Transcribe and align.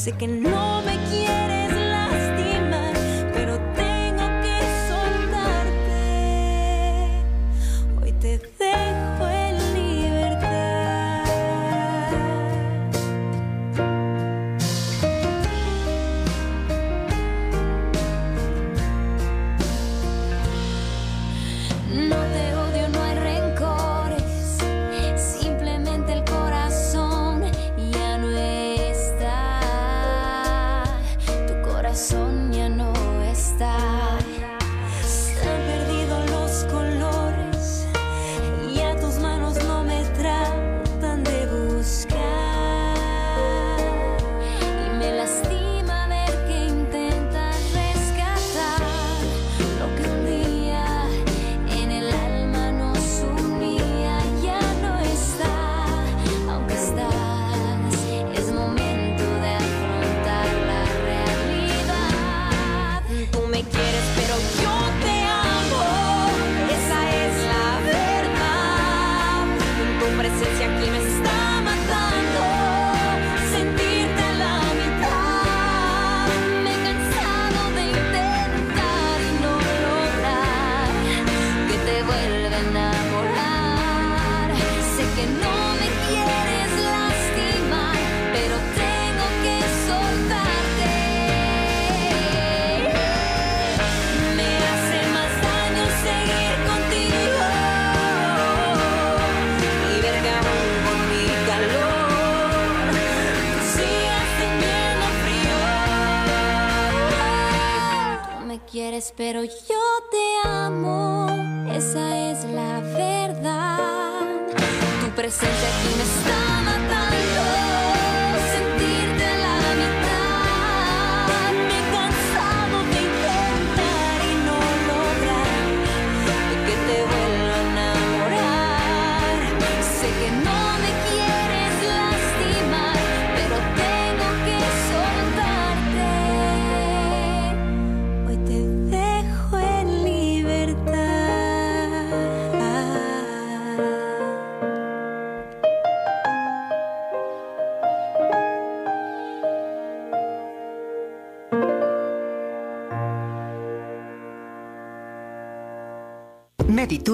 Sé 0.00 0.12
que 0.12 0.26
no 0.26 0.80
me 0.80 0.96
quieres 1.10 1.49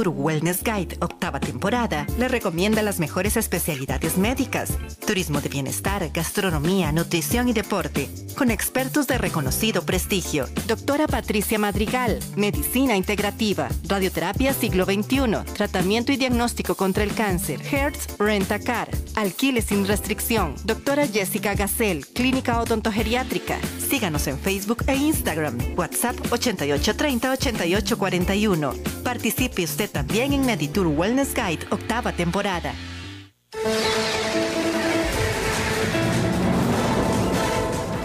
Meditour 0.06 0.14
Wellness 0.14 0.62
Guide, 0.62 0.96
octava 1.00 1.40
temporada, 1.40 2.06
le 2.18 2.28
recomienda 2.28 2.82
las 2.82 2.98
mejores 2.98 3.36
especialidades 3.36 4.16
médicas, 4.16 4.78
turismo 5.04 5.40
de 5.40 5.48
bienestar, 5.48 6.10
gastronomía, 6.12 6.92
nutrición 6.92 7.48
y 7.48 7.52
deporte, 7.52 8.08
con 8.36 8.50
expertos 8.50 9.06
de 9.06 9.18
reconocido 9.18 9.82
prestigio. 9.82 10.46
Doctora 10.66 11.06
Patricia 11.06 11.58
Madrigal, 11.58 12.18
medicina 12.36 12.96
integrativa, 12.96 13.68
radioterapia 13.88 14.52
siglo 14.52 14.84
XXI, 14.84 15.54
tratamiento 15.54 16.12
y 16.12 16.16
diagnóstico 16.16 16.74
contra 16.74 17.02
el 17.02 17.14
cáncer, 17.14 17.60
Hertz 17.62 18.18
Rentacar, 18.18 18.90
alquiler 19.16 19.62
sin 19.62 19.86
restricción. 19.86 20.54
Doctora 20.64 21.06
Jessica 21.06 21.54
Gacel, 21.54 22.06
clínica 22.06 22.60
odontogeriátrica. 22.60 23.58
Síganos 23.78 24.26
en 24.26 24.38
Facebook 24.38 24.84
e 24.86 24.94
Instagram. 24.94 25.58
WhatsApp 25.76 26.16
8830-8841. 26.30 29.02
Participe 29.02 29.64
usted 29.64 29.90
también 29.90 30.32
en 30.32 30.44
Meditour 30.44 30.86
Wellness 30.86 31.34
Guide, 31.34 31.66
octava 31.70 32.12
temporada. 32.12 32.74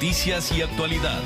Noticias 0.00 0.50
y 0.52 0.62
actualidad. 0.62 1.20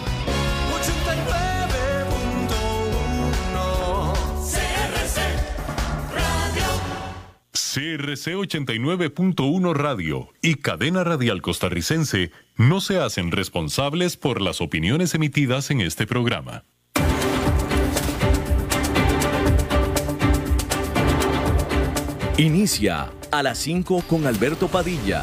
89.1 7.53 7.53
CRC 7.53 8.35
89.1 8.35 9.75
Radio 9.75 10.29
y 10.43 10.57
Cadena 10.57 11.05
Radial 11.05 11.41
Costarricense 11.41 12.33
no 12.57 12.81
se 12.81 12.99
hacen 12.99 13.31
responsables 13.31 14.17
por 14.17 14.41
las 14.41 14.61
opiniones 14.61 15.15
emitidas 15.15 15.71
en 15.71 15.81
este 15.81 16.09
programa. 16.09 16.65
Inicia 22.39 23.13
a 23.31 23.45
las 23.45 23.59
5 23.59 24.03
con 24.09 24.27
Alberto 24.27 24.67
Padilla. 24.67 25.23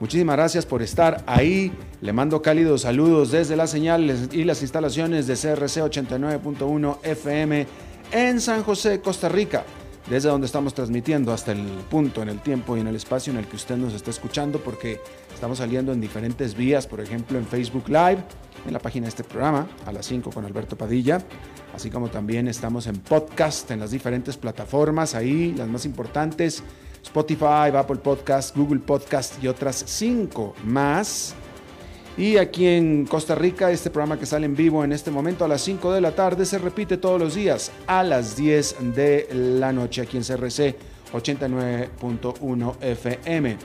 muchísimas 0.00 0.36
gracias 0.36 0.66
por 0.66 0.82
estar 0.82 1.22
ahí. 1.26 1.72
Le 2.00 2.12
mando 2.12 2.42
cálidos 2.42 2.82
saludos 2.82 3.30
desde 3.30 3.56
las 3.56 3.70
señales 3.70 4.28
y 4.32 4.44
las 4.44 4.62
instalaciones 4.62 5.26
de 5.26 5.34
CRC 5.34 5.82
89.1 5.82 6.98
FM 7.02 7.66
en 8.12 8.40
San 8.40 8.62
José, 8.62 9.00
Costa 9.00 9.28
Rica 9.28 9.64
desde 10.08 10.28
donde 10.28 10.46
estamos 10.46 10.74
transmitiendo 10.74 11.32
hasta 11.32 11.52
el 11.52 11.64
punto, 11.90 12.22
en 12.22 12.28
el 12.28 12.40
tiempo 12.40 12.76
y 12.76 12.80
en 12.80 12.86
el 12.86 12.96
espacio 12.96 13.32
en 13.32 13.38
el 13.38 13.46
que 13.46 13.56
usted 13.56 13.76
nos 13.76 13.94
está 13.94 14.10
escuchando, 14.10 14.58
porque 14.60 15.00
estamos 15.34 15.58
saliendo 15.58 15.92
en 15.92 16.00
diferentes 16.00 16.54
vías, 16.56 16.86
por 16.86 17.00
ejemplo 17.00 17.38
en 17.38 17.46
Facebook 17.46 17.88
Live, 17.88 18.18
en 18.66 18.72
la 18.72 18.78
página 18.78 19.04
de 19.04 19.10
este 19.10 19.24
programa, 19.24 19.68
a 19.86 19.92
las 19.92 20.06
5 20.06 20.30
con 20.30 20.44
Alberto 20.44 20.76
Padilla, 20.76 21.22
así 21.74 21.90
como 21.90 22.08
también 22.08 22.48
estamos 22.48 22.86
en 22.86 22.96
podcast, 22.96 23.70
en 23.70 23.80
las 23.80 23.90
diferentes 23.90 24.36
plataformas, 24.36 25.14
ahí 25.14 25.54
las 25.56 25.68
más 25.68 25.84
importantes, 25.84 26.62
Spotify, 27.02 27.70
Apple 27.74 27.96
Podcast, 27.96 28.56
Google 28.56 28.80
Podcast 28.80 29.42
y 29.42 29.48
otras 29.48 29.84
5 29.86 30.54
más. 30.64 31.34
Y 32.16 32.36
aquí 32.36 32.66
en 32.66 33.06
Costa 33.06 33.34
Rica, 33.34 33.70
este 33.70 33.90
programa 33.90 34.18
que 34.18 34.26
sale 34.26 34.46
en 34.46 34.56
vivo 34.56 34.82
en 34.82 34.92
este 34.92 35.10
momento 35.10 35.44
a 35.44 35.48
las 35.48 35.60
5 35.60 35.92
de 35.92 36.00
la 36.00 36.12
tarde 36.12 36.44
se 36.44 36.58
repite 36.58 36.96
todos 36.96 37.20
los 37.20 37.34
días 37.34 37.70
a 37.86 38.02
las 38.02 38.36
10 38.36 38.94
de 38.94 39.28
la 39.32 39.72
noche 39.72 40.02
aquí 40.02 40.16
en 40.16 40.24
CRC 40.24 40.76
89.1 41.12 42.76
FM. 42.80 43.56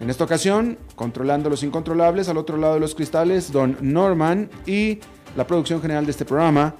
En 0.00 0.10
esta 0.10 0.24
ocasión, 0.24 0.78
controlando 0.96 1.50
los 1.50 1.62
incontrolables, 1.62 2.28
al 2.28 2.38
otro 2.38 2.56
lado 2.56 2.74
de 2.74 2.80
los 2.80 2.94
cristales, 2.94 3.52
Don 3.52 3.76
Norman 3.80 4.50
y 4.66 4.98
la 5.36 5.46
producción 5.46 5.80
general 5.80 6.04
de 6.04 6.10
este 6.10 6.24
programa 6.24 6.74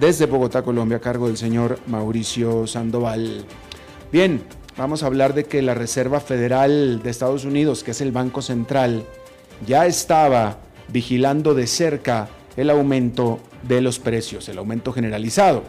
desde 0.00 0.26
Bogotá, 0.26 0.62
Colombia, 0.62 0.96
a 0.96 1.00
cargo 1.00 1.28
del 1.28 1.36
señor 1.36 1.78
Mauricio 1.86 2.66
Sandoval. 2.66 3.44
Bien, 4.10 4.42
vamos 4.76 5.02
a 5.02 5.06
hablar 5.06 5.34
de 5.34 5.44
que 5.44 5.62
la 5.62 5.74
Reserva 5.74 6.20
Federal 6.20 7.02
de 7.02 7.10
Estados 7.10 7.44
Unidos, 7.44 7.84
que 7.84 7.92
es 7.92 8.00
el 8.00 8.12
Banco 8.12 8.42
Central, 8.42 9.04
ya 9.66 9.86
estaba 9.86 10.58
vigilando 10.88 11.54
de 11.54 11.66
cerca 11.66 12.28
el 12.56 12.70
aumento 12.70 13.40
de 13.62 13.80
los 13.80 13.98
precios, 13.98 14.48
el 14.48 14.58
aumento 14.58 14.92
generalizado. 14.92 15.62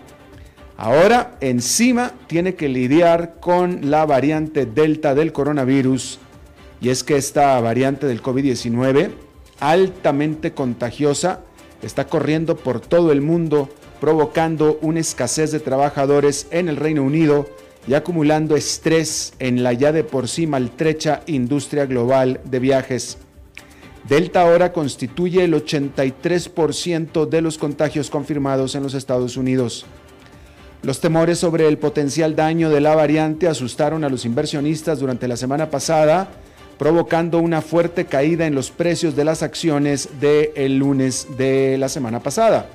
Ahora 0.77 1.37
encima 1.39 2.11
tiene 2.27 2.55
que 2.55 2.67
lidiar 2.67 3.39
con 3.39 3.89
la 3.89 4.05
variante 4.05 4.65
Delta 4.65 5.15
del 5.15 5.31
coronavirus 5.31 6.19
y 6.81 6.89
es 6.89 7.03
que 7.03 7.15
esta 7.15 7.59
variante 7.61 8.07
del 8.07 8.21
COVID-19 8.21 9.11
altamente 9.61 10.51
contagiosa 10.51 11.41
está 11.81 12.07
corriendo 12.07 12.57
por 12.57 12.81
todo 12.81 13.13
el 13.13 13.21
mundo 13.21 13.69
provocando 14.01 14.77
una 14.81 14.99
escasez 14.99 15.51
de 15.51 15.61
trabajadores 15.61 16.47
en 16.51 16.67
el 16.67 16.75
Reino 16.75 17.03
Unido 17.03 17.47
y 17.87 17.93
acumulando 17.93 18.55
estrés 18.55 19.33
en 19.39 19.63
la 19.63 19.73
ya 19.73 19.91
de 19.91 20.03
por 20.03 20.27
sí 20.27 20.47
maltrecha 20.47 21.21
industria 21.27 21.85
global 21.85 22.39
de 22.43 22.59
viajes. 22.59 23.17
Delta 24.07 24.41
ahora 24.41 24.71
constituye 24.71 25.43
el 25.43 25.53
83% 25.53 27.27
de 27.27 27.41
los 27.41 27.57
contagios 27.57 28.09
confirmados 28.09 28.75
en 28.75 28.83
los 28.83 28.93
Estados 28.93 29.35
Unidos. 29.35 29.85
Los 30.83 31.01
temores 31.01 31.39
sobre 31.39 31.67
el 31.67 31.79
potencial 31.79 32.35
daño 32.35 32.69
de 32.69 32.81
la 32.81 32.93
variante 32.93 33.47
asustaron 33.47 34.03
a 34.03 34.09
los 34.09 34.25
inversionistas 34.25 34.99
durante 34.99 35.27
la 35.27 35.37
semana 35.37 35.71
pasada, 35.71 36.29
provocando 36.77 37.39
una 37.39 37.61
fuerte 37.61 38.05
caída 38.05 38.45
en 38.45 38.53
los 38.53 38.69
precios 38.69 39.15
de 39.15 39.25
las 39.25 39.41
acciones 39.41 40.09
del 40.19 40.51
el 40.55 40.77
lunes 40.77 41.27
de 41.37 41.77
la 41.79 41.89
semana 41.89 42.19
pasada. 42.19 42.69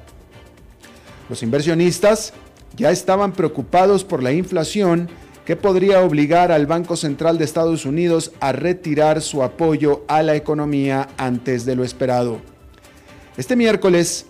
Los 1.28 1.44
inversionistas 1.44 2.32
ya 2.76 2.90
estaban 2.90 3.32
preocupados 3.32 4.04
por 4.04 4.22
la 4.22 4.32
inflación 4.32 5.08
que 5.44 5.56
podría 5.56 6.02
obligar 6.02 6.52
al 6.52 6.66
Banco 6.66 6.96
Central 6.96 7.38
de 7.38 7.44
Estados 7.44 7.84
Unidos 7.84 8.32
a 8.40 8.52
retirar 8.52 9.20
su 9.20 9.42
apoyo 9.42 10.04
a 10.06 10.22
la 10.22 10.36
economía 10.36 11.08
antes 11.16 11.64
de 11.64 11.74
lo 11.74 11.82
esperado. 11.82 12.40
Este 13.36 13.56
miércoles 13.56 14.26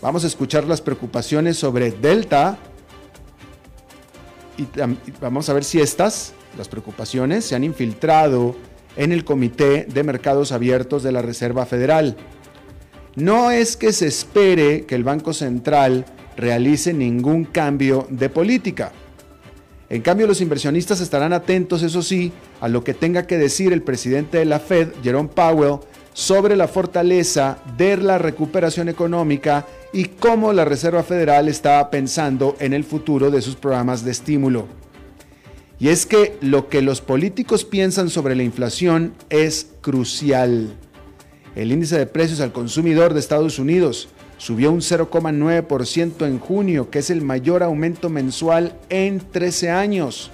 vamos 0.00 0.24
a 0.24 0.28
escuchar 0.28 0.64
las 0.64 0.80
preocupaciones 0.80 1.58
sobre 1.58 1.90
Delta 1.90 2.58
y 4.56 4.66
vamos 5.20 5.48
a 5.48 5.52
ver 5.52 5.64
si 5.64 5.80
estas, 5.80 6.32
las 6.56 6.68
preocupaciones, 6.68 7.44
se 7.44 7.54
han 7.54 7.64
infiltrado 7.64 8.56
en 8.96 9.12
el 9.12 9.24
Comité 9.24 9.84
de 9.84 10.02
Mercados 10.02 10.52
Abiertos 10.52 11.02
de 11.02 11.12
la 11.12 11.20
Reserva 11.20 11.66
Federal. 11.66 12.16
No 13.14 13.50
es 13.50 13.76
que 13.76 13.92
se 13.92 14.06
espere 14.06 14.86
que 14.86 14.94
el 14.94 15.04
Banco 15.04 15.34
Central 15.34 16.06
realice 16.36 16.92
ningún 16.92 17.44
cambio 17.44 18.06
de 18.10 18.28
política. 18.28 18.92
En 19.88 20.02
cambio, 20.02 20.26
los 20.26 20.40
inversionistas 20.40 21.00
estarán 21.00 21.32
atentos, 21.32 21.82
eso 21.82 22.02
sí, 22.02 22.32
a 22.60 22.68
lo 22.68 22.82
que 22.82 22.94
tenga 22.94 23.26
que 23.26 23.38
decir 23.38 23.72
el 23.72 23.82
presidente 23.82 24.38
de 24.38 24.44
la 24.44 24.58
Fed, 24.58 24.88
Jerome 25.02 25.28
Powell, 25.32 25.78
sobre 26.12 26.56
la 26.56 26.66
fortaleza 26.66 27.58
de 27.76 27.96
la 27.98 28.18
recuperación 28.18 28.88
económica 28.88 29.66
y 29.92 30.06
cómo 30.06 30.52
la 30.52 30.64
Reserva 30.64 31.02
Federal 31.02 31.46
está 31.46 31.90
pensando 31.90 32.56
en 32.58 32.72
el 32.72 32.84
futuro 32.84 33.30
de 33.30 33.42
sus 33.42 33.54
programas 33.54 34.04
de 34.04 34.12
estímulo. 34.12 34.66
Y 35.78 35.88
es 35.88 36.06
que 36.06 36.36
lo 36.40 36.68
que 36.68 36.80
los 36.80 37.02
políticos 37.02 37.64
piensan 37.64 38.08
sobre 38.08 38.34
la 38.34 38.42
inflación 38.42 39.12
es 39.28 39.68
crucial. 39.82 40.74
El 41.54 41.70
índice 41.70 41.98
de 41.98 42.06
precios 42.06 42.40
al 42.40 42.52
consumidor 42.52 43.12
de 43.12 43.20
Estados 43.20 43.58
Unidos 43.58 44.08
subió 44.38 44.70
un 44.70 44.80
0,9% 44.80 46.26
en 46.26 46.38
junio, 46.38 46.90
que 46.90 46.98
es 46.98 47.10
el 47.10 47.22
mayor 47.22 47.62
aumento 47.62 48.08
mensual 48.08 48.74
en 48.88 49.20
13 49.20 49.70
años. 49.70 50.30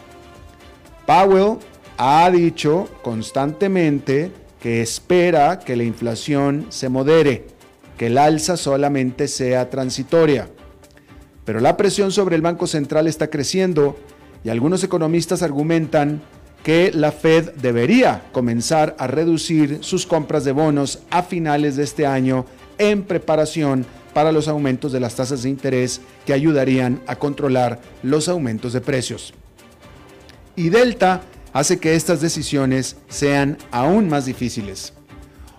Powell 1.07 1.59
ha 1.99 2.31
dicho 2.31 2.89
constantemente 3.03 4.33
que 4.61 4.81
espera 4.81 5.59
que 5.59 5.77
la 5.77 5.85
inflación 5.85 6.67
se 6.69 6.89
modere, 6.89 7.47
que 7.99 8.07
el 8.07 8.19
alza 8.19 8.57
solamente 8.57 9.29
sea 9.29 9.71
transitoria. 9.71 10.49
Pero 11.45 11.61
la 11.61 11.77
presión 11.77 12.13
sobre 12.13 12.37
el 12.37 12.43
Banco 12.43 12.67
Central 12.67 13.07
está 13.07 13.29
creciendo 13.29 13.97
y 14.45 14.49
algunos 14.49 14.85
economistas 14.85 15.43
argumentan 15.43 16.23
que 16.63 16.93
la 16.95 17.11
Fed 17.11 17.51
debería 17.55 18.23
comenzar 18.33 18.95
a 18.99 19.09
reducir 19.09 19.79
sus 19.81 20.07
compras 20.07 20.45
de 20.45 20.53
bonos 20.53 21.01
a 21.11 21.25
finales 21.25 21.75
de 21.77 21.83
este 21.83 22.07
año 22.07 22.47
en 22.79 23.03
preparación 23.03 23.87
para 24.13 24.33
los 24.33 24.49
aumentos 24.49 24.93
de 24.93 25.01
las 25.01 25.15
tasas 25.15 25.43
de 25.43 25.49
interés 25.49 26.01
que 26.27 26.33
ayudarían 26.33 27.01
a 27.07 27.17
controlar 27.17 27.81
los 28.03 28.29
aumentos 28.29 28.73
de 28.73 28.81
precios. 28.81 29.35
Y 30.55 30.69
Delta 30.69 31.23
hace 31.53 31.79
que 31.79 31.95
estas 31.95 32.21
decisiones 32.21 32.97
sean 33.09 33.59
aún 33.71 34.09
más 34.09 34.27
difíciles. 34.27 34.93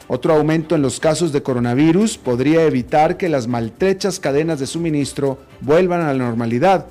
Otro 0.08 0.34
aumento 0.34 0.76
en 0.76 0.82
los 0.82 1.00
casos 1.00 1.32
de 1.32 1.42
coronavirus 1.42 2.18
podría 2.18 2.64
evitar 2.64 3.18
que 3.18 3.30
las 3.30 3.48
maltrechas 3.48 4.20
cadenas 4.20 4.60
de 4.60 4.68
suministro 4.68 5.40
vuelvan 5.62 6.02
a 6.02 6.08
la 6.08 6.26
normalidad, 6.26 6.88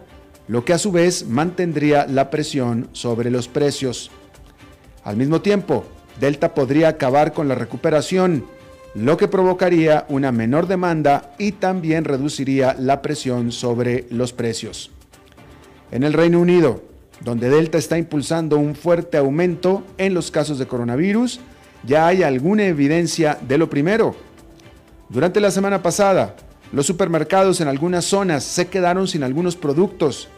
lo 0.49 0.65
que 0.65 0.73
a 0.73 0.79
su 0.79 0.91
vez 0.91 1.27
mantendría 1.29 2.07
la 2.07 2.31
presión 2.31 2.89
sobre 2.93 3.31
los 3.31 3.49
precios. 3.49 4.11
Al 5.05 5.17
mismo 5.17 5.43
tiempo, 5.43 5.85
Delta 6.21 6.55
podría 6.55 6.89
acabar 6.89 7.33
con 7.33 7.49
la 7.49 7.55
recuperación 7.55 8.47
lo 8.95 9.17
que 9.17 9.29
provocaría 9.29 10.05
una 10.09 10.33
menor 10.33 10.67
demanda 10.67 11.35
y 11.39 11.53
también 11.53 12.05
reduciría 12.05 12.77
la 12.79 13.01
presión 13.01 13.53
sobre 13.53 14.07
los 14.11 14.33
precios. 14.33 14.91
En 15.91 16.03
el 16.03 16.13
Reino 16.13 16.41
Unido, 16.41 16.83
donde 17.21 17.49
Delta 17.49 17.79
está 17.79 17.97
impulsando 17.97 18.59
un 18.59 18.75
fuerte 18.75 19.17
aumento 19.17 19.85
en 19.97 20.13
los 20.15 20.31
casos 20.31 20.59
de 20.59 20.67
coronavirus, 20.67 21.41
ya 21.85 22.07
hay 22.07 22.23
alguna 22.23 22.65
evidencia 22.65 23.39
de 23.41 23.59
lo 23.59 23.71
primero. 23.71 24.15
Durante 25.09 25.41
la 25.41 25.51
semana 25.51 25.83
pasada, 25.83 26.37
los 26.73 26.87
supermercados 26.87 27.61
en 27.61 27.69
algunas 27.69 28.05
zonas 28.05 28.45
se 28.45 28.69
quedaron 28.69 29.09
sin 29.09 29.23
algunos 29.23 29.57
productos 29.57 30.29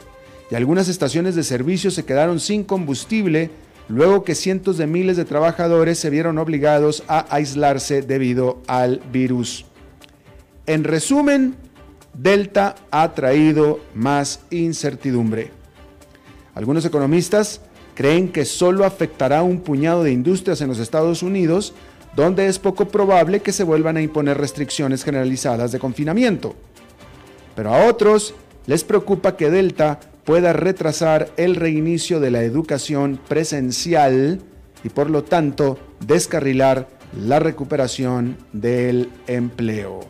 y 0.51 0.55
algunas 0.55 0.89
estaciones 0.89 1.35
de 1.35 1.43
servicio 1.43 1.91
se 1.91 2.05
quedaron 2.05 2.41
sin 2.41 2.65
combustible 2.65 3.51
luego 3.89 4.25
que 4.25 4.35
cientos 4.35 4.79
de 4.79 4.87
miles 4.87 5.17
de 5.17 5.25
trabajadores 5.25 5.99
se 5.99 6.11
vieron 6.11 6.39
obligados 6.39 7.03
a 7.09 7.27
aislarse 7.35 8.03
debido 8.03 8.63
al 8.67 9.01
virus. 9.13 9.67
En 10.67 10.85
resumen, 10.85 11.57
Delta 12.15 12.77
ha 12.91 13.13
traído 13.13 13.81
más 13.95 14.41
incertidumbre. 14.51 15.51
Algunos 16.55 16.85
economistas 16.85 17.61
creen 17.95 18.29
que 18.29 18.45
solo 18.45 18.85
afectará 18.85 19.43
un 19.43 19.61
puñado 19.61 20.05
de 20.05 20.13
industrias 20.13 20.61
en 20.61 20.69
los 20.69 20.79
Estados 20.79 21.23
Unidos 21.23 21.75
donde 22.17 22.47
es 22.47 22.59
poco 22.59 22.87
probable 22.87 23.41
que 23.41 23.53
se 23.53 23.65
vuelvan 23.65 23.97
a 23.97 24.03
imponer 24.03 24.39
restricciones 24.39 25.03
generalizadas 25.05 25.73
de 25.73 25.81
confinamiento. 25.81 26.55
Pero 27.57 27.75
a 27.75 27.87
otros 27.87 28.35
les 28.67 28.85
preocupa 28.85 29.37
que 29.37 29.51
Delta 29.51 30.01
pueda 30.25 30.53
retrasar 30.53 31.31
el 31.37 31.57
reinicio 31.57 32.21
de 32.21 32.31
la 32.31 32.43
educación 32.43 33.21
presencial 33.29 34.41
y 34.83 34.89
por 34.89 35.11
lo 35.11 35.25
tanto 35.25 35.79
descarrilar 36.07 36.89
la 37.19 37.39
recuperación 37.39 38.37
del 38.53 39.11
empleo. 39.27 40.01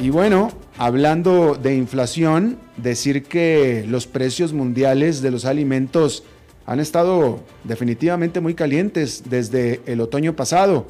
Y 0.00 0.10
bueno, 0.10 0.50
hablando 0.78 1.54
de 1.54 1.76
inflación, 1.76 2.58
decir 2.76 3.22
que 3.22 3.84
los 3.88 4.06
precios 4.06 4.52
mundiales 4.52 5.22
de 5.22 5.30
los 5.30 5.44
alimentos 5.44 6.24
han 6.66 6.80
estado 6.80 7.40
definitivamente 7.64 8.40
muy 8.40 8.54
calientes 8.54 9.24
desde 9.28 9.80
el 9.86 10.00
otoño 10.00 10.34
pasado. 10.34 10.86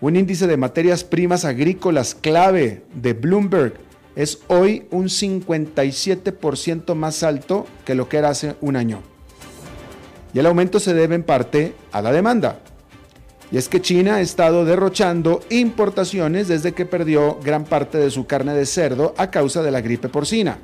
Un 0.00 0.16
índice 0.16 0.46
de 0.46 0.56
materias 0.56 1.04
primas 1.04 1.44
agrícolas 1.44 2.14
clave 2.14 2.82
de 2.94 3.12
Bloomberg 3.12 3.74
es 4.18 4.40
hoy 4.48 4.84
un 4.90 5.04
57% 5.04 6.96
más 6.96 7.22
alto 7.22 7.66
que 7.84 7.94
lo 7.94 8.08
que 8.08 8.16
era 8.16 8.30
hace 8.30 8.56
un 8.60 8.74
año. 8.74 9.00
Y 10.34 10.40
el 10.40 10.46
aumento 10.46 10.80
se 10.80 10.92
debe 10.92 11.14
en 11.14 11.22
parte 11.22 11.72
a 11.92 12.02
la 12.02 12.10
demanda. 12.10 12.58
Y 13.52 13.58
es 13.58 13.68
que 13.68 13.80
China 13.80 14.16
ha 14.16 14.20
estado 14.20 14.64
derrochando 14.64 15.38
importaciones 15.50 16.48
desde 16.48 16.72
que 16.72 16.84
perdió 16.84 17.38
gran 17.44 17.64
parte 17.64 17.96
de 17.98 18.10
su 18.10 18.26
carne 18.26 18.54
de 18.54 18.66
cerdo 18.66 19.14
a 19.16 19.30
causa 19.30 19.62
de 19.62 19.70
la 19.70 19.82
gripe 19.82 20.08
porcina. 20.08 20.58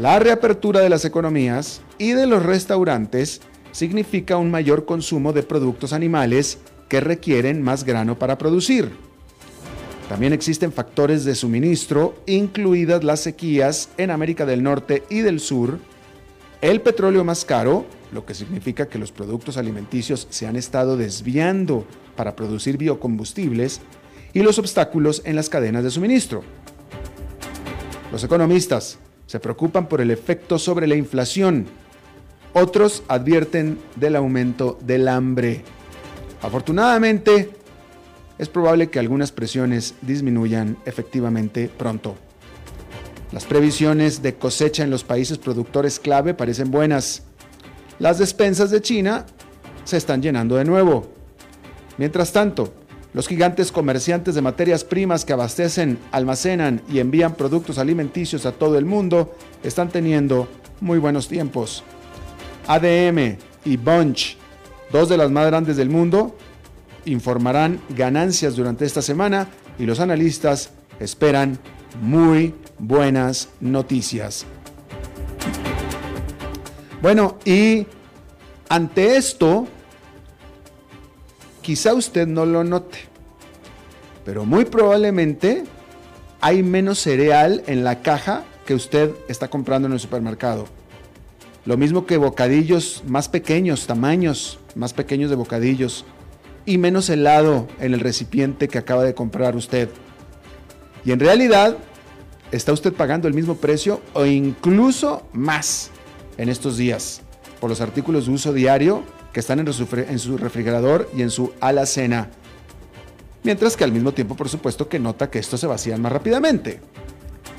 La 0.00 0.20
reapertura 0.20 0.80
de 0.80 0.90
las 0.90 1.04
economías 1.04 1.82
y 1.98 2.12
de 2.12 2.28
los 2.28 2.44
restaurantes 2.44 3.40
significa 3.72 4.36
un 4.36 4.52
mayor 4.52 4.84
consumo 4.84 5.32
de 5.32 5.42
productos 5.42 5.92
animales 5.92 6.58
que 6.88 7.00
requieren 7.00 7.60
más 7.60 7.82
grano 7.82 8.16
para 8.20 8.38
producir. 8.38 9.03
También 10.08 10.32
existen 10.32 10.72
factores 10.72 11.24
de 11.24 11.34
suministro, 11.34 12.14
incluidas 12.26 13.04
las 13.04 13.20
sequías 13.20 13.88
en 13.96 14.10
América 14.10 14.44
del 14.44 14.62
Norte 14.62 15.02
y 15.08 15.20
del 15.20 15.40
Sur, 15.40 15.78
el 16.60 16.80
petróleo 16.82 17.24
más 17.24 17.44
caro, 17.44 17.86
lo 18.12 18.24
que 18.24 18.34
significa 18.34 18.88
que 18.88 18.98
los 18.98 19.12
productos 19.12 19.56
alimenticios 19.56 20.26
se 20.30 20.46
han 20.46 20.56
estado 20.56 20.96
desviando 20.96 21.86
para 22.16 22.36
producir 22.36 22.76
biocombustibles, 22.76 23.80
y 24.34 24.42
los 24.42 24.58
obstáculos 24.58 25.22
en 25.24 25.36
las 25.36 25.48
cadenas 25.48 25.84
de 25.84 25.90
suministro. 25.90 26.42
Los 28.12 28.24
economistas 28.24 28.98
se 29.26 29.40
preocupan 29.40 29.88
por 29.88 30.00
el 30.00 30.10
efecto 30.10 30.58
sobre 30.58 30.86
la 30.86 30.96
inflación. 30.96 31.66
Otros 32.52 33.02
advierten 33.08 33.78
del 33.96 34.16
aumento 34.16 34.78
del 34.82 35.08
hambre. 35.08 35.64
Afortunadamente, 36.42 37.50
es 38.38 38.48
probable 38.48 38.90
que 38.90 38.98
algunas 38.98 39.32
presiones 39.32 39.94
disminuyan 40.02 40.76
efectivamente 40.86 41.68
pronto. 41.68 42.16
Las 43.32 43.44
previsiones 43.44 44.22
de 44.22 44.34
cosecha 44.34 44.84
en 44.84 44.90
los 44.90 45.04
países 45.04 45.38
productores 45.38 45.98
clave 45.98 46.34
parecen 46.34 46.70
buenas. 46.70 47.22
Las 47.98 48.18
despensas 48.18 48.70
de 48.70 48.80
China 48.80 49.26
se 49.84 49.96
están 49.96 50.22
llenando 50.22 50.56
de 50.56 50.64
nuevo. 50.64 51.12
Mientras 51.98 52.32
tanto, 52.32 52.72
los 53.12 53.28
gigantes 53.28 53.70
comerciantes 53.70 54.34
de 54.34 54.42
materias 54.42 54.82
primas 54.82 55.24
que 55.24 55.32
abastecen, 55.32 55.98
almacenan 56.10 56.82
y 56.88 56.98
envían 56.98 57.34
productos 57.34 57.78
alimenticios 57.78 58.44
a 58.46 58.52
todo 58.52 58.76
el 58.76 58.84
mundo 58.84 59.36
están 59.62 59.88
teniendo 59.88 60.48
muy 60.80 60.98
buenos 60.98 61.28
tiempos. 61.28 61.84
ADM 62.66 63.36
y 63.64 63.76
Bunch, 63.76 64.36
dos 64.90 65.08
de 65.08 65.16
las 65.16 65.30
más 65.30 65.46
grandes 65.46 65.76
del 65.76 65.90
mundo, 65.90 66.36
informarán 67.06 67.80
ganancias 67.90 68.56
durante 68.56 68.84
esta 68.84 69.02
semana 69.02 69.48
y 69.78 69.86
los 69.86 70.00
analistas 70.00 70.70
esperan 71.00 71.58
muy 72.00 72.54
buenas 72.78 73.48
noticias. 73.60 74.46
Bueno, 77.02 77.38
y 77.44 77.86
ante 78.68 79.16
esto, 79.16 79.68
Quizá 81.64 81.94
usted 81.94 82.26
no 82.26 82.44
lo 82.44 82.62
note, 82.62 82.98
pero 84.22 84.44
muy 84.44 84.66
probablemente 84.66 85.64
hay 86.42 86.62
menos 86.62 86.98
cereal 86.98 87.62
en 87.66 87.84
la 87.84 88.02
caja 88.02 88.44
que 88.66 88.74
usted 88.74 89.12
está 89.28 89.48
comprando 89.48 89.88
en 89.88 89.94
el 89.94 89.98
supermercado. 89.98 90.66
Lo 91.64 91.78
mismo 91.78 92.04
que 92.04 92.18
bocadillos 92.18 93.02
más 93.06 93.30
pequeños, 93.30 93.86
tamaños 93.86 94.58
más 94.74 94.92
pequeños 94.92 95.30
de 95.30 95.36
bocadillos. 95.36 96.04
Y 96.66 96.78
menos 96.78 97.10
helado 97.10 97.68
en 97.78 97.94
el 97.94 98.00
recipiente 98.00 98.68
que 98.68 98.78
acaba 98.78 99.04
de 99.04 99.14
comprar 99.14 99.56
usted. 99.56 99.88
Y 101.04 101.12
en 101.12 101.20
realidad, 101.20 101.76
está 102.52 102.72
usted 102.72 102.92
pagando 102.92 103.28
el 103.28 103.34
mismo 103.34 103.56
precio 103.56 104.00
o 104.14 104.24
incluso 104.24 105.26
más 105.32 105.90
en 106.38 106.48
estos 106.48 106.76
días 106.76 107.20
por 107.60 107.70
los 107.70 107.80
artículos 107.80 108.26
de 108.26 108.32
uso 108.32 108.52
diario 108.52 109.02
que 109.32 109.40
están 109.40 109.58
en 109.58 110.18
su 110.18 110.38
refrigerador 110.38 111.10
y 111.16 111.22
en 111.22 111.30
su 111.30 111.52
alacena. 111.60 112.30
Mientras 113.42 113.76
que 113.76 113.84
al 113.84 113.92
mismo 113.92 114.12
tiempo, 114.12 114.36
por 114.36 114.48
supuesto, 114.48 114.88
que 114.88 114.98
nota 114.98 115.30
que 115.30 115.38
estos 115.38 115.60
se 115.60 115.66
vacían 115.66 116.00
más 116.00 116.12
rápidamente. 116.12 116.80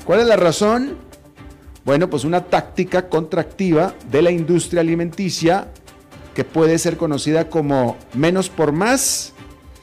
¿Cuál 0.04 0.20
es 0.20 0.26
la 0.26 0.36
razón? 0.36 0.96
Bueno, 1.84 2.10
pues 2.10 2.24
una 2.24 2.44
táctica 2.44 3.08
contractiva 3.08 3.94
de 4.10 4.22
la 4.22 4.32
industria 4.32 4.80
alimenticia 4.80 5.68
que 6.36 6.44
puede 6.44 6.78
ser 6.78 6.98
conocida 6.98 7.48
como 7.48 7.96
menos 8.12 8.50
por 8.50 8.70
más, 8.70 9.32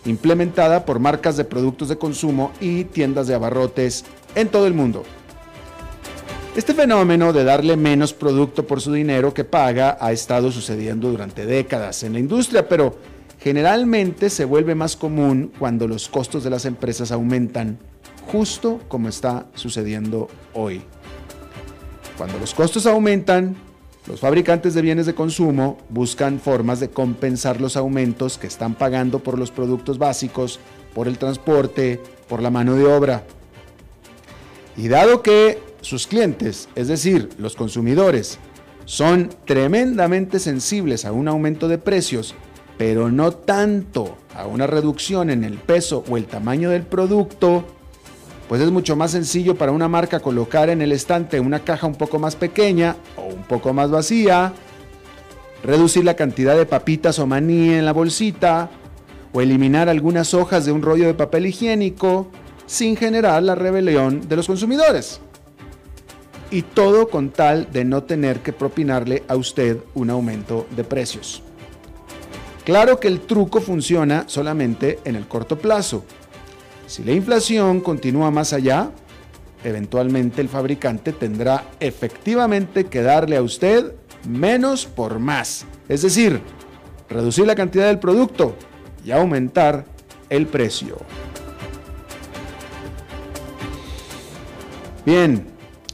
implementada 0.06 0.86
por 0.86 1.00
marcas 1.00 1.36
de 1.36 1.46
productos 1.46 1.90
de 1.90 1.98
consumo 1.98 2.52
y 2.62 2.84
tiendas 2.84 3.26
de 3.26 3.34
abarrotes 3.34 4.06
en 4.36 4.50
todo 4.50 4.68
el 4.68 4.76
mundo. 4.76 5.04
Este 6.56 6.76
fenómeno 6.76 7.34
de 7.34 7.44
darle 7.44 7.76
menos 7.76 8.14
producto 8.14 8.68
por 8.68 8.82
su 8.82 8.94
dinero 8.94 9.34
que 9.34 9.44
paga 9.44 9.98
ha 10.00 10.12
estado 10.12 10.52
sucediendo 10.52 11.10
durante 11.10 11.48
décadas 11.48 12.04
en 12.04 12.14
la 12.14 12.20
industria, 12.20 12.70
pero 12.70 13.00
generalmente 13.40 14.30
se 14.30 14.46
vuelve 14.46 14.76
más 14.76 14.96
común 14.96 15.52
cuando 15.58 15.88
los 15.88 16.08
costos 16.08 16.44
de 16.44 16.52
las 16.52 16.66
empresas 16.66 17.12
aumentan, 17.12 17.80
justo 18.32 18.80
como 18.88 19.10
está 19.10 19.48
sucediendo 19.56 20.28
hoy. 20.54 20.84
Cuando 22.16 22.38
los 22.38 22.54
costos 22.54 22.86
aumentan, 22.86 23.56
los 24.08 24.20
fabricantes 24.20 24.74
de 24.74 24.82
bienes 24.82 25.06
de 25.06 25.16
consumo 25.16 25.78
buscan 25.90 26.40
formas 26.40 26.80
de 26.80 26.90
compensar 26.90 27.62
los 27.62 27.78
aumentos 27.78 28.38
que 28.38 28.48
están 28.48 28.76
pagando 28.76 29.20
por 29.20 29.40
los 29.40 29.52
productos 29.52 29.98
básicos, 29.98 30.60
por 30.94 31.08
el 31.08 31.18
transporte, 31.18 32.02
por 32.28 32.42
la 32.42 32.50
mano 32.50 32.76
de 32.76 32.86
obra. 32.86 33.24
Y 34.76 34.90
dado 34.90 35.22
que 35.22 35.60
sus 35.82 36.08
clientes, 36.08 36.68
es 36.76 36.88
decir, 36.88 37.30
los 37.38 37.56
consumidores, 37.56 38.40
son 38.86 39.30
tremendamente 39.46 40.40
sensibles 40.40 41.06
a 41.06 41.14
un 41.14 41.30
aumento 41.30 41.70
de 41.70 41.78
precios, 41.78 42.36
pero 42.78 43.10
no 43.10 43.32
tanto 43.32 44.18
a 44.36 44.48
una 44.48 44.68
reducción 44.68 45.30
en 45.30 45.46
el 45.46 45.58
peso 45.58 46.04
o 46.10 46.18
el 46.18 46.26
tamaño 46.26 46.70
del 46.70 46.84
producto, 46.84 47.64
pues 48.48 48.62
es 48.62 48.72
mucho 48.72 48.96
más 48.96 49.12
sencillo 49.12 49.56
para 49.56 49.72
una 49.72 49.88
marca 49.88 50.20
colocar 50.20 50.70
en 50.70 50.82
el 50.82 50.92
estante 50.92 51.40
una 51.40 51.60
caja 51.60 51.88
un 51.88 51.96
poco 51.96 52.20
más 52.20 52.36
pequeña 52.36 52.96
o 53.16 53.34
un 53.34 53.44
poco 53.44 53.74
más 53.74 53.90
vacía, 53.90 54.54
reducir 55.64 56.04
la 56.04 56.16
cantidad 56.16 56.56
de 56.56 56.66
papitas 56.66 57.20
o 57.20 57.28
maní 57.28 57.74
en 57.74 57.86
la 57.86 57.94
bolsita, 57.94 58.70
o 59.32 59.42
eliminar 59.42 59.90
algunas 59.90 60.34
hojas 60.34 60.66
de 60.66 60.72
un 60.72 60.82
rollo 60.82 61.08
de 61.08 61.14
papel 61.16 61.48
higiénico, 61.48 62.28
sin 62.66 62.96
generar 62.96 63.42
la 63.44 63.56
rebelión 63.56 64.28
de 64.28 64.36
los 64.36 64.48
consumidores 64.48 65.20
y 66.54 66.62
todo 66.62 67.10
con 67.10 67.32
tal 67.32 67.72
de 67.72 67.84
no 67.84 68.04
tener 68.04 68.42
que 68.42 68.54
propinarle 68.54 69.24
a 69.28 69.36
usted 69.36 69.80
un 69.96 70.12
aumento 70.12 70.68
de 70.76 70.84
precios. 70.84 71.42
Claro 72.64 73.00
que 73.00 73.08
el 73.08 73.22
truco 73.22 73.60
funciona 73.60 74.26
solamente 74.28 75.00
en 75.04 75.16
el 75.16 75.28
corto 75.28 75.58
plazo. 75.58 76.06
Si 76.88 77.04
la 77.04 77.13
inflación 77.13 77.82
continúa 77.82 78.30
más 78.32 78.54
allá, 78.54 78.92
eventualmente 79.63 80.42
el 80.42 80.50
fabricante 80.50 81.13
tendrá 81.13 81.63
efectivamente 81.80 82.86
que 82.86 83.02
darle 83.02 83.38
a 83.38 83.42
usted 83.42 83.94
menos 84.28 84.86
por 84.86 85.20
más. 85.20 85.66
Es 85.90 86.02
decir, 86.02 86.42
reducir 87.10 87.46
la 87.46 87.56
cantidad 87.56 87.88
del 87.88 88.00
producto 88.00 88.56
y 89.06 89.12
aumentar 89.12 89.86
el 90.30 90.48
precio. 90.48 90.98
Bien, 95.06 95.46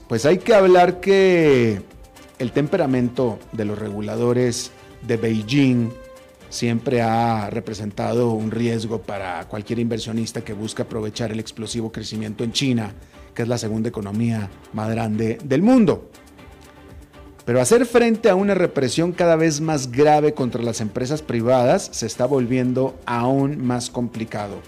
pues 0.07 0.25
hay 0.25 0.37
que 0.37 0.53
hablar 0.53 0.99
que 0.99 1.81
el 2.37 2.51
temperamento 2.51 3.39
de 3.51 3.65
los 3.65 3.77
reguladores 3.77 4.71
de 5.07 5.17
Beijing 5.17 5.91
siempre 6.49 7.01
ha 7.01 7.49
representado 7.49 8.31
un 8.31 8.51
riesgo 8.51 9.01
para 9.01 9.47
cualquier 9.47 9.79
inversionista 9.79 10.41
que 10.41 10.53
busca 10.53 10.83
aprovechar 10.83 11.31
el 11.31 11.39
explosivo 11.39 11.91
crecimiento 11.91 12.43
en 12.43 12.51
China, 12.51 12.93
que 13.33 13.43
es 13.43 13.47
la 13.47 13.57
segunda 13.57 13.89
economía 13.89 14.49
más 14.73 14.89
grande 14.89 15.37
del 15.43 15.61
mundo. 15.61 16.09
Pero 17.45 17.61
hacer 17.61 17.85
frente 17.85 18.29
a 18.29 18.35
una 18.35 18.53
represión 18.53 19.11
cada 19.11 19.35
vez 19.35 19.59
más 19.61 19.91
grave 19.91 20.33
contra 20.33 20.61
las 20.61 20.81
empresas 20.81 21.21
privadas 21.21 21.89
se 21.91 22.05
está 22.05 22.25
volviendo 22.25 22.99
aún 23.05 23.65
más 23.65 23.89
complicado. 23.89 24.61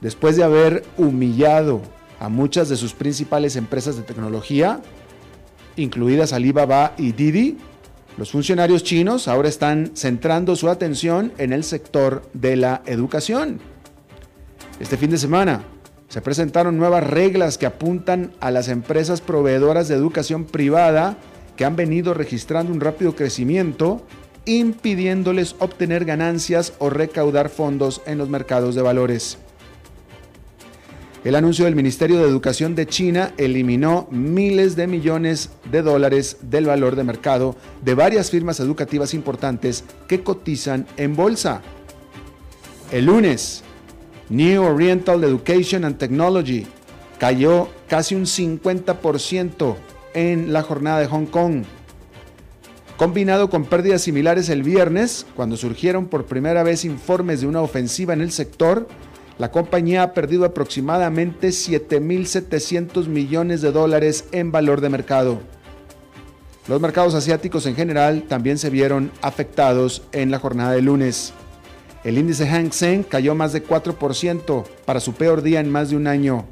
Después 0.00 0.36
de 0.36 0.44
haber 0.44 0.84
humillado 0.96 1.82
a 2.18 2.28
muchas 2.28 2.68
de 2.68 2.76
sus 2.76 2.94
principales 2.94 3.54
empresas 3.56 3.96
de 3.96 4.02
tecnología, 4.02 4.80
incluidas 5.76 6.32
Alibaba 6.32 6.94
y 6.98 7.12
Didi, 7.12 7.58
los 8.16 8.30
funcionarios 8.30 8.84
chinos 8.84 9.26
ahora 9.26 9.48
están 9.48 9.92
centrando 9.94 10.54
su 10.54 10.68
atención 10.68 11.32
en 11.38 11.52
el 11.52 11.64
sector 11.64 12.22
de 12.32 12.56
la 12.56 12.82
educación. 12.86 13.60
Este 14.78 14.96
fin 14.96 15.10
de 15.10 15.18
semana 15.18 15.64
se 16.08 16.20
presentaron 16.20 16.76
nuevas 16.76 17.04
reglas 17.04 17.58
que 17.58 17.66
apuntan 17.66 18.32
a 18.40 18.52
las 18.52 18.68
empresas 18.68 19.20
proveedoras 19.20 19.88
de 19.88 19.96
educación 19.96 20.44
privada 20.44 21.16
que 21.56 21.64
han 21.64 21.76
venido 21.76 22.14
registrando 22.14 22.72
un 22.72 22.80
rápido 22.80 23.16
crecimiento, 23.16 24.06
impidiéndoles 24.44 25.56
obtener 25.58 26.04
ganancias 26.04 26.72
o 26.78 26.90
recaudar 26.90 27.48
fondos 27.48 28.02
en 28.06 28.18
los 28.18 28.28
mercados 28.28 28.74
de 28.74 28.82
valores. 28.82 29.38
El 31.24 31.36
anuncio 31.36 31.64
del 31.64 31.74
Ministerio 31.74 32.18
de 32.18 32.28
Educación 32.28 32.74
de 32.74 32.86
China 32.86 33.32
eliminó 33.38 34.06
miles 34.10 34.76
de 34.76 34.86
millones 34.86 35.48
de 35.72 35.80
dólares 35.80 36.36
del 36.42 36.66
valor 36.66 36.96
de 36.96 37.04
mercado 37.04 37.56
de 37.82 37.94
varias 37.94 38.30
firmas 38.30 38.60
educativas 38.60 39.14
importantes 39.14 39.84
que 40.06 40.22
cotizan 40.22 40.86
en 40.98 41.16
bolsa. 41.16 41.62
El 42.92 43.06
lunes, 43.06 43.62
New 44.28 44.64
Oriental 44.64 45.24
Education 45.24 45.86
and 45.86 45.96
Technology 45.96 46.66
cayó 47.18 47.68
casi 47.88 48.14
un 48.14 48.24
50% 48.24 49.76
en 50.12 50.52
la 50.52 50.62
jornada 50.62 51.00
de 51.00 51.06
Hong 51.06 51.24
Kong. 51.24 51.64
Combinado 52.98 53.48
con 53.48 53.64
pérdidas 53.64 54.02
similares 54.02 54.50
el 54.50 54.62
viernes, 54.62 55.24
cuando 55.34 55.56
surgieron 55.56 56.06
por 56.06 56.26
primera 56.26 56.62
vez 56.62 56.84
informes 56.84 57.40
de 57.40 57.46
una 57.46 57.62
ofensiva 57.62 58.12
en 58.12 58.20
el 58.20 58.30
sector, 58.30 58.86
la 59.38 59.50
compañía 59.50 60.02
ha 60.02 60.12
perdido 60.12 60.44
aproximadamente 60.44 61.48
7.700 61.48 63.08
millones 63.08 63.62
de 63.62 63.72
dólares 63.72 64.26
en 64.32 64.52
valor 64.52 64.80
de 64.80 64.88
mercado. 64.90 65.40
Los 66.68 66.80
mercados 66.80 67.14
asiáticos 67.14 67.66
en 67.66 67.74
general 67.74 68.22
también 68.28 68.58
se 68.58 68.70
vieron 68.70 69.10
afectados 69.22 70.02
en 70.12 70.30
la 70.30 70.38
jornada 70.38 70.72
de 70.72 70.82
lunes. 70.82 71.34
El 72.04 72.16
índice 72.16 72.46
Hang 72.46 72.72
Seng 72.72 73.02
cayó 73.02 73.34
más 73.34 73.52
de 73.52 73.64
4% 73.64 74.64
para 74.84 75.00
su 75.00 75.14
peor 75.14 75.42
día 75.42 75.60
en 75.60 75.70
más 75.70 75.90
de 75.90 75.96
un 75.96 76.06
año. 76.06 76.46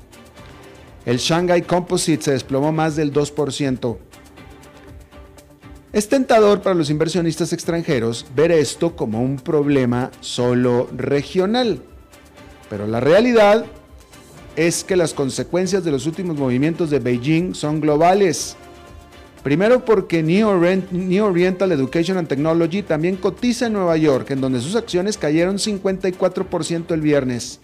El 1.07 1.19
Shanghai 1.19 1.63
Composite 1.63 2.23
se 2.23 2.33
desplomó 2.33 2.73
más 2.73 2.97
del 2.97 3.13
2%. 3.13 3.97
Es 5.93 6.09
tentador 6.09 6.63
para 6.63 6.75
los 6.75 6.91
inversionistas 6.91 7.53
extranjeros 7.53 8.27
ver 8.35 8.51
esto 8.51 8.97
como 8.97 9.23
un 9.23 9.37
problema 9.37 10.11
solo 10.21 10.89
regional. 10.97 11.83
Pero 12.73 12.87
la 12.87 13.01
realidad 13.01 13.67
es 14.57 14.83
que 14.83 14.97
las 14.97 15.13
consecuencias 15.13 15.85
de 15.85 15.91
los 15.91 16.07
últimos 16.07 16.39
movimientos 16.39 16.89
de 16.89 17.01
Beijing 17.01 17.55
son 17.55 17.83
globales. 17.83 18.57
Primero 19.43 19.85
porque 19.85 20.23
New, 20.23 20.49
Oriental 21.23 21.71
Education 21.71 22.17
and 22.17 22.29
Technology 22.29 22.83
también 22.83 23.17
cotiza 23.17 23.67
en 23.67 23.75
Nueva 23.75 23.99
York, 23.99 24.31
en 24.31 24.41
donde 24.41 24.59
sus 24.63 24.75
acciones 24.75 25.19
cayeron 25.19 25.59
54% 25.59 26.95
el 26.95 27.03
viernes. 27.03 27.61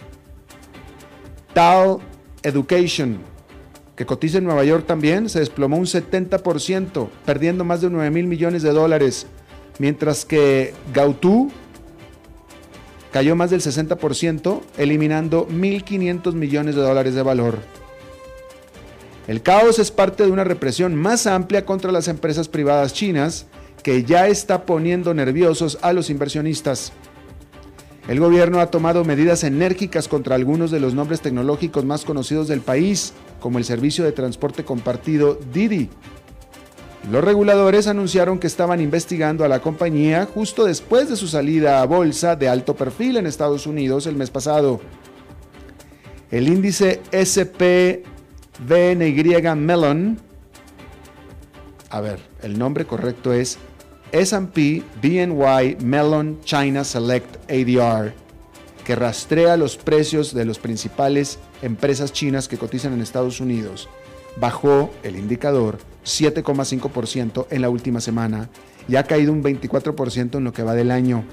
Tal 1.55 2.01
Education, 2.42 3.16
que 3.97 4.05
cotiza 4.05 4.37
en 4.37 4.44
Nueva 4.44 4.64
York 4.64 4.85
también, 4.87 5.31
se 5.31 5.38
desplomó 5.38 5.79
un 5.79 5.87
70%, 5.87 7.09
perdiendo 7.25 7.64
más 7.64 7.81
de 7.81 7.88
9 7.88 8.11
mil 8.11 8.27
millones 8.27 8.62
de 8.62 8.73
dólares, 8.73 9.27
mientras 9.79 10.27
que 10.27 10.75
Gautu 10.92 11.51
cayó 13.12 13.37
más 13.37 13.51
del 13.51 13.61
60%, 13.61 14.61
eliminando 14.77 15.49
1.500 15.49 16.33
millones 16.35 16.75
de 16.75 16.83
dólares 16.83 17.14
de 17.14 17.23
valor. 17.23 17.59
El 19.27 19.42
caos 19.42 19.79
es 19.79 19.90
parte 19.90 20.25
de 20.25 20.31
una 20.31 20.44
represión 20.44 20.94
más 20.94 21.27
amplia 21.27 21.66
contra 21.66 21.92
las 21.92 22.09
empresas 22.09 22.49
privadas 22.49 22.94
chinas 22.94 23.47
que 23.83 24.05
ya 24.05 24.27
está 24.27 24.64
poniendo 24.64 25.14
nerviosos 25.14 25.79
a 25.83 25.92
los 25.92 26.11
inversionistas. 26.11 26.92
El 28.09 28.21
gobierno 28.21 28.61
ha 28.61 28.71
tomado 28.71 29.05
medidas 29.05 29.44
enérgicas 29.44 30.09
contra 30.09 30.35
algunos 30.35 30.71
de 30.71 30.81
los 30.81 30.94
nombres 30.94 31.21
tecnológicos 31.21 31.85
más 31.85 32.07
conocidos 32.07 32.49
del 32.49 32.62
país, 32.62 33.12
como 33.38 33.59
el 33.59 33.64
servicio 33.64 34.03
de 34.03 34.12
transporte 34.12 34.64
compartido 34.64 35.38
Didi, 35.53 35.90
los 37.11 37.24
reguladores 37.24 37.87
anunciaron 37.87 38.38
que 38.38 38.46
estaban 38.46 38.80
investigando 38.80 39.44
a 39.44 39.48
la 39.48 39.61
compañía 39.61 40.26
justo 40.26 40.64
después 40.64 41.08
de 41.08 41.16
su 41.16 41.26
salida 41.28 41.80
a 41.80 41.87
bolsa 41.87 42.37
de 42.37 42.48
alto 42.48 42.76
perfil 42.76 43.16
en 43.16 43.26
Estados 43.26 43.66
Unidos 43.66 44.06
el 44.06 44.16
mes 44.16 44.30
pasado. 44.30 44.80
El 46.30 46.48
índice 46.48 47.00
SPVNY 47.11 48.04
Melon, 49.56 50.18
a 51.88 52.00
ver, 52.02 52.18
el 52.42 52.58
nombre 52.58 52.84
correcto 52.84 53.32
es 53.32 53.58
SP 54.12 54.84
BNY 55.00 55.78
Melon 55.82 56.40
China 56.42 56.84
Select 56.84 57.50
ADR, 57.50 58.12
que 58.84 58.94
rastrea 58.94 59.56
los 59.56 59.78
precios 59.78 60.34
de 60.34 60.44
las 60.44 60.58
principales 60.58 61.38
empresas 61.62 62.12
chinas 62.12 62.48
que 62.48 62.58
cotizan 62.58 62.92
en 62.92 63.00
Estados 63.00 63.40
Unidos. 63.40 63.88
Bajó 64.37 64.90
el 65.02 65.16
indicador 65.16 65.78
7,5% 66.09 67.47
en 67.51 67.62
la 67.62 67.71
última 67.71 68.01
semana 68.01 68.49
y 68.88 68.97
ha 68.97 69.05
caído 69.05 69.33
un 69.33 69.42
24% 69.42 70.38
en 70.38 70.44
lo 70.44 70.53
que 70.53 70.62
va 70.62 70.75
del 70.75 70.90
año. 70.90 71.25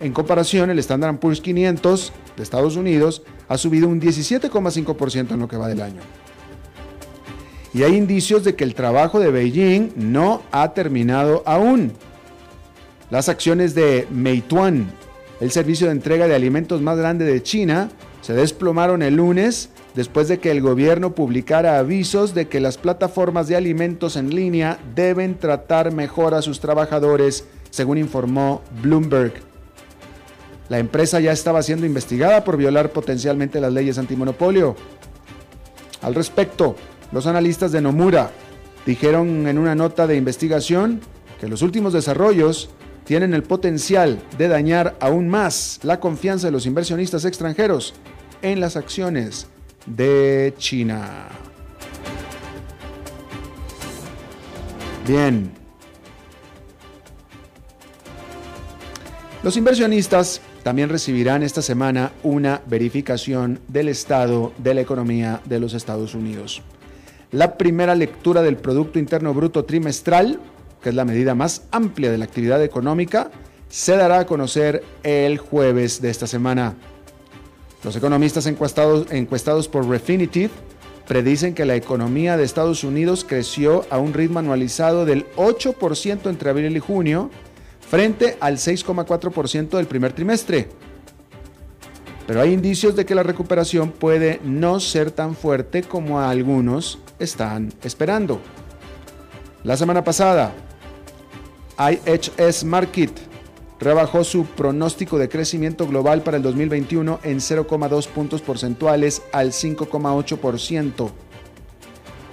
En 0.00 0.12
comparación, 0.12 0.70
el 0.70 0.78
Standard 0.78 1.18
Poor's 1.18 1.40
500 1.40 2.12
de 2.36 2.42
Estados 2.42 2.76
Unidos 2.76 3.22
ha 3.48 3.58
subido 3.58 3.88
un 3.88 4.00
17,5% 4.00 5.32
en 5.32 5.40
lo 5.40 5.48
que 5.48 5.56
va 5.56 5.68
del 5.68 5.82
año. 5.82 6.00
Y 7.72 7.84
hay 7.84 7.96
indicios 7.96 8.42
de 8.42 8.56
que 8.56 8.64
el 8.64 8.74
trabajo 8.74 9.20
de 9.20 9.30
Beijing 9.30 9.92
no 9.96 10.42
ha 10.50 10.72
terminado 10.74 11.42
aún. 11.46 11.92
Las 13.10 13.28
acciones 13.28 13.74
de 13.74 14.08
Meituan, 14.10 14.90
el 15.40 15.50
servicio 15.50 15.86
de 15.86 15.92
entrega 15.92 16.26
de 16.26 16.34
alimentos 16.34 16.80
más 16.80 16.98
grande 16.98 17.24
de 17.24 17.42
China, 17.42 17.90
se 18.22 18.32
desplomaron 18.32 19.02
el 19.02 19.16
lunes 19.16 19.70
después 19.94 20.28
de 20.28 20.38
que 20.38 20.50
el 20.50 20.60
gobierno 20.60 21.14
publicara 21.14 21.78
avisos 21.78 22.34
de 22.34 22.48
que 22.48 22.60
las 22.60 22.78
plataformas 22.78 23.48
de 23.48 23.56
alimentos 23.56 24.16
en 24.16 24.34
línea 24.34 24.78
deben 24.94 25.38
tratar 25.38 25.92
mejor 25.92 26.34
a 26.34 26.42
sus 26.42 26.60
trabajadores, 26.60 27.44
según 27.70 27.98
informó 27.98 28.62
Bloomberg. 28.82 29.32
La 30.68 30.78
empresa 30.78 31.18
ya 31.18 31.32
estaba 31.32 31.62
siendo 31.62 31.86
investigada 31.86 32.44
por 32.44 32.56
violar 32.56 32.90
potencialmente 32.90 33.60
las 33.60 33.72
leyes 33.72 33.98
antimonopolio. 33.98 34.76
Al 36.02 36.14
respecto, 36.14 36.76
los 37.10 37.26
analistas 37.26 37.72
de 37.72 37.80
Nomura 37.80 38.30
dijeron 38.86 39.48
en 39.48 39.58
una 39.58 39.74
nota 39.74 40.06
de 40.06 40.16
investigación 40.16 41.00
que 41.40 41.48
los 41.48 41.62
últimos 41.62 41.92
desarrollos 41.92 42.70
tienen 43.04 43.34
el 43.34 43.42
potencial 43.42 44.22
de 44.38 44.46
dañar 44.46 44.96
aún 45.00 45.28
más 45.28 45.80
la 45.82 45.98
confianza 45.98 46.46
de 46.46 46.52
los 46.52 46.66
inversionistas 46.66 47.24
extranjeros 47.24 47.94
en 48.42 48.60
las 48.60 48.76
acciones 48.76 49.48
de 49.86 50.54
China. 50.58 51.28
Bien. 55.06 55.50
Los 59.42 59.56
inversionistas 59.56 60.42
también 60.62 60.90
recibirán 60.90 61.42
esta 61.42 61.62
semana 61.62 62.12
una 62.22 62.60
verificación 62.66 63.60
del 63.68 63.88
estado 63.88 64.52
de 64.58 64.74
la 64.74 64.82
economía 64.82 65.40
de 65.46 65.58
los 65.58 65.72
Estados 65.72 66.14
Unidos. 66.14 66.62
La 67.32 67.56
primera 67.56 67.94
lectura 67.94 68.42
del 68.42 68.56
Producto 68.56 68.98
Interno 68.98 69.32
Bruto 69.32 69.64
trimestral, 69.64 70.40
que 70.82 70.90
es 70.90 70.94
la 70.94 71.04
medida 71.04 71.34
más 71.34 71.62
amplia 71.70 72.10
de 72.10 72.18
la 72.18 72.24
actividad 72.24 72.62
económica, 72.62 73.30
se 73.68 73.96
dará 73.96 74.18
a 74.18 74.26
conocer 74.26 74.82
el 75.04 75.38
jueves 75.38 76.02
de 76.02 76.10
esta 76.10 76.26
semana. 76.26 76.74
Los 77.82 77.96
economistas 77.96 78.46
encuestados, 78.46 79.68
por 79.68 79.88
Refinitiv 79.88 80.50
predicen 81.08 81.54
que 81.54 81.64
la 81.64 81.76
economía 81.76 82.36
de 82.36 82.44
Estados 82.44 82.84
Unidos 82.84 83.24
creció 83.26 83.86
a 83.90 83.98
un 83.98 84.12
ritmo 84.12 84.38
anualizado 84.38 85.04
del 85.06 85.26
8% 85.36 86.28
entre 86.28 86.50
abril 86.50 86.76
y 86.76 86.80
junio, 86.80 87.30
frente 87.88 88.36
al 88.40 88.58
6,4% 88.58 89.70
del 89.70 89.86
primer 89.86 90.12
trimestre. 90.12 90.68
Pero 92.26 92.42
hay 92.42 92.52
indicios 92.52 92.94
de 92.94 93.06
que 93.06 93.14
la 93.16 93.24
recuperación 93.24 93.90
puede 93.90 94.40
no 94.44 94.78
ser 94.78 95.10
tan 95.10 95.34
fuerte 95.34 95.82
como 95.82 96.20
algunos 96.20 96.98
están 97.18 97.72
esperando. 97.82 98.40
La 99.64 99.76
semana 99.76 100.04
pasada, 100.04 100.52
IHS 101.76 102.62
Market 102.62 103.29
rebajó 103.80 104.24
su 104.24 104.44
pronóstico 104.44 105.18
de 105.18 105.28
crecimiento 105.28 105.86
global 105.86 106.22
para 106.22 106.36
el 106.36 106.42
2021 106.42 107.20
en 107.22 107.38
0,2 107.38 108.06
puntos 108.08 108.42
porcentuales 108.42 109.22
al 109.32 109.52
5,8%. 109.52 111.10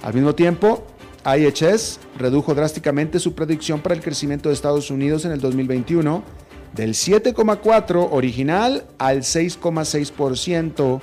Al 0.02 0.14
mismo 0.14 0.34
tiempo, 0.34 0.84
IHS 1.24 2.00
redujo 2.16 2.54
drásticamente 2.54 3.18
su 3.18 3.34
predicción 3.34 3.80
para 3.80 3.94
el 3.94 4.02
crecimiento 4.02 4.48
de 4.48 4.54
Estados 4.54 4.90
Unidos 4.90 5.24
en 5.24 5.32
el 5.32 5.40
2021 5.40 6.22
del 6.74 6.90
7,4 6.90 8.08
original 8.10 8.84
al 8.98 9.18
6,6%, 9.18 11.00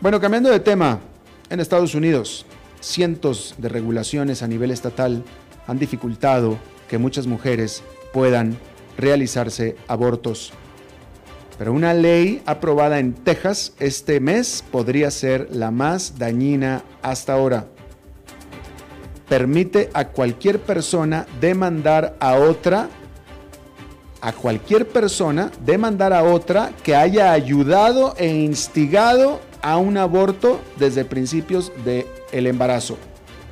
Bueno, 0.00 0.20
cambiando 0.20 0.50
de 0.50 0.58
tema, 0.58 0.98
en 1.50 1.60
Estados 1.60 1.94
Unidos, 1.94 2.46
cientos 2.80 3.54
de 3.58 3.68
regulaciones 3.68 4.42
a 4.42 4.48
nivel 4.48 4.72
estatal 4.72 5.22
han 5.68 5.78
dificultado 5.78 6.58
que 6.88 6.98
muchas 6.98 7.28
mujeres 7.28 7.84
puedan 8.12 8.58
realizarse 8.96 9.76
abortos. 9.86 10.52
Pero 11.60 11.74
una 11.74 11.92
ley 11.92 12.40
aprobada 12.46 13.00
en 13.00 13.12
Texas 13.12 13.74
este 13.80 14.18
mes 14.18 14.64
podría 14.72 15.10
ser 15.10 15.54
la 15.54 15.70
más 15.70 16.16
dañina 16.18 16.82
hasta 17.02 17.34
ahora. 17.34 17.66
Permite 19.28 19.90
a 19.92 20.08
cualquier 20.08 20.60
persona 20.60 21.26
demandar 21.38 22.16
a 22.18 22.36
otra 22.36 22.88
a 24.22 24.32
cualquier 24.32 24.88
persona 24.88 25.50
demandar 25.62 26.14
a 26.14 26.22
otra 26.22 26.72
que 26.82 26.96
haya 26.96 27.30
ayudado 27.30 28.14
e 28.16 28.28
instigado 28.28 29.42
a 29.60 29.76
un 29.76 29.98
aborto 29.98 30.62
desde 30.78 31.04
principios 31.04 31.72
del 31.84 32.06
el 32.32 32.46
embarazo. 32.46 32.96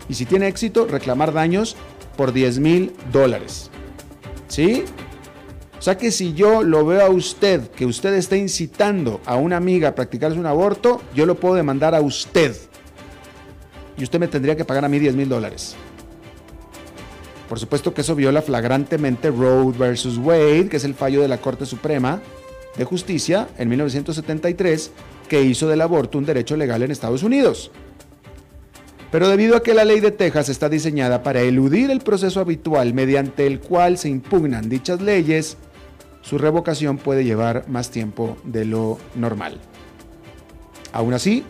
Y 0.08 0.14
si 0.14 0.24
tiene 0.24 0.48
éxito, 0.48 0.86
reclamar 0.86 1.34
daños 1.34 1.76
por 2.16 2.32
10 2.32 2.58
mil 2.58 2.96
dólares. 3.12 3.70
¿Sí? 4.48 4.86
O 5.78 5.82
sea 5.82 5.96
que 5.96 6.10
si 6.10 6.34
yo 6.34 6.64
lo 6.64 6.84
veo 6.84 7.02
a 7.02 7.08
usted, 7.08 7.70
que 7.70 7.86
usted 7.86 8.14
está 8.14 8.36
incitando 8.36 9.20
a 9.24 9.36
una 9.36 9.56
amiga 9.56 9.90
a 9.90 9.94
practicarse 9.94 10.38
un 10.38 10.46
aborto, 10.46 11.00
yo 11.14 11.24
lo 11.24 11.36
puedo 11.36 11.54
demandar 11.54 11.94
a 11.94 12.00
usted. 12.00 12.56
Y 13.96 14.02
usted 14.02 14.18
me 14.18 14.26
tendría 14.26 14.56
que 14.56 14.64
pagar 14.64 14.84
a 14.84 14.88
mí 14.88 14.98
10 14.98 15.14
mil 15.14 15.28
dólares. 15.28 15.76
Por 17.48 17.58
supuesto 17.58 17.94
que 17.94 18.00
eso 18.00 18.14
viola 18.14 18.42
flagrantemente 18.42 19.30
Roe 19.30 19.72
versus 19.72 20.18
Wade, 20.18 20.68
que 20.68 20.76
es 20.78 20.84
el 20.84 20.94
fallo 20.94 21.22
de 21.22 21.28
la 21.28 21.38
Corte 21.38 21.64
Suprema 21.64 22.20
de 22.76 22.84
Justicia 22.84 23.48
en 23.56 23.68
1973, 23.68 24.90
que 25.28 25.42
hizo 25.42 25.68
del 25.68 25.80
aborto 25.80 26.18
un 26.18 26.26
derecho 26.26 26.56
legal 26.56 26.82
en 26.82 26.90
Estados 26.90 27.22
Unidos. 27.22 27.70
Pero 29.10 29.28
debido 29.28 29.56
a 29.56 29.62
que 29.62 29.72
la 29.72 29.86
ley 29.86 30.00
de 30.00 30.10
Texas 30.10 30.50
está 30.50 30.68
diseñada 30.68 31.22
para 31.22 31.40
eludir 31.40 31.90
el 31.90 32.00
proceso 32.00 32.40
habitual 32.40 32.92
mediante 32.92 33.46
el 33.46 33.60
cual 33.60 33.96
se 33.96 34.10
impugnan 34.10 34.68
dichas 34.68 35.00
leyes, 35.00 35.56
su 36.28 36.36
revocación 36.36 36.98
puede 36.98 37.24
llevar 37.24 37.64
más 37.68 37.90
tiempo 37.90 38.36
de 38.44 38.66
lo 38.66 38.98
normal. 39.14 39.58
Aún 40.92 41.14
así, 41.14 41.42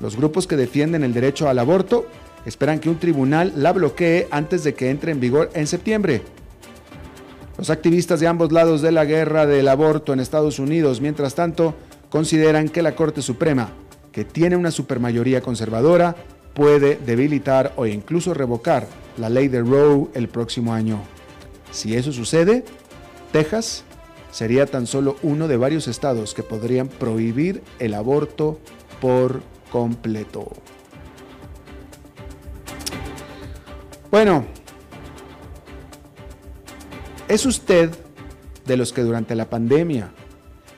los 0.00 0.16
grupos 0.16 0.46
que 0.46 0.56
defienden 0.56 1.04
el 1.04 1.12
derecho 1.12 1.50
al 1.50 1.58
aborto 1.58 2.06
esperan 2.46 2.78
que 2.78 2.88
un 2.88 2.98
tribunal 2.98 3.52
la 3.56 3.74
bloquee 3.74 4.26
antes 4.30 4.64
de 4.64 4.72
que 4.72 4.88
entre 4.88 5.12
en 5.12 5.20
vigor 5.20 5.50
en 5.52 5.66
septiembre. 5.66 6.22
Los 7.58 7.68
activistas 7.68 8.18
de 8.18 8.26
ambos 8.26 8.52
lados 8.52 8.80
de 8.80 8.90
la 8.90 9.04
guerra 9.04 9.44
del 9.44 9.68
aborto 9.68 10.14
en 10.14 10.20
Estados 10.20 10.58
Unidos, 10.58 11.02
mientras 11.02 11.34
tanto, 11.34 11.74
consideran 12.08 12.70
que 12.70 12.80
la 12.80 12.94
Corte 12.94 13.20
Suprema, 13.20 13.68
que 14.12 14.24
tiene 14.24 14.56
una 14.56 14.70
supermayoría 14.70 15.42
conservadora, 15.42 16.16
puede 16.54 16.96
debilitar 16.96 17.74
o 17.76 17.84
incluso 17.84 18.32
revocar 18.32 18.86
la 19.18 19.28
ley 19.28 19.48
de 19.48 19.60
Roe 19.60 20.08
el 20.14 20.28
próximo 20.28 20.72
año. 20.72 21.02
Si 21.70 21.94
eso 21.94 22.12
sucede, 22.12 22.64
Texas 23.30 23.84
sería 24.36 24.66
tan 24.66 24.86
solo 24.86 25.16
uno 25.22 25.48
de 25.48 25.56
varios 25.56 25.88
estados 25.88 26.34
que 26.34 26.42
podrían 26.42 26.88
prohibir 26.88 27.62
el 27.78 27.94
aborto 27.94 28.60
por 29.00 29.40
completo. 29.72 30.52
Bueno, 34.10 34.44
¿es 37.28 37.46
usted 37.46 37.88
de 38.66 38.76
los 38.76 38.92
que 38.92 39.00
durante 39.00 39.34
la 39.34 39.48
pandemia 39.48 40.12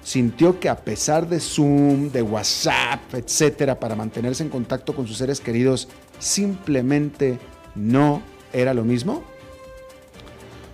sintió 0.05 0.61
que 0.61 0.69
a 0.69 0.77
pesar 0.77 1.29
de 1.29 1.41
Zoom, 1.41 2.13
de 2.13 2.23
WhatsApp, 2.23 3.13
etcétera, 3.13 3.81
para 3.81 3.97
mantenerse 3.97 4.45
en 4.45 4.51
contacto 4.51 4.95
con 4.95 5.09
sus 5.09 5.17
seres 5.17 5.41
queridos, 5.41 5.89
simplemente 6.21 7.41
no 7.75 8.23
era 8.53 8.73
lo 8.73 8.85
mismo? 8.85 9.25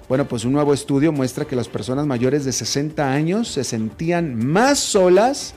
Bueno, 0.09 0.27
pues 0.29 0.45
un 0.45 0.53
nuevo 0.53 0.75
estudio 0.75 1.13
muestra 1.13 1.47
que 1.47 1.57
las 1.57 1.69
personas 1.69 2.07
mayores 2.07 2.45
de 2.45 2.53
60 2.53 3.11
años 3.11 3.49
se 3.49 3.65
sentían 3.65 4.35
más 4.37 4.79
solas 4.79 5.55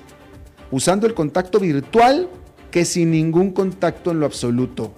usando 0.72 1.06
el 1.06 1.14
contacto 1.14 1.60
virtual 1.60 2.30
que 2.72 2.86
sin 2.86 3.12
ningún 3.12 3.52
contacto 3.52 4.12
en 4.12 4.20
lo 4.20 4.26
absoluto 4.26 4.94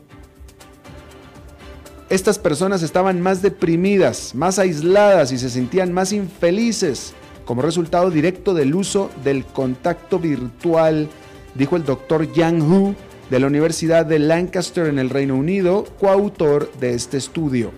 estas 2.09 2.39
personas 2.39 2.81
estaban 2.81 3.21
más 3.21 3.41
deprimidas, 3.41 4.33
más 4.33 4.57
aisladas 4.57 5.31
y 5.31 5.37
se 5.37 5.49
sentían 5.49 5.93
más 5.93 6.11
infelices 6.11 7.13
como 7.45 7.61
resultado 7.61 8.09
directo 8.09 8.53
del 8.53 8.73
uso 8.73 9.11
del 9.23 9.45
contacto 9.45 10.19
virtual, 10.19 11.07
dijo 11.55 11.75
el 11.75 11.83
doctor 11.83 12.31
Yang 12.33 12.61
Hu 12.61 12.95
de 13.29 13.39
la 13.39 13.47
Universidad 13.47 14.07
de 14.07 14.19
Lancaster 14.19 14.87
en 14.87 14.97
el 14.97 15.09
Reino 15.09 15.35
Unido, 15.35 15.85
coautor 15.99 16.71
de 16.79 16.95
este 16.95 17.17
estudio. 17.17 17.71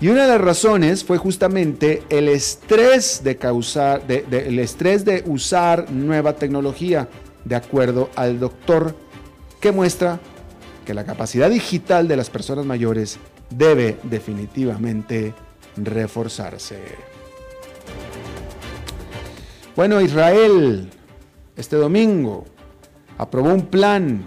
Y 0.00 0.08
una 0.08 0.22
de 0.22 0.28
las 0.28 0.40
razones 0.40 1.04
fue 1.04 1.18
justamente 1.18 2.02
el 2.08 2.28
estrés 2.28 3.22
de 3.22 3.36
causar, 3.36 4.02
el 4.08 4.58
estrés 4.58 5.04
de 5.04 5.22
usar 5.26 5.90
nueva 5.90 6.36
tecnología, 6.36 7.08
de 7.44 7.56
acuerdo 7.56 8.08
al 8.16 8.40
doctor, 8.40 8.94
que 9.60 9.72
muestra 9.72 10.18
que 10.86 10.94
la 10.94 11.04
capacidad 11.04 11.50
digital 11.50 12.08
de 12.08 12.16
las 12.16 12.30
personas 12.30 12.64
mayores 12.64 13.18
debe 13.50 13.98
definitivamente 14.04 15.34
reforzarse. 15.76 16.78
Bueno, 19.76 20.00
Israel 20.00 20.90
este 21.56 21.76
domingo 21.76 22.46
aprobó 23.18 23.52
un 23.52 23.66
plan 23.66 24.24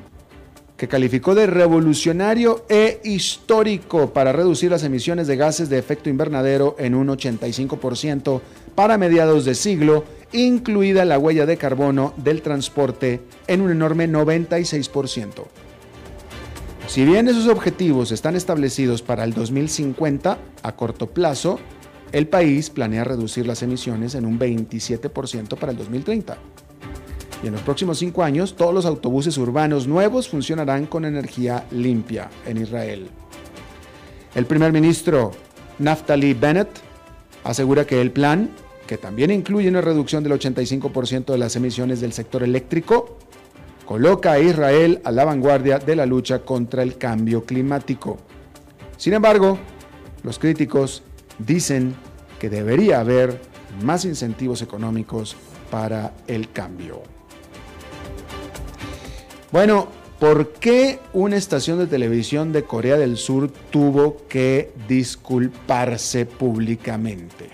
que 0.84 0.90
calificó 0.90 1.34
de 1.34 1.48
revolucionario 1.48 2.66
e 2.68 3.00
histórico 3.06 4.12
para 4.12 4.34
reducir 4.34 4.70
las 4.70 4.84
emisiones 4.84 5.28
de 5.28 5.38
gases 5.38 5.70
de 5.70 5.78
efecto 5.78 6.10
invernadero 6.10 6.76
en 6.78 6.94
un 6.94 7.08
85% 7.08 8.42
para 8.76 8.98
mediados 8.98 9.46
de 9.46 9.56
siglo, 9.56 10.04
incluida 10.34 11.06
la 11.06 11.18
huella 11.18 11.46
de 11.46 11.56
carbono 11.56 12.14
del 12.18 12.42
transporte 12.42 13.22
en 13.48 13.62
un 13.62 13.72
enorme 13.72 14.10
96%. 14.10 15.46
Si 16.88 17.06
bien 17.06 17.30
esos 17.30 17.48
objetivos 17.48 18.12
están 18.12 18.36
establecidos 18.36 19.02
para 19.02 19.24
el 19.24 19.34
2050 19.34 20.38
a 20.64 20.76
corto 20.76 21.12
plazo, 21.12 21.62
el 22.12 22.28
país 22.28 22.70
planea 22.70 23.06
reducir 23.06 23.48
las 23.48 23.64
emisiones 23.64 24.16
en 24.16 24.26
un 24.26 24.38
27% 24.38 25.58
para 25.58 25.72
el 25.72 25.78
2030. 25.78 26.38
Y 27.44 27.48
en 27.48 27.54
los 27.54 27.62
próximos 27.62 28.00
cinco 28.00 28.24
años, 28.24 28.56
todos 28.56 28.74
los 28.74 28.86
autobuses 28.86 29.38
urbanos 29.38 29.86
nuevos 29.86 30.30
funcionarán 30.30 30.86
con 30.86 31.04
energía 31.04 31.66
limpia 31.72 32.30
en 32.46 32.58
Israel. 32.58 33.10
El 34.34 34.46
primer 34.46 34.72
ministro 34.72 35.32
Naftali 35.80 36.34
Bennett 36.34 36.70
asegura 37.44 37.86
que 37.86 38.00
el 38.00 38.12
plan, 38.12 38.50
que 38.88 38.98
también 38.98 39.30
incluye 39.30 39.68
una 39.68 39.82
reducción 39.82 40.24
del 40.24 40.34
85% 40.40 41.26
de 41.26 41.38
las 41.38 41.58
emisiones 41.58 42.00
del 42.00 42.14
sector 42.14 42.44
eléctrico, 42.44 43.18
coloca 43.86 44.32
a 44.32 44.40
Israel 44.40 45.02
a 45.04 45.12
la 45.12 45.26
vanguardia 45.26 45.80
de 45.80 45.98
la 45.98 46.06
lucha 46.06 46.40
contra 46.40 46.82
el 46.82 46.98
cambio 46.98 47.44
climático. 47.44 48.18
Sin 48.96 49.14
embargo, 49.14 49.60
los 50.24 50.40
críticos 50.40 51.04
dicen 51.40 51.94
que 52.40 52.50
debería 52.50 53.02
haber 53.02 53.42
más 53.84 54.06
incentivos 54.06 54.62
económicos 54.62 55.36
para 55.70 56.14
el 56.28 56.52
cambio. 56.52 57.13
Bueno, 59.54 59.88
¿por 60.20 60.54
qué 60.54 61.00
una 61.14 61.36
estación 61.36 61.78
de 61.78 61.86
televisión 61.86 62.52
de 62.52 62.64
Corea 62.64 62.98
del 62.98 63.18
Sur 63.18 63.52
tuvo 63.70 64.26
que 64.28 64.74
disculparse 64.88 66.26
públicamente? 66.26 67.52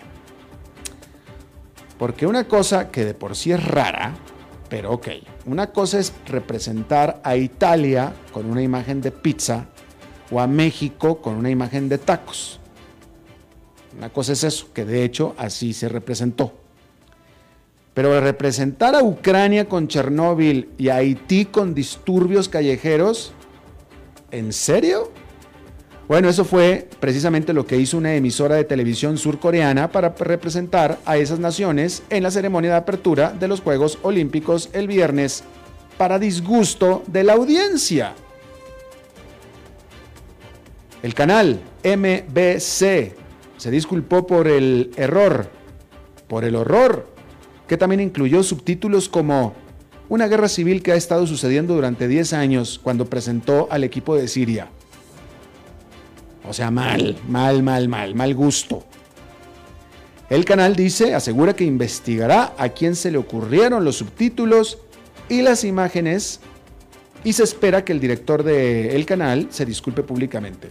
Porque 1.98 2.26
una 2.26 2.48
cosa 2.48 2.90
que 2.90 3.04
de 3.04 3.14
por 3.14 3.36
sí 3.36 3.52
es 3.52 3.62
rara, 3.62 4.16
pero 4.70 4.94
ok, 4.94 5.10
una 5.46 5.74
cosa 5.74 6.00
es 6.00 6.14
representar 6.26 7.20
a 7.22 7.36
Italia 7.36 8.14
con 8.32 8.50
una 8.50 8.62
imagen 8.62 9.02
de 9.02 9.12
pizza 9.12 9.68
o 10.32 10.40
a 10.40 10.48
México 10.48 11.22
con 11.22 11.36
una 11.36 11.50
imagen 11.50 11.90
de 11.90 11.98
tacos. 11.98 12.62
Una 13.98 14.08
cosa 14.10 14.32
es 14.32 14.46
eso, 14.46 14.72
que 14.72 14.86
de 14.86 15.04
hecho 15.04 15.36
así 15.38 15.74
se 15.74 15.90
representó. 15.90 16.59
Pero 18.00 18.22
representar 18.22 18.96
a 18.96 19.04
Ucrania 19.04 19.68
con 19.68 19.90
Chernóbil 19.90 20.70
y 20.78 20.88
a 20.88 20.96
Haití 20.96 21.44
con 21.44 21.74
disturbios 21.74 22.48
callejeros, 22.48 23.34
¿en 24.32 24.54
serio? 24.54 25.12
Bueno, 26.08 26.30
eso 26.30 26.46
fue 26.46 26.88
precisamente 27.02 27.52
lo 27.52 27.66
que 27.66 27.76
hizo 27.76 27.98
una 27.98 28.16
emisora 28.16 28.56
de 28.56 28.64
televisión 28.64 29.18
surcoreana 29.18 29.92
para 29.92 30.16
representar 30.18 30.98
a 31.06 31.18
esas 31.18 31.40
naciones 31.40 32.02
en 32.10 32.24
la 32.24 32.32
ceremonia 32.32 32.70
de 32.70 32.78
apertura 32.78 33.34
de 33.38 33.50
los 33.50 33.60
Juegos 33.60 34.00
Olímpicos 34.02 34.70
el 34.72 34.88
viernes, 34.88 35.44
para 35.98 36.20
disgusto 36.20 37.04
de 37.08 37.26
la 37.26 37.34
audiencia. 37.34 38.14
El 41.04 41.14
canal 41.14 41.60
MBC 41.84 43.14
se 43.58 43.70
disculpó 43.70 44.26
por 44.26 44.48
el 44.48 44.92
error, 44.96 45.50
por 46.30 46.46
el 46.46 46.56
horror, 46.56 47.19
que 47.70 47.78
también 47.78 48.02
incluyó 48.02 48.42
subtítulos 48.42 49.08
como 49.08 49.54
una 50.10 50.28
guerra 50.28 50.50
civil 50.50 50.82
que 50.82 50.92
ha 50.92 50.96
estado 50.96 51.28
sucediendo 51.28 51.76
durante 51.76 52.08
10 52.08 52.34
años 52.34 52.80
cuando 52.82 53.06
presentó 53.06 53.68
al 53.70 53.84
equipo 53.84 54.16
de 54.16 54.28
Siria. 54.28 54.70
O 56.48 56.52
sea, 56.52 56.72
mal, 56.72 57.16
mal, 57.28 57.62
mal, 57.62 57.88
mal, 57.88 58.16
mal 58.16 58.34
gusto. 58.34 58.84
El 60.32 60.46
canal 60.46 60.76
dice, 60.76 61.14
asegura 61.14 61.56
que 61.56 61.64
investigará 61.64 62.56
a 62.58 62.70
quién 62.70 62.96
se 62.96 63.12
le 63.12 63.20
ocurrieron 63.20 63.86
los 63.86 63.98
subtítulos 63.98 64.80
y 65.30 65.44
las 65.44 65.64
imágenes 65.64 66.40
y 67.24 67.34
se 67.34 67.44
espera 67.44 67.86
que 67.86 67.92
el 67.92 68.00
director 68.00 68.42
del 68.42 69.06
canal 69.06 69.48
se 69.52 69.64
disculpe 69.64 70.02
públicamente. 70.02 70.70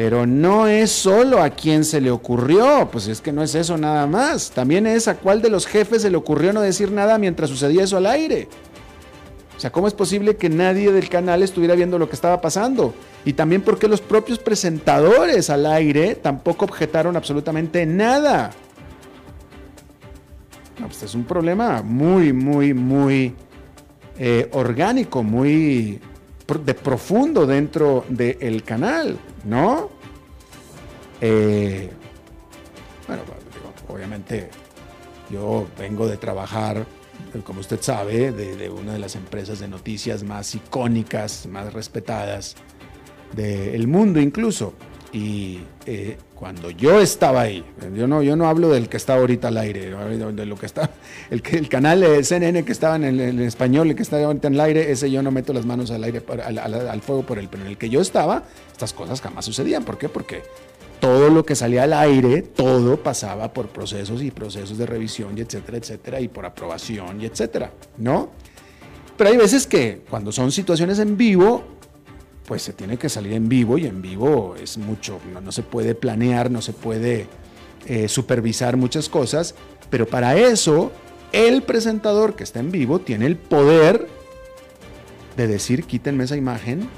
Pero 0.00 0.24
no 0.24 0.66
es 0.66 0.90
solo 0.90 1.42
a 1.42 1.50
quien 1.50 1.84
se 1.84 2.00
le 2.00 2.10
ocurrió, 2.10 2.88
pues 2.90 3.06
es 3.06 3.20
que 3.20 3.32
no 3.32 3.42
es 3.42 3.54
eso 3.54 3.76
nada 3.76 4.06
más. 4.06 4.50
También 4.50 4.86
es 4.86 5.08
a 5.08 5.16
cuál 5.18 5.42
de 5.42 5.50
los 5.50 5.66
jefes 5.66 6.00
se 6.00 6.10
le 6.10 6.16
ocurrió 6.16 6.54
no 6.54 6.62
decir 6.62 6.90
nada 6.90 7.18
mientras 7.18 7.50
sucedía 7.50 7.84
eso 7.84 7.98
al 7.98 8.06
aire. 8.06 8.48
O 9.54 9.60
sea, 9.60 9.70
¿cómo 9.70 9.86
es 9.88 9.92
posible 9.92 10.36
que 10.36 10.48
nadie 10.48 10.90
del 10.90 11.10
canal 11.10 11.42
estuviera 11.42 11.74
viendo 11.74 11.98
lo 11.98 12.08
que 12.08 12.14
estaba 12.14 12.40
pasando? 12.40 12.94
Y 13.26 13.34
también 13.34 13.60
porque 13.60 13.88
los 13.88 14.00
propios 14.00 14.38
presentadores 14.38 15.50
al 15.50 15.66
aire 15.66 16.14
tampoco 16.14 16.64
objetaron 16.64 17.14
absolutamente 17.14 17.84
nada. 17.84 18.52
Pues 20.80 21.02
es 21.02 21.14
un 21.14 21.24
problema 21.24 21.82
muy, 21.82 22.32
muy, 22.32 22.72
muy 22.72 23.34
eh, 24.18 24.48
orgánico, 24.52 25.22
muy 25.22 26.00
de 26.58 26.72
profundo 26.72 27.46
dentro 27.46 28.06
del 28.08 28.62
canal, 28.64 29.18
¿no? 29.44 29.89
Eh, 31.20 31.90
bueno, 33.06 33.22
obviamente 33.88 34.50
yo 35.30 35.66
vengo 35.78 36.06
de 36.06 36.16
trabajar, 36.16 36.86
como 37.44 37.60
usted 37.60 37.80
sabe, 37.80 38.32
de, 38.32 38.70
una 38.70 38.92
de 38.94 38.98
las 38.98 39.16
empresas 39.16 39.60
de 39.60 39.68
noticias 39.68 40.22
más 40.22 40.54
icónicas, 40.54 41.46
más 41.46 41.72
respetadas 41.72 42.56
del 43.34 43.86
mundo 43.86 44.20
incluso. 44.20 44.74
Y 45.12 45.60
eh, 45.86 46.18
cuando 46.36 46.70
yo 46.70 47.00
estaba 47.00 47.40
ahí, 47.40 47.64
yo 47.96 48.06
no, 48.06 48.22
yo 48.22 48.36
no 48.36 48.48
hablo 48.48 48.68
del 48.70 48.88
que 48.88 48.96
está 48.96 49.14
ahorita 49.14 49.48
al 49.48 49.56
aire, 49.56 49.90
de 49.90 50.46
lo 50.46 50.56
que 50.56 50.66
está, 50.66 50.90
el, 51.30 51.42
canal 51.68 52.00
de 52.00 52.22
CNN 52.22 52.64
que 52.64 52.70
estaba 52.70 52.94
en, 52.94 53.04
el, 53.04 53.40
español, 53.40 53.90
el 53.90 53.96
que 53.96 54.02
está 54.02 54.24
ahorita 54.24 54.46
en 54.46 54.54
el 54.54 54.60
aire, 54.60 54.92
ese 54.92 55.10
yo 55.10 55.20
no 55.20 55.32
meto 55.32 55.52
las 55.52 55.66
manos 55.66 55.90
al 55.90 56.04
aire, 56.04 56.22
al, 56.28 57.00
fuego 57.02 57.22
por 57.22 57.40
él, 57.40 57.48
pero 57.50 57.64
en 57.64 57.70
el 57.70 57.76
que 57.76 57.90
yo 57.90 58.00
estaba, 58.00 58.44
estas 58.70 58.92
cosas 58.92 59.20
jamás 59.20 59.44
sucedían. 59.44 59.84
¿Por 59.84 59.98
qué? 59.98 60.08
Porque 60.08 60.44
todo 61.00 61.30
lo 61.30 61.44
que 61.44 61.56
salía 61.56 61.84
al 61.84 61.92
aire, 61.94 62.42
todo 62.42 63.02
pasaba 63.02 63.52
por 63.52 63.68
procesos 63.68 64.22
y 64.22 64.30
procesos 64.30 64.78
de 64.78 64.86
revisión 64.86 65.36
y 65.36 65.40
etcétera, 65.40 65.78
etcétera, 65.78 66.20
y 66.20 66.28
por 66.28 66.46
aprobación 66.46 67.20
y 67.20 67.26
etcétera, 67.26 67.72
¿no? 67.96 68.30
Pero 69.16 69.30
hay 69.30 69.36
veces 69.36 69.66
que 69.66 70.02
cuando 70.08 70.30
son 70.32 70.52
situaciones 70.52 70.98
en 70.98 71.16
vivo, 71.16 71.64
pues 72.46 72.62
se 72.62 72.72
tiene 72.72 72.96
que 72.96 73.08
salir 73.08 73.32
en 73.32 73.48
vivo 73.48 73.78
y 73.78 73.86
en 73.86 74.02
vivo 74.02 74.54
es 74.56 74.78
mucho, 74.78 75.20
no, 75.42 75.52
se 75.52 75.62
puede 75.62 75.94
planear, 75.94 76.50
no 76.50 76.62
se 76.62 76.72
puede 76.72 77.26
eh, 77.86 78.08
supervisar 78.08 78.76
muchas 78.76 79.08
cosas, 79.08 79.54
pero 79.88 80.06
para 80.06 80.36
eso 80.36 80.90
el 81.32 81.62
presentador 81.62 82.34
que 82.34 82.44
está 82.44 82.60
en 82.60 82.70
vivo 82.70 83.00
tiene 83.00 83.26
el 83.26 83.36
poder 83.36 84.08
de 85.36 85.46
decir 85.46 85.84
quítenme 85.84 86.24
esa 86.24 86.36
imagen 86.36 86.88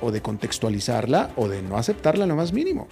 o 0.00 0.10
de 0.10 0.20
contextualizarla 0.20 1.32
o 1.36 1.48
de 1.48 1.62
no 1.62 1.78
aceptarla 1.78 2.26
lo 2.26 2.36
más 2.36 2.52
mínimo. 2.52 2.88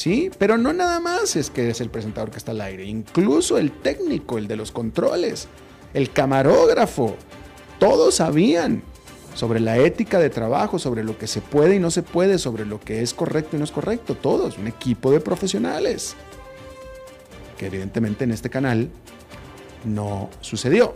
¿Sí? 0.00 0.30
Pero 0.38 0.56
no 0.56 0.72
nada 0.72 0.98
más 0.98 1.36
es 1.36 1.50
que 1.50 1.68
es 1.68 1.82
el 1.82 1.90
presentador 1.90 2.30
que 2.30 2.38
está 2.38 2.52
al 2.52 2.62
aire, 2.62 2.86
incluso 2.86 3.58
el 3.58 3.70
técnico, 3.70 4.38
el 4.38 4.48
de 4.48 4.56
los 4.56 4.72
controles, 4.72 5.46
el 5.92 6.10
camarógrafo, 6.10 7.16
todos 7.78 8.14
sabían 8.14 8.82
sobre 9.34 9.60
la 9.60 9.76
ética 9.76 10.18
de 10.18 10.30
trabajo, 10.30 10.78
sobre 10.78 11.04
lo 11.04 11.18
que 11.18 11.26
se 11.26 11.42
puede 11.42 11.76
y 11.76 11.80
no 11.80 11.90
se 11.90 12.02
puede, 12.02 12.38
sobre 12.38 12.64
lo 12.64 12.80
que 12.80 13.02
es 13.02 13.12
correcto 13.12 13.56
y 13.56 13.58
no 13.58 13.66
es 13.66 13.72
correcto. 13.72 14.14
Todos, 14.14 14.56
un 14.56 14.68
equipo 14.68 15.10
de 15.10 15.20
profesionales. 15.20 16.16
Que 17.58 17.66
evidentemente 17.66 18.24
en 18.24 18.30
este 18.30 18.48
canal 18.48 18.88
no 19.84 20.30
sucedió. 20.40 20.94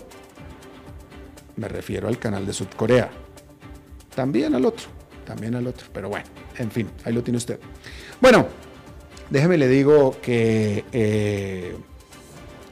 Me 1.56 1.68
refiero 1.68 2.08
al 2.08 2.18
canal 2.18 2.46
de 2.46 2.54
Sudcorea. 2.54 3.10
También 4.14 4.54
al 4.54 4.64
otro, 4.64 4.86
también 5.26 5.56
al 5.56 5.66
otro. 5.66 5.88
Pero 5.92 6.08
bueno, 6.08 6.24
en 6.56 6.70
fin, 6.70 6.88
ahí 7.04 7.12
lo 7.12 7.22
tiene 7.22 7.36
usted. 7.36 7.60
Bueno, 8.18 8.63
déjeme 9.35 9.59
le 9.59 9.66
digo 9.66 10.14
que 10.23 10.85
eh, 10.92 11.77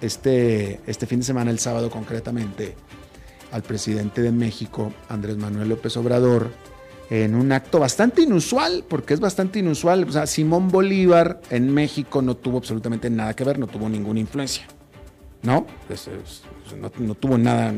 este, 0.00 0.78
este 0.86 1.06
fin 1.06 1.18
de 1.18 1.24
semana, 1.26 1.50
el 1.50 1.58
sábado 1.58 1.90
concretamente, 1.90 2.76
al 3.50 3.62
presidente 3.64 4.22
de 4.22 4.30
México, 4.30 4.92
Andrés 5.08 5.36
Manuel 5.38 5.70
López 5.70 5.96
Obrador, 5.96 6.50
en 7.10 7.34
un 7.34 7.50
acto 7.50 7.80
bastante 7.80 8.22
inusual, 8.22 8.84
porque 8.88 9.12
es 9.12 9.18
bastante 9.18 9.58
inusual. 9.58 10.04
O 10.04 10.12
sea, 10.12 10.24
Simón 10.28 10.68
Bolívar 10.68 11.40
en 11.50 11.74
México 11.74 12.22
no 12.22 12.36
tuvo 12.36 12.58
absolutamente 12.58 13.10
nada 13.10 13.34
que 13.34 13.42
ver, 13.42 13.58
no 13.58 13.66
tuvo 13.66 13.88
ninguna 13.88 14.20
influencia. 14.20 14.64
¿No? 15.42 15.66
no, 17.00 17.14
tuvo 17.16 17.38
nada. 17.38 17.74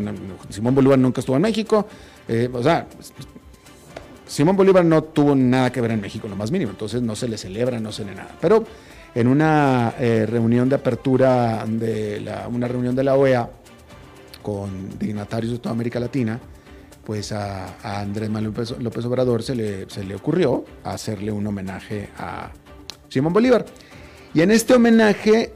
Simón 0.50 0.74
Bolívar 0.74 0.98
nunca 0.98 1.20
estuvo 1.20 1.36
en 1.36 1.42
México. 1.42 1.86
Eh, 2.28 2.50
o 2.52 2.62
sea, 2.62 2.86
Simón 4.34 4.56
Bolívar 4.56 4.84
no 4.84 5.04
tuvo 5.04 5.36
nada 5.36 5.70
que 5.70 5.80
ver 5.80 5.92
en 5.92 6.00
México, 6.00 6.26
lo 6.26 6.34
más 6.34 6.50
mínimo. 6.50 6.72
Entonces 6.72 7.00
no 7.00 7.14
se 7.14 7.28
le 7.28 7.38
celebra, 7.38 7.78
no 7.78 7.92
se 7.92 8.04
le 8.04 8.16
nada. 8.16 8.36
Pero 8.40 8.64
en 9.14 9.28
una 9.28 9.94
eh, 10.00 10.26
reunión 10.26 10.68
de 10.68 10.74
apertura 10.74 11.64
de 11.68 12.20
la, 12.20 12.48
una 12.48 12.66
reunión 12.66 12.96
de 12.96 13.04
la 13.04 13.14
OEA, 13.14 13.48
con 14.42 14.98
dignatarios 14.98 15.52
de 15.52 15.58
toda 15.60 15.72
América 15.72 16.00
Latina, 16.00 16.40
pues 17.04 17.30
a, 17.30 17.76
Andrés 18.00 18.28
Manuel 18.28 18.52
López, 18.80 19.04
Obrador 19.04 19.44
se 19.44 19.54
le, 19.54 19.88
se 19.88 20.02
le 20.02 20.16
ocurrió 20.16 20.64
hacerle 20.82 21.30
un 21.30 21.46
homenaje 21.46 22.08
a 22.18 22.50
Simón 23.08 23.32
Bolívar. 23.32 23.64
Y 24.34 24.40
en 24.40 24.50
este 24.50 24.74
homenaje 24.74 25.54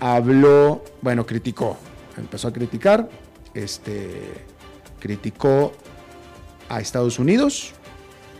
habló, 0.00 0.84
bueno, 1.00 1.24
criticó, 1.24 1.78
empezó 2.18 2.48
a 2.48 2.52
criticar, 2.52 3.08
este, 3.54 4.20
criticó 5.00 5.72
a 6.68 6.80
Estados 6.80 7.18
Unidos, 7.18 7.72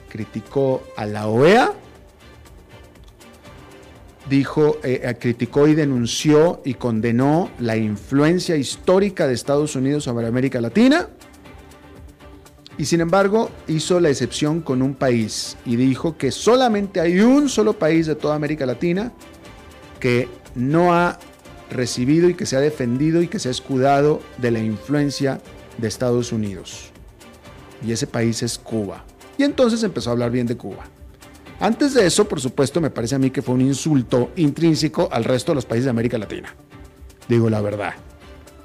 criticó 0.09 0.83
a 0.97 1.07
la 1.07 1.29
OEA 1.29 1.75
dijo, 4.29 4.79
eh, 4.83 5.17
criticó 5.19 5.67
y 5.69 5.75
denunció 5.75 6.61
y 6.65 6.75
condenó 6.75 7.51
la 7.59 7.77
influencia 7.77 8.57
histórica 8.57 9.27
de 9.27 9.35
Estados 9.35 9.75
Unidos 9.77 10.05
sobre 10.05 10.27
América 10.27 10.61
Latina. 10.61 11.09
Y 12.77 12.85
sin 12.85 13.01
embargo, 13.01 13.51
hizo 13.67 13.99
la 13.99 14.09
excepción 14.09 14.61
con 14.61 14.83
un 14.83 14.95
país 14.95 15.57
y 15.65 15.77
dijo 15.77 16.17
que 16.17 16.31
solamente 16.31 17.01
hay 17.01 17.21
un 17.21 17.49
solo 17.49 17.73
país 17.73 18.07
de 18.07 18.15
toda 18.15 18.37
América 18.37 18.67
Latina 18.67 19.13
que 19.99 20.29
no 20.55 20.95
ha 20.95 21.19
recibido 21.71 22.29
y 22.29 22.35
que 22.35 22.47
se 22.47 22.57
ha 22.57 22.61
defendido 22.61 23.21
y 23.21 23.29
que 23.29 23.41
se 23.41 23.49
ha 23.49 23.51
escudado 23.51 24.21
de 24.39 24.53
la 24.53 24.61
influencia 24.61 25.41
de 25.77 25.89
Estados 25.89 26.31
Unidos. 26.31 26.91
Y 27.85 27.91
ese 27.91 28.07
país 28.07 28.43
es 28.43 28.59
Cuba. 28.59 29.05
Y 29.39 29.45
entonces 29.45 29.83
empezó 29.85 30.11
a 30.11 30.13
hablar 30.13 30.31
bien 30.33 30.47
de 30.47 30.57
Cuba. 30.57 30.85
Antes 31.61 31.95
de 31.95 32.07
eso, 32.07 32.29
por 32.29 32.41
supuesto, 32.41 32.81
me 32.81 32.91
parece 32.91 33.15
a 33.15 33.19
mí 33.19 33.31
que 33.31 33.41
fue 33.41 33.55
un 33.55 33.63
insulto 33.63 34.31
intrínseco 34.37 35.09
al 35.11 35.25
resto 35.25 35.53
de 35.53 35.57
los 35.57 35.65
países 35.65 35.85
de 35.85 35.91
América 35.91 36.19
Latina. 36.19 36.55
Digo 37.29 37.49
la 37.49 37.61
verdad. 37.61 37.95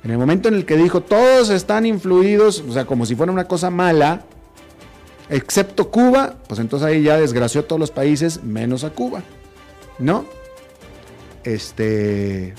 En 0.04 0.12
el 0.12 0.18
momento 0.18 0.50
en 0.50 0.56
el 0.56 0.66
que 0.66 0.76
dijo 0.76 1.02
todos 1.02 1.50
están 1.50 1.86
influidos, 1.86 2.64
o 2.68 2.74
sea, 2.74 2.86
como 2.86 3.06
si 3.06 3.16
fuera 3.16 3.32
una 3.32 3.48
cosa 3.48 3.70
mala, 3.70 4.24
excepto 5.30 5.90
Cuba, 5.90 6.36
pues 6.48 6.60
entonces 6.60 6.88
ahí 6.88 7.04
ya 7.04 7.18
desgració 7.18 7.62
a 7.62 7.64
todos 7.64 7.80
los 7.80 7.92
países 7.92 8.44
menos 8.44 8.84
a 8.84 8.90
Cuba. 8.90 9.22
¿No? 10.00 10.26
Este. 11.44 12.54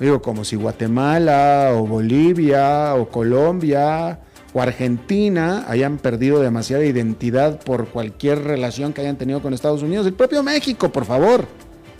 Digo, 0.00 0.22
como 0.22 0.44
si 0.44 0.56
Guatemala 0.56 1.72
o 1.74 1.86
Bolivia 1.86 2.94
o 2.94 3.08
Colombia 3.08 4.20
o 4.52 4.62
Argentina 4.62 5.64
hayan 5.68 5.98
perdido 5.98 6.40
demasiada 6.40 6.84
identidad 6.84 7.60
por 7.60 7.88
cualquier 7.88 8.44
relación 8.44 8.92
que 8.92 9.02
hayan 9.02 9.16
tenido 9.16 9.42
con 9.42 9.54
Estados 9.54 9.82
Unidos. 9.82 10.06
El 10.06 10.14
propio 10.14 10.42
México, 10.42 10.90
por 10.90 11.04
favor. 11.04 11.46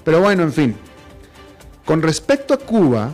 Pero 0.04 0.20
bueno, 0.20 0.42
en 0.42 0.52
fin. 0.52 0.76
Con 1.84 2.02
respecto 2.02 2.54
a 2.54 2.58
Cuba, 2.58 3.12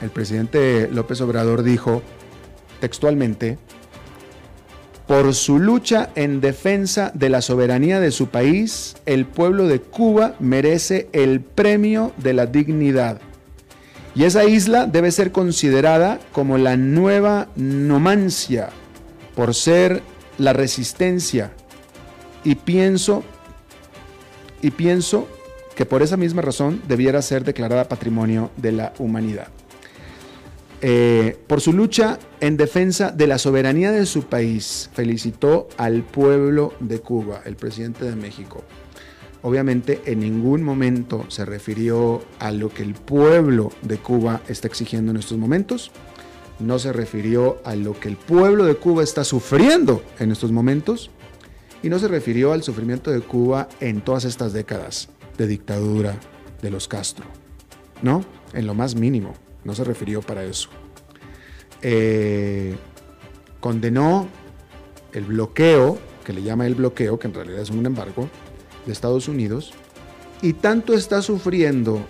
el 0.00 0.10
presidente 0.10 0.88
López 0.92 1.20
Obrador 1.20 1.62
dijo 1.62 2.02
textualmente, 2.80 3.58
por 5.06 5.34
su 5.34 5.58
lucha 5.58 6.10
en 6.14 6.40
defensa 6.40 7.10
de 7.14 7.28
la 7.28 7.42
soberanía 7.42 8.00
de 8.00 8.12
su 8.12 8.28
país, 8.28 8.96
el 9.04 9.26
pueblo 9.26 9.66
de 9.66 9.80
Cuba 9.80 10.36
merece 10.38 11.08
el 11.12 11.40
premio 11.40 12.12
de 12.16 12.32
la 12.32 12.46
dignidad. 12.46 13.20
Y 14.14 14.24
esa 14.24 14.44
isla 14.44 14.86
debe 14.86 15.10
ser 15.10 15.32
considerada 15.32 16.20
como 16.32 16.58
la 16.58 16.76
nueva 16.76 17.48
Numancia, 17.56 18.68
por 19.34 19.54
ser 19.54 20.02
la 20.38 20.52
resistencia. 20.52 21.52
Y 22.44 22.56
pienso, 22.56 23.24
y 24.60 24.70
pienso 24.70 25.26
que 25.74 25.86
por 25.86 26.02
esa 26.02 26.16
misma 26.16 26.42
razón 26.42 26.82
debiera 26.86 27.22
ser 27.22 27.44
declarada 27.44 27.88
patrimonio 27.88 28.50
de 28.56 28.72
la 28.72 28.92
humanidad. 28.98 29.48
Eh, 30.84 31.38
por 31.46 31.60
su 31.60 31.72
lucha 31.72 32.18
en 32.40 32.56
defensa 32.56 33.12
de 33.12 33.28
la 33.28 33.38
soberanía 33.38 33.92
de 33.92 34.04
su 34.04 34.24
país, 34.24 34.90
felicitó 34.92 35.68
al 35.76 36.02
pueblo 36.02 36.74
de 36.80 36.98
Cuba, 36.98 37.40
el 37.44 37.54
presidente 37.54 38.04
de 38.04 38.16
México. 38.16 38.64
Obviamente 39.42 40.02
en 40.06 40.20
ningún 40.20 40.62
momento 40.62 41.24
se 41.28 41.44
refirió 41.44 42.22
a 42.38 42.52
lo 42.52 42.68
que 42.68 42.82
el 42.82 42.94
pueblo 42.94 43.72
de 43.82 43.98
Cuba 43.98 44.40
está 44.48 44.68
exigiendo 44.68 45.10
en 45.10 45.16
estos 45.18 45.36
momentos. 45.36 45.90
No 46.60 46.78
se 46.78 46.92
refirió 46.92 47.60
a 47.64 47.74
lo 47.74 47.98
que 47.98 48.08
el 48.08 48.16
pueblo 48.16 48.64
de 48.64 48.76
Cuba 48.76 49.02
está 49.02 49.24
sufriendo 49.24 50.02
en 50.20 50.30
estos 50.30 50.52
momentos. 50.52 51.10
Y 51.82 51.88
no 51.88 51.98
se 51.98 52.06
refirió 52.06 52.52
al 52.52 52.62
sufrimiento 52.62 53.10
de 53.10 53.20
Cuba 53.20 53.68
en 53.80 54.00
todas 54.00 54.24
estas 54.24 54.52
décadas 54.52 55.08
de 55.36 55.48
dictadura 55.48 56.14
de 56.60 56.70
los 56.70 56.86
Castro. 56.86 57.26
¿No? 58.00 58.24
En 58.54 58.66
lo 58.66 58.74
más 58.74 58.94
mínimo 58.94 59.34
no 59.64 59.74
se 59.74 59.84
refirió 59.84 60.22
para 60.22 60.44
eso. 60.44 60.68
Eh, 61.82 62.76
condenó 63.60 64.28
el 65.12 65.24
bloqueo, 65.24 65.98
que 66.24 66.32
le 66.32 66.42
llama 66.42 66.66
el 66.66 66.74
bloqueo, 66.74 67.18
que 67.18 67.26
en 67.26 67.34
realidad 67.34 67.60
es 67.60 67.70
un 67.70 67.84
embargo, 67.84 68.28
de 68.86 68.92
Estados 68.92 69.28
Unidos, 69.28 69.72
y 70.40 70.54
tanto 70.54 70.94
está 70.94 71.22
sufriendo 71.22 72.00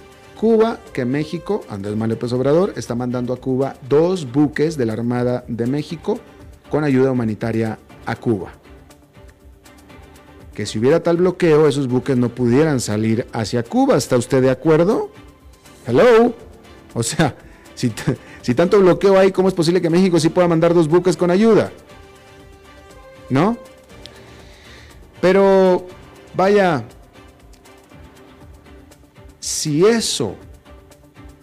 Cuba 0.40 0.80
que 0.92 1.04
México, 1.04 1.64
Andrés 1.68 1.94
Manuel 1.94 2.16
López 2.16 2.32
Obrador, 2.32 2.72
está 2.76 2.94
mandando 2.94 3.32
a 3.32 3.36
Cuba 3.36 3.76
dos 3.88 4.32
buques 4.32 4.76
de 4.76 4.86
la 4.86 4.94
Armada 4.94 5.44
de 5.46 5.66
México 5.66 6.18
con 6.68 6.82
ayuda 6.82 7.12
humanitaria 7.12 7.78
a 8.06 8.16
Cuba. 8.16 8.52
Que 10.54 10.66
si 10.66 10.78
hubiera 10.78 11.02
tal 11.02 11.18
bloqueo, 11.18 11.68
esos 11.68 11.86
buques 11.86 12.16
no 12.16 12.28
pudieran 12.28 12.80
salir 12.80 13.26
hacia 13.32 13.62
Cuba. 13.62 13.96
¿Está 13.96 14.16
usted 14.16 14.42
de 14.42 14.50
acuerdo? 14.50 15.10
Hello. 15.86 16.34
O 16.94 17.02
sea, 17.02 17.36
si, 17.74 17.92
si 18.42 18.54
tanto 18.54 18.80
bloqueo 18.80 19.18
hay, 19.18 19.32
¿cómo 19.32 19.48
es 19.48 19.54
posible 19.54 19.80
que 19.80 19.90
México 19.90 20.18
sí 20.18 20.28
pueda 20.28 20.48
mandar 20.48 20.74
dos 20.74 20.88
buques 20.88 21.16
con 21.16 21.30
ayuda? 21.30 21.70
¿No? 23.30 23.56
Pero, 25.20 25.86
vaya, 26.34 26.84
si 29.40 29.84
eso, 29.86 30.36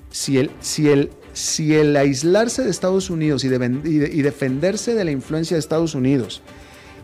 si 0.09 0.37
el, 0.37 0.51
si 0.59 0.89
el, 0.89 1.11
si 1.33 1.75
el 1.75 1.95
aislarse 1.95 2.63
de 2.63 2.69
Estados 2.69 3.09
Unidos 3.09 3.43
y, 3.43 3.49
defenderse 3.49 4.93
de 4.93 5.05
la 5.05 5.11
influencia 5.11 5.55
de 5.55 5.59
Estados 5.59 5.95
Unidos 5.95 6.41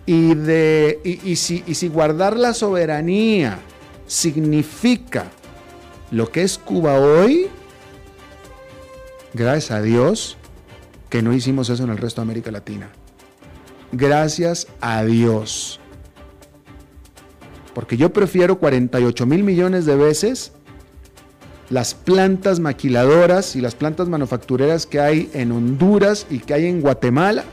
y, 0.06 0.36
de, 0.36 1.00
y 1.04 1.36
si 1.36 1.88
guardar 1.88 2.38
la 2.38 2.54
soberanía 2.54 3.60
significa 4.08 5.26
lo 6.12 6.32
que 6.32 6.44
es 6.44 6.58
Cuba 6.58 7.00
hoy, 7.00 7.50
Gracias 9.36 9.71
a 9.71 9.81
Dios 9.81 10.38
que 11.10 11.21
no 11.21 11.33
hicimos 11.33 11.69
eso 11.69 11.83
en 11.83 11.90
el 11.90 11.98
resto 11.98 12.21
de 12.21 12.23
América 12.23 12.52
Latina. 12.52 12.90
Gracias 13.92 14.67
a 14.79 15.04
Dios. 15.04 15.81
Porque 17.76 17.98
yo 17.98 18.13
prefiero 18.13 18.58
48 18.58 19.26
mil 19.26 19.44
millones 19.44 19.86
de 19.86 19.98
veces 19.98 20.54
las 21.69 21.94
plantas 21.94 22.62
maquiladoras 22.62 23.58
y 23.58 23.62
las 23.62 23.76
plantas 23.76 24.08
manufactureras 24.08 24.86
que 24.86 25.02
hay 25.02 25.30
en 25.34 25.52
Honduras 25.52 26.26
y 26.30 26.40
que 26.40 26.54
hay 26.54 26.67
en 26.67 26.80
Guatemala 26.80 27.44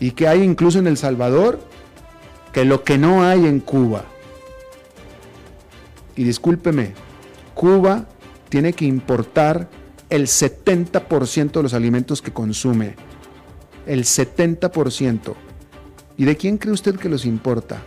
y 0.00 0.10
que 0.10 0.26
hay 0.26 0.42
incluso 0.42 0.80
en 0.80 0.88
El 0.88 0.96
Salvador 0.96 1.60
que 2.52 2.64
lo 2.64 2.82
que 2.82 2.98
no 2.98 3.22
hay 3.22 3.46
en 3.46 3.60
Cuba. 3.60 4.04
Y 6.16 6.24
discúlpeme, 6.24 6.94
Cuba 7.54 8.06
tiene 8.48 8.72
que 8.72 8.84
importar 8.84 9.68
el 10.08 10.26
70% 10.26 11.52
de 11.52 11.62
los 11.62 11.72
alimentos 11.72 12.20
que 12.20 12.32
consume. 12.32 12.96
El 13.86 14.02
70%. 14.02 15.34
¿Y 16.16 16.24
de 16.24 16.36
quién 16.36 16.58
cree 16.58 16.74
usted 16.74 16.96
que 16.96 17.08
los 17.08 17.24
importa? 17.24 17.80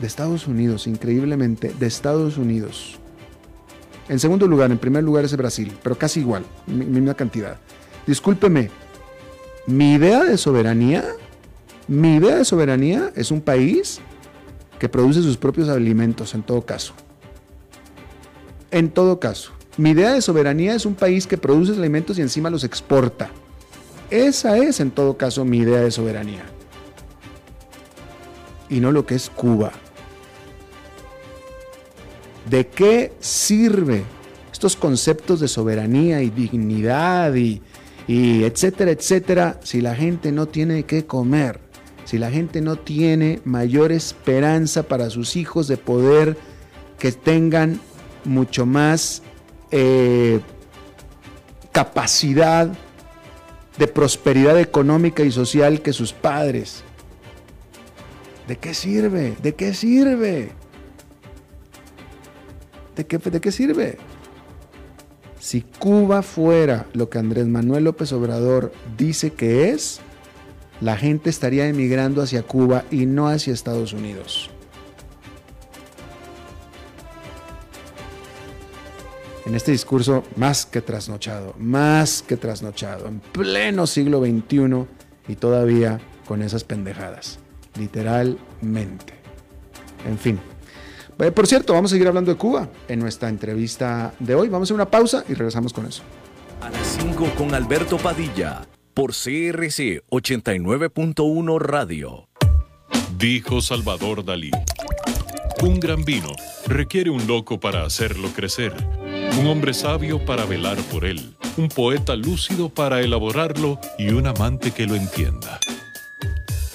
De 0.00 0.06
Estados 0.06 0.46
Unidos, 0.46 0.86
increíblemente, 0.86 1.74
de 1.78 1.86
Estados 1.86 2.36
Unidos. 2.36 2.98
En 4.08 4.20
segundo 4.20 4.46
lugar, 4.46 4.70
en 4.70 4.78
primer 4.78 5.02
lugar 5.02 5.24
es 5.24 5.36
Brasil, 5.36 5.72
pero 5.82 5.96
casi 5.96 6.20
igual, 6.20 6.44
misma 6.66 7.14
cantidad. 7.14 7.58
Discúlpeme, 8.06 8.70
mi 9.66 9.94
idea 9.94 10.22
de 10.22 10.38
soberanía, 10.38 11.04
mi 11.88 12.16
idea 12.16 12.36
de 12.36 12.44
soberanía 12.44 13.12
es 13.16 13.30
un 13.30 13.40
país 13.40 14.00
que 14.78 14.88
produce 14.88 15.22
sus 15.22 15.36
propios 15.36 15.68
alimentos 15.68 16.34
en 16.34 16.42
todo 16.42 16.62
caso. 16.62 16.94
En 18.70 18.90
todo 18.90 19.18
caso. 19.18 19.52
Mi 19.76 19.90
idea 19.90 20.12
de 20.12 20.22
soberanía 20.22 20.74
es 20.74 20.86
un 20.86 20.94
país 20.94 21.26
que 21.26 21.36
produce 21.36 21.72
alimentos 21.72 22.18
y 22.18 22.22
encima 22.22 22.48
los 22.48 22.64
exporta. 22.64 23.30
Esa 24.10 24.56
es 24.56 24.80
en 24.80 24.90
todo 24.90 25.16
caso 25.16 25.44
mi 25.44 25.58
idea 25.58 25.80
de 25.80 25.90
soberanía. 25.90 26.44
Y 28.68 28.80
no 28.80 28.92
lo 28.92 29.04
que 29.04 29.16
es 29.16 29.28
Cuba. 29.30 29.72
¿De 32.50 32.68
qué 32.68 33.12
sirve 33.18 34.04
estos 34.52 34.76
conceptos 34.76 35.40
de 35.40 35.48
soberanía 35.48 36.22
y 36.22 36.30
dignidad 36.30 37.34
y, 37.34 37.60
etcétera, 38.08 38.92
etcétera, 38.92 39.60
si 39.62 39.80
la 39.80 39.94
gente 39.94 40.30
no 40.32 40.46
tiene 40.46 40.84
que 40.84 41.06
comer? 41.06 41.60
Si 42.04 42.18
la 42.18 42.30
gente 42.30 42.60
no 42.60 42.76
tiene 42.76 43.40
mayor 43.44 43.90
esperanza 43.90 44.84
para 44.84 45.10
sus 45.10 45.34
hijos 45.34 45.66
de 45.66 45.76
poder 45.76 46.36
que 47.00 47.10
tengan 47.10 47.80
mucho 48.24 48.64
más 48.64 49.22
eh, 49.72 50.40
capacidad 51.72 52.72
de 53.76 53.86
prosperidad 53.88 54.58
económica 54.58 55.24
y 55.24 55.32
social 55.32 55.82
que 55.82 55.92
sus 55.92 56.12
padres. 56.12 56.82
¿De 58.46 58.56
qué 58.56 58.72
sirve? 58.72 59.36
¿De 59.42 59.54
qué 59.54 59.74
sirve? 59.74 60.52
¿De 62.96 63.06
qué, 63.06 63.18
¿De 63.18 63.40
qué 63.40 63.52
sirve? 63.52 63.98
Si 65.38 65.62
Cuba 65.62 66.22
fuera 66.22 66.86
lo 66.94 67.08
que 67.08 67.18
Andrés 67.18 67.46
Manuel 67.46 67.84
López 67.84 68.12
Obrador 68.12 68.72
dice 68.96 69.32
que 69.32 69.70
es, 69.70 70.00
la 70.80 70.96
gente 70.96 71.30
estaría 71.30 71.68
emigrando 71.68 72.22
hacia 72.22 72.42
Cuba 72.42 72.84
y 72.90 73.06
no 73.06 73.28
hacia 73.28 73.52
Estados 73.52 73.92
Unidos. 73.92 74.50
en 79.46 79.54
este 79.54 79.70
discurso 79.70 80.24
más 80.34 80.66
que 80.66 80.80
trasnochado, 80.80 81.54
más 81.58 82.22
que 82.22 82.36
trasnochado, 82.36 83.06
en 83.06 83.20
pleno 83.20 83.86
siglo 83.86 84.20
XXI 84.20 84.86
y 85.28 85.36
todavía 85.36 86.00
con 86.26 86.42
esas 86.42 86.64
pendejadas, 86.64 87.38
literalmente. 87.78 89.14
En 90.04 90.18
fin. 90.18 90.40
Eh, 91.18 91.30
por 91.30 91.46
cierto, 91.46 91.72
vamos 91.72 91.92
a 91.92 91.94
seguir 91.94 92.08
hablando 92.08 92.30
de 92.30 92.36
Cuba 92.36 92.68
en 92.88 92.98
nuestra 92.98 93.28
entrevista 93.28 94.12
de 94.18 94.34
hoy. 94.34 94.48
Vamos 94.48 94.66
a 94.66 94.74
hacer 94.74 94.74
una 94.74 94.90
pausa 94.90 95.24
y 95.28 95.34
regresamos 95.34 95.72
con 95.72 95.86
eso. 95.86 96.02
A 96.60 96.70
las 96.70 96.86
5 97.00 97.32
con 97.36 97.54
Alberto 97.54 97.96
Padilla, 97.98 98.66
por 98.94 99.12
CRC 99.12 100.02
89.1 100.10 101.58
Radio. 101.60 102.28
Dijo 103.18 103.60
Salvador 103.60 104.24
Dalí. 104.24 104.50
Un 105.62 105.80
gran 105.80 106.04
vino 106.04 106.28
requiere 106.66 107.10
un 107.10 107.26
loco 107.26 107.58
para 107.58 107.84
hacerlo 107.84 108.28
crecer 108.34 108.74
un 109.38 109.46
hombre 109.48 109.74
sabio 109.74 110.24
para 110.24 110.46
velar 110.46 110.78
por 110.90 111.04
él, 111.04 111.34
un 111.58 111.68
poeta 111.68 112.16
lúcido 112.16 112.70
para 112.70 113.00
elaborarlo 113.00 113.78
y 113.98 114.08
un 114.08 114.26
amante 114.26 114.70
que 114.70 114.86
lo 114.86 114.94
entienda. 114.94 115.58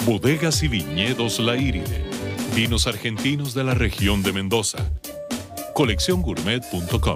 Bodegas 0.06 0.62
y 0.62 0.68
viñedos 0.68 1.40
La 1.40 1.56
Iride, 1.58 2.06
vinos 2.56 2.88
argentinos 2.88 3.54
de 3.54 3.64
la 3.64 3.74
región 3.74 4.24
de 4.24 4.34
Mendoza. 4.34 4.92
Colecciongourmet.com 5.74 7.16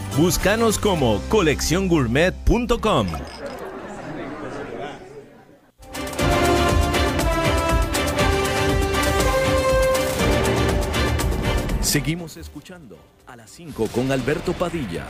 Búscanos 0.17 0.77
como 0.77 1.21
colecciongourmet.com. 1.29 3.07
Seguimos 11.79 12.35
escuchando 12.35 12.97
a 13.25 13.37
las 13.37 13.51
5 13.51 13.87
con 13.87 14.11
Alberto 14.11 14.51
Padilla. 14.51 15.07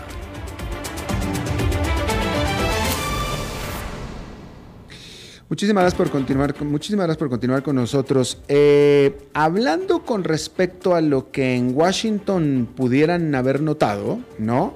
Muchísimas 5.50 5.82
gracias 5.82 5.98
por 5.98 6.12
continuar, 6.12 6.64
muchísimas 6.64 7.08
gracias 7.08 7.18
por 7.18 7.30
continuar 7.30 7.64
con 7.64 7.76
nosotros. 7.76 8.42
Eh, 8.48 9.28
hablando 9.34 10.06
con 10.06 10.24
respecto 10.24 10.94
a 10.94 11.02
lo 11.02 11.32
que 11.32 11.56
en 11.56 11.76
Washington 11.76 12.70
pudieran 12.74 13.34
haber 13.34 13.62
notado, 13.62 14.20
¿no? 14.38 14.76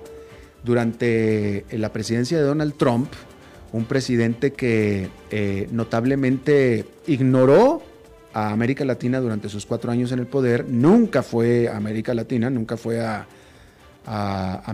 Durante 0.66 1.59
eh, 1.70 1.78
la 1.78 1.93
presidencia 1.93 2.38
de 2.38 2.43
Donald 2.43 2.74
Trump, 2.76 3.07
un 3.72 3.86
presidente 3.86 4.51
que 4.51 5.09
eh, 5.30 5.70
notablemente 5.72 6.86
ignoró 7.07 7.82
a 8.34 8.51
América 8.51 8.84
Latina 8.84 9.20
durante 9.20 9.47
sus 9.47 9.66
cuatro 9.66 9.91
años 9.91 10.11
en 10.11 10.20
el 10.20 10.28
poder, 10.28 10.68
nunca 10.68 11.24
fue 11.24 11.70
a 11.70 11.78
América 11.78 12.13
Latina, 12.13 12.49
nunca 12.49 12.76
fue 12.76 12.99
a, 12.99 13.28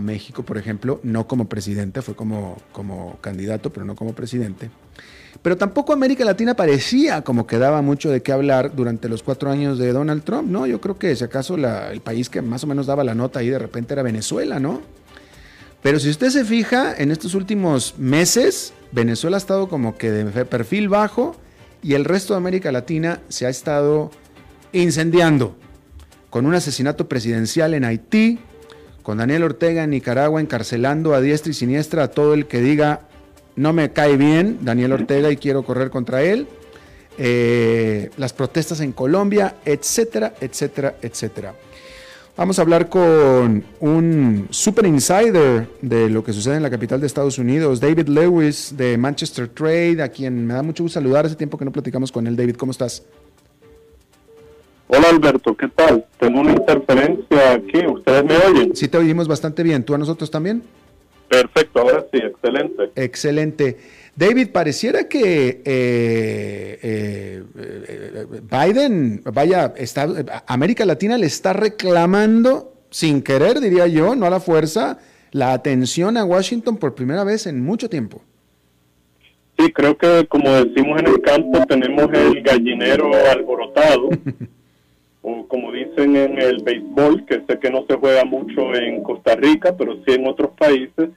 México, 0.02 0.42
por 0.42 0.58
ejemplo, 0.58 1.00
no 1.04 1.26
como 1.26 1.48
presidente, 1.48 2.02
fue 2.02 2.14
como, 2.14 2.58
como 2.70 3.16
candidato, 3.22 3.72
pero 3.72 3.86
no 3.86 3.94
como 3.94 4.12
presidente. 4.12 4.68
Pero 5.40 5.56
tampoco 5.56 5.94
América 5.94 6.24
Latina 6.24 6.54
parecía 6.54 7.22
como 7.22 7.46
que 7.46 7.56
daba 7.56 7.80
mucho 7.80 8.10
de 8.10 8.20
qué 8.20 8.32
hablar 8.32 8.74
durante 8.74 9.08
los 9.08 9.22
cuatro 9.22 9.50
años 9.50 9.78
de 9.78 9.92
Donald 9.92 10.22
Trump, 10.24 10.50
¿no? 10.50 10.66
Yo 10.66 10.80
creo 10.80 10.98
que 10.98 11.16
si 11.16 11.24
acaso 11.24 11.54
el 11.54 12.00
país 12.02 12.28
que 12.28 12.42
más 12.42 12.62
o 12.64 12.66
menos 12.66 12.86
daba 12.86 13.04
la 13.04 13.14
nota 13.14 13.38
ahí 13.40 13.48
de 13.48 13.58
repente 13.58 13.94
era 13.94 14.02
Venezuela, 14.02 14.60
¿no? 14.60 14.82
Pero 15.82 15.98
si 15.98 16.10
usted 16.10 16.30
se 16.30 16.44
fija, 16.44 16.94
en 16.96 17.10
estos 17.10 17.34
últimos 17.34 17.94
meses, 17.98 18.72
Venezuela 18.92 19.36
ha 19.36 19.38
estado 19.38 19.68
como 19.68 19.98
que 19.98 20.10
de 20.10 20.44
perfil 20.44 20.88
bajo 20.88 21.34
y 21.82 21.94
el 21.94 22.04
resto 22.04 22.34
de 22.34 22.38
América 22.38 22.70
Latina 22.70 23.20
se 23.28 23.46
ha 23.46 23.48
estado 23.48 24.10
incendiando 24.72 25.56
con 26.30 26.46
un 26.46 26.54
asesinato 26.54 27.08
presidencial 27.08 27.74
en 27.74 27.84
Haití, 27.84 28.38
con 29.02 29.18
Daniel 29.18 29.42
Ortega 29.42 29.82
en 29.82 29.90
Nicaragua 29.90 30.40
encarcelando 30.40 31.14
a 31.14 31.20
diestra 31.20 31.50
y 31.50 31.54
siniestra 31.54 32.04
a 32.04 32.08
todo 32.08 32.34
el 32.34 32.46
que 32.46 32.60
diga 32.60 33.08
no 33.56 33.72
me 33.72 33.92
cae 33.92 34.16
bien 34.16 34.58
Daniel 34.62 34.92
Ortega 34.92 35.30
y 35.30 35.36
quiero 35.36 35.64
correr 35.64 35.90
contra 35.90 36.22
él, 36.22 36.46
eh, 37.18 38.10
las 38.16 38.32
protestas 38.32 38.80
en 38.80 38.92
Colombia, 38.92 39.56
etcétera, 39.64 40.34
etcétera, 40.40 40.96
etcétera. 41.02 41.54
Vamos 42.34 42.58
a 42.58 42.62
hablar 42.62 42.88
con 42.88 43.62
un 43.80 44.46
super 44.48 44.86
insider 44.86 45.68
de 45.82 46.08
lo 46.08 46.24
que 46.24 46.32
sucede 46.32 46.56
en 46.56 46.62
la 46.62 46.70
capital 46.70 46.98
de 46.98 47.06
Estados 47.06 47.36
Unidos, 47.38 47.78
David 47.78 48.08
Lewis 48.08 48.74
de 48.74 48.96
Manchester 48.96 49.48
Trade, 49.48 50.02
a 50.02 50.08
quien 50.08 50.46
me 50.46 50.54
da 50.54 50.62
mucho 50.62 50.82
gusto 50.82 50.98
saludar. 50.98 51.26
Hace 51.26 51.36
tiempo 51.36 51.58
que 51.58 51.66
no 51.66 51.72
platicamos 51.72 52.10
con 52.10 52.26
él. 52.26 52.34
David, 52.34 52.56
¿cómo 52.56 52.72
estás? 52.72 53.04
Hola 54.88 55.10
Alberto, 55.10 55.54
¿qué 55.54 55.68
tal? 55.68 56.06
Tengo 56.18 56.40
una 56.40 56.52
interferencia 56.52 57.52
aquí, 57.52 57.86
¿ustedes 57.86 58.24
me 58.24 58.36
oyen? 58.38 58.74
Sí, 58.74 58.88
te 58.88 58.96
oímos 58.96 59.28
bastante 59.28 59.62
bien. 59.62 59.84
¿Tú 59.84 59.94
a 59.94 59.98
nosotros 59.98 60.30
también? 60.30 60.62
Perfecto, 61.28 61.80
ahora 61.80 62.06
sí, 62.10 62.18
excelente. 62.18 62.92
Excelente. 62.94 63.78
David, 64.14 64.48
pareciera 64.52 65.08
que 65.08 65.62
eh, 65.64 66.78
eh, 66.82 67.42
eh, 67.58 68.26
Biden, 68.42 69.22
vaya, 69.32 69.72
está, 69.76 70.06
América 70.46 70.84
Latina 70.84 71.16
le 71.16 71.26
está 71.26 71.54
reclamando, 71.54 72.74
sin 72.90 73.22
querer, 73.22 73.60
diría 73.60 73.86
yo, 73.86 74.14
no 74.14 74.26
a 74.26 74.30
la 74.30 74.40
fuerza, 74.40 74.98
la 75.30 75.54
atención 75.54 76.18
a 76.18 76.26
Washington 76.26 76.76
por 76.76 76.94
primera 76.94 77.24
vez 77.24 77.46
en 77.46 77.64
mucho 77.64 77.88
tiempo. 77.88 78.22
Sí, 79.58 79.72
creo 79.72 79.96
que 79.96 80.26
como 80.28 80.50
decimos 80.50 81.00
en 81.00 81.06
el 81.06 81.20
campo, 81.22 81.64
tenemos 81.66 82.08
el 82.12 82.42
gallinero 82.42 83.12
alborotado, 83.30 84.10
o 85.22 85.48
como 85.48 85.72
dicen 85.72 86.16
en 86.16 86.38
el 86.38 86.62
béisbol, 86.62 87.24
que 87.24 87.42
sé 87.46 87.58
que 87.58 87.70
no 87.70 87.86
se 87.88 87.96
juega 87.96 88.26
mucho 88.26 88.74
en 88.74 89.02
Costa 89.02 89.36
Rica, 89.36 89.74
pero 89.74 89.94
sí 90.04 90.12
en 90.12 90.26
otros 90.26 90.50
países 90.58 91.08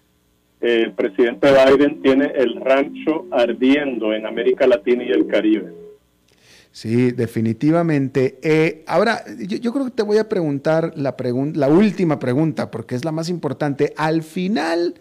el 0.61 0.93
presidente 0.93 1.49
Biden 1.51 2.01
tiene 2.01 2.31
el 2.35 2.59
rancho 2.61 3.25
ardiendo 3.31 4.13
en 4.13 4.25
América 4.25 4.65
Latina 4.67 5.03
y 5.03 5.11
el 5.11 5.27
Caribe. 5.27 5.85
Sí, 6.71 7.11
definitivamente. 7.11 8.37
Eh, 8.41 8.83
ahora, 8.87 9.23
yo, 9.47 9.71
creo 9.71 9.85
que 9.85 9.91
te 9.91 10.03
voy 10.03 10.17
a 10.17 10.27
preguntar 10.27 10.91
la, 10.97 11.15
la 11.53 11.67
última 11.69 12.19
pregunta, 12.19 12.69
porque 12.69 12.95
es 12.95 13.05
la 13.05 13.13
más 13.13 13.29
importante. 13.29 13.93
Al 13.95 14.23
final, 14.23 14.95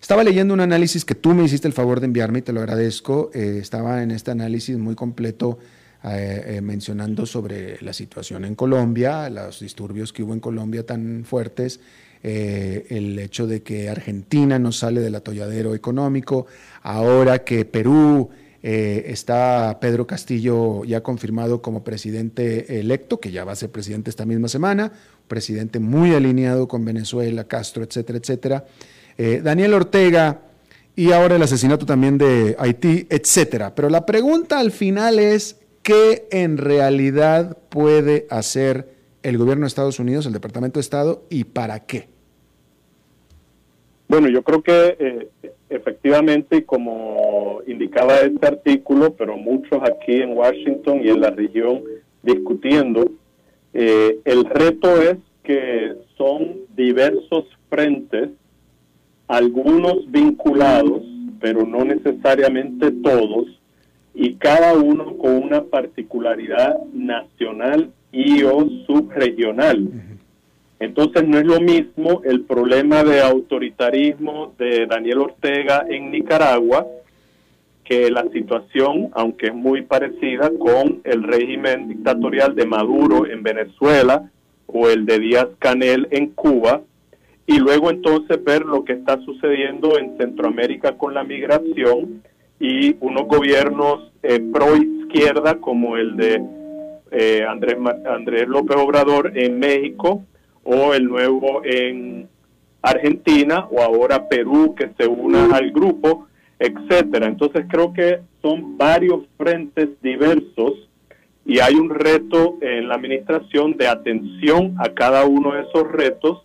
estaba 0.00 0.24
leyendo 0.24 0.54
un 0.54 0.60
análisis 0.60 1.04
que 1.04 1.14
tú 1.14 1.34
me 1.34 1.44
hiciste 1.44 1.68
el 1.68 1.74
favor 1.74 2.00
de 2.00 2.06
enviarme 2.06 2.38
y 2.38 2.42
te 2.42 2.54
lo 2.54 2.60
agradezco. 2.60 3.30
Eh, 3.34 3.58
estaba 3.60 4.02
en 4.02 4.12
este 4.12 4.30
análisis 4.30 4.78
muy 4.78 4.94
completo 4.94 5.58
eh, 6.04 6.60
mencionando 6.62 7.26
sobre 7.26 7.76
la 7.82 7.92
situación 7.92 8.46
en 8.46 8.54
Colombia, 8.54 9.28
los 9.28 9.60
disturbios 9.60 10.14
que 10.14 10.22
hubo 10.22 10.32
en 10.32 10.40
Colombia 10.40 10.86
tan 10.86 11.24
fuertes 11.26 11.80
eh, 12.22 12.86
el 12.90 13.18
hecho 13.18 13.46
de 13.46 13.62
que 13.62 13.88
Argentina 13.88 14.58
no 14.58 14.72
sale 14.72 15.00
del 15.00 15.14
atolladero 15.14 15.74
económico, 15.74 16.46
ahora 16.82 17.44
que 17.44 17.64
Perú 17.64 18.30
eh, 18.62 19.04
está 19.06 19.78
Pedro 19.80 20.06
Castillo 20.06 20.84
ya 20.84 21.02
confirmado 21.02 21.62
como 21.62 21.82
presidente 21.82 22.78
electo, 22.78 23.20
que 23.20 23.30
ya 23.30 23.44
va 23.44 23.52
a 23.52 23.56
ser 23.56 23.70
presidente 23.70 24.10
esta 24.10 24.26
misma 24.26 24.48
semana, 24.48 24.92
presidente 25.28 25.78
muy 25.78 26.14
alineado 26.14 26.68
con 26.68 26.84
Venezuela, 26.84 27.44
Castro, 27.44 27.82
etcétera, 27.84 28.18
etcétera. 28.18 28.64
Eh, 29.16 29.40
Daniel 29.42 29.74
Ortega 29.74 30.42
y 30.94 31.12
ahora 31.12 31.36
el 31.36 31.42
asesinato 31.42 31.86
también 31.86 32.18
de 32.18 32.54
Haití, 32.58 33.06
etcétera. 33.08 33.74
Pero 33.74 33.88
la 33.88 34.04
pregunta 34.04 34.58
al 34.58 34.72
final 34.72 35.18
es, 35.18 35.56
¿qué 35.82 36.28
en 36.30 36.58
realidad 36.58 37.56
puede 37.70 38.26
hacer 38.28 38.99
el 39.22 39.38
gobierno 39.38 39.62
de 39.62 39.68
Estados 39.68 39.98
Unidos, 39.98 40.26
el 40.26 40.32
Departamento 40.32 40.78
de 40.78 40.82
Estado, 40.82 41.22
y 41.28 41.44
para 41.44 41.80
qué? 41.80 42.08
Bueno, 44.08 44.28
yo 44.28 44.42
creo 44.42 44.62
que 44.62 44.96
eh, 44.98 45.28
efectivamente, 45.68 46.64
como 46.64 47.60
indicaba 47.66 48.16
este 48.20 48.46
artículo, 48.46 49.14
pero 49.14 49.36
muchos 49.36 49.80
aquí 49.82 50.16
en 50.16 50.36
Washington 50.36 51.00
y 51.04 51.10
en 51.10 51.20
la 51.20 51.30
región 51.30 51.82
discutiendo, 52.22 53.10
eh, 53.72 54.18
el 54.24 54.44
reto 54.46 55.00
es 55.00 55.16
que 55.44 55.94
son 56.16 56.56
diversos 56.76 57.44
frentes, 57.68 58.30
algunos 59.28 60.10
vinculados, 60.10 61.02
pero 61.40 61.64
no 61.64 61.84
necesariamente 61.84 62.90
todos, 62.90 63.46
y 64.12 64.34
cada 64.34 64.74
uno 64.74 65.16
con 65.18 65.36
una 65.36 65.62
particularidad 65.62 66.82
nacional 66.92 67.92
y 68.12 68.42
o 68.42 68.66
subregional. 68.86 69.88
Entonces 70.78 71.28
no 71.28 71.38
es 71.38 71.44
lo 71.44 71.60
mismo 71.60 72.22
el 72.24 72.42
problema 72.42 73.04
de 73.04 73.20
autoritarismo 73.20 74.54
de 74.58 74.86
Daniel 74.86 75.18
Ortega 75.18 75.84
en 75.88 76.10
Nicaragua 76.10 76.86
que 77.84 78.08
la 78.08 78.22
situación, 78.32 79.10
aunque 79.14 79.48
es 79.48 79.54
muy 79.54 79.82
parecida 79.82 80.48
con 80.58 81.00
el 81.02 81.24
régimen 81.24 81.88
dictatorial 81.88 82.54
de 82.54 82.64
Maduro 82.64 83.26
en 83.26 83.42
Venezuela 83.42 84.30
o 84.66 84.88
el 84.88 85.04
de 85.06 85.18
Díaz 85.18 85.48
Canel 85.58 86.06
en 86.12 86.28
Cuba, 86.28 86.82
y 87.46 87.58
luego 87.58 87.90
entonces 87.90 88.42
ver 88.44 88.64
lo 88.64 88.84
que 88.84 88.92
está 88.92 89.20
sucediendo 89.22 89.98
en 89.98 90.16
Centroamérica 90.18 90.96
con 90.96 91.14
la 91.14 91.24
migración 91.24 92.22
y 92.60 92.94
unos 93.00 93.26
gobiernos 93.26 94.12
eh, 94.22 94.38
pro 94.52 94.76
izquierda 94.76 95.56
como 95.56 95.96
el 95.96 96.16
de 96.16 96.40
eh, 97.10 97.44
Andrés, 97.48 97.76
Andrés 98.06 98.48
López 98.48 98.76
Obrador 98.76 99.32
en 99.36 99.58
México 99.58 100.24
o 100.62 100.94
el 100.94 101.04
nuevo 101.04 101.62
en 101.64 102.28
Argentina 102.82 103.66
o 103.70 103.82
ahora 103.82 104.28
Perú 104.28 104.74
que 104.74 104.90
se 104.98 105.06
una 105.06 105.56
al 105.56 105.70
grupo, 105.70 106.28
etcétera. 106.58 107.26
Entonces 107.26 107.66
creo 107.68 107.92
que 107.92 108.20
son 108.42 108.76
varios 108.76 109.24
frentes 109.36 109.88
diversos 110.02 110.88
y 111.44 111.58
hay 111.58 111.74
un 111.74 111.90
reto 111.90 112.58
en 112.60 112.88
la 112.88 112.94
administración 112.94 113.76
de 113.76 113.88
atención 113.88 114.74
a 114.78 114.90
cada 114.90 115.24
uno 115.24 115.54
de 115.54 115.62
esos 115.62 115.90
retos 115.90 116.42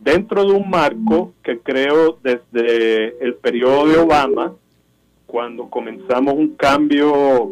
dentro 0.00 0.44
de 0.44 0.52
un 0.52 0.68
marco 0.68 1.32
que 1.42 1.60
creo 1.60 2.18
desde 2.22 3.24
el 3.24 3.34
periodo 3.36 3.86
de 3.86 3.98
Obama, 3.98 4.54
cuando 5.26 5.68
comenzamos 5.70 6.34
un 6.34 6.54
cambio 6.56 7.50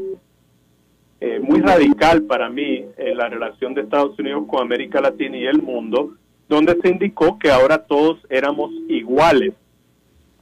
eh, 1.24 1.40
muy 1.40 1.60
radical 1.60 2.22
para 2.22 2.48
mí 2.48 2.84
en 2.96 3.16
la 3.16 3.28
relación 3.28 3.74
de 3.74 3.82
Estados 3.82 4.18
Unidos 4.18 4.44
con 4.48 4.62
América 4.62 5.00
Latina 5.00 5.36
y 5.36 5.46
el 5.46 5.62
mundo, 5.62 6.14
donde 6.48 6.76
se 6.80 6.88
indicó 6.88 7.38
que 7.38 7.50
ahora 7.50 7.78
todos 7.78 8.18
éramos 8.28 8.70
iguales. 8.88 9.52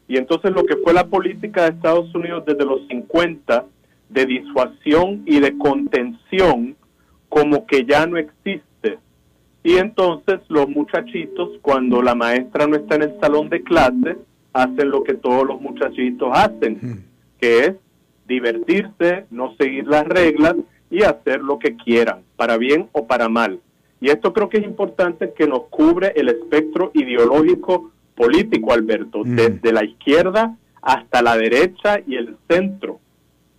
Y 0.09 0.16
entonces 0.16 0.53
lo 0.53 0.64
que 0.64 0.76
fue 0.76 0.93
la 0.93 1.07
política 1.07 1.64
de 1.64 1.76
Estados 1.76 2.14
Unidos 2.14 2.45
desde 2.47 2.64
los 2.64 2.87
50 2.89 3.64
de 4.09 4.26
disuasión 4.26 5.22
y 5.26 5.39
de 5.39 5.57
contención, 5.59 6.76
como 7.28 7.66
que 7.66 7.85
ya 7.85 8.07
no 8.07 8.16
existe 8.16 8.70
y 9.62 9.76
entonces 9.76 10.41
los 10.49 10.68
muchachitos, 10.68 11.51
cuando 11.61 12.01
la 12.01 12.14
maestra 12.14 12.66
no 12.66 12.76
está 12.76 12.95
en 12.95 13.03
el 13.03 13.20
salón 13.20 13.51
de 13.51 13.62
clase, 13.62 14.16
hacen 14.53 14.91
lo 14.91 15.03
que 15.05 15.14
todos 15.14 15.47
los 15.47 15.61
muchachitos 15.61 16.31
hacen, 16.33 17.05
que 17.39 17.59
es 17.64 17.72
divertirse, 18.31 19.26
no 19.31 19.55
seguir 19.57 19.87
las 19.87 20.07
reglas 20.07 20.57
y 20.91 21.03
hacer 21.03 21.41
lo 21.41 21.59
que 21.59 21.76
quieran, 21.76 22.22
para 22.37 22.57
bien 22.57 22.89
o 22.93 23.07
para 23.07 23.28
mal. 23.28 23.61
Y 24.01 24.09
esto 24.09 24.33
creo 24.33 24.49
que 24.49 24.59
es 24.59 24.64
importante 24.64 25.33
que 25.37 25.47
nos 25.47 25.64
cubre 25.64 26.12
el 26.16 26.28
espectro 26.28 26.91
ideológico 26.95 27.93
político, 28.14 28.72
Alberto, 28.72 29.22
desde 29.24 29.72
la 29.72 29.85
izquierda 29.85 30.57
hasta 30.81 31.20
la 31.20 31.37
derecha 31.37 32.01
y 32.07 32.16
el 32.16 32.37
centro. 32.49 32.99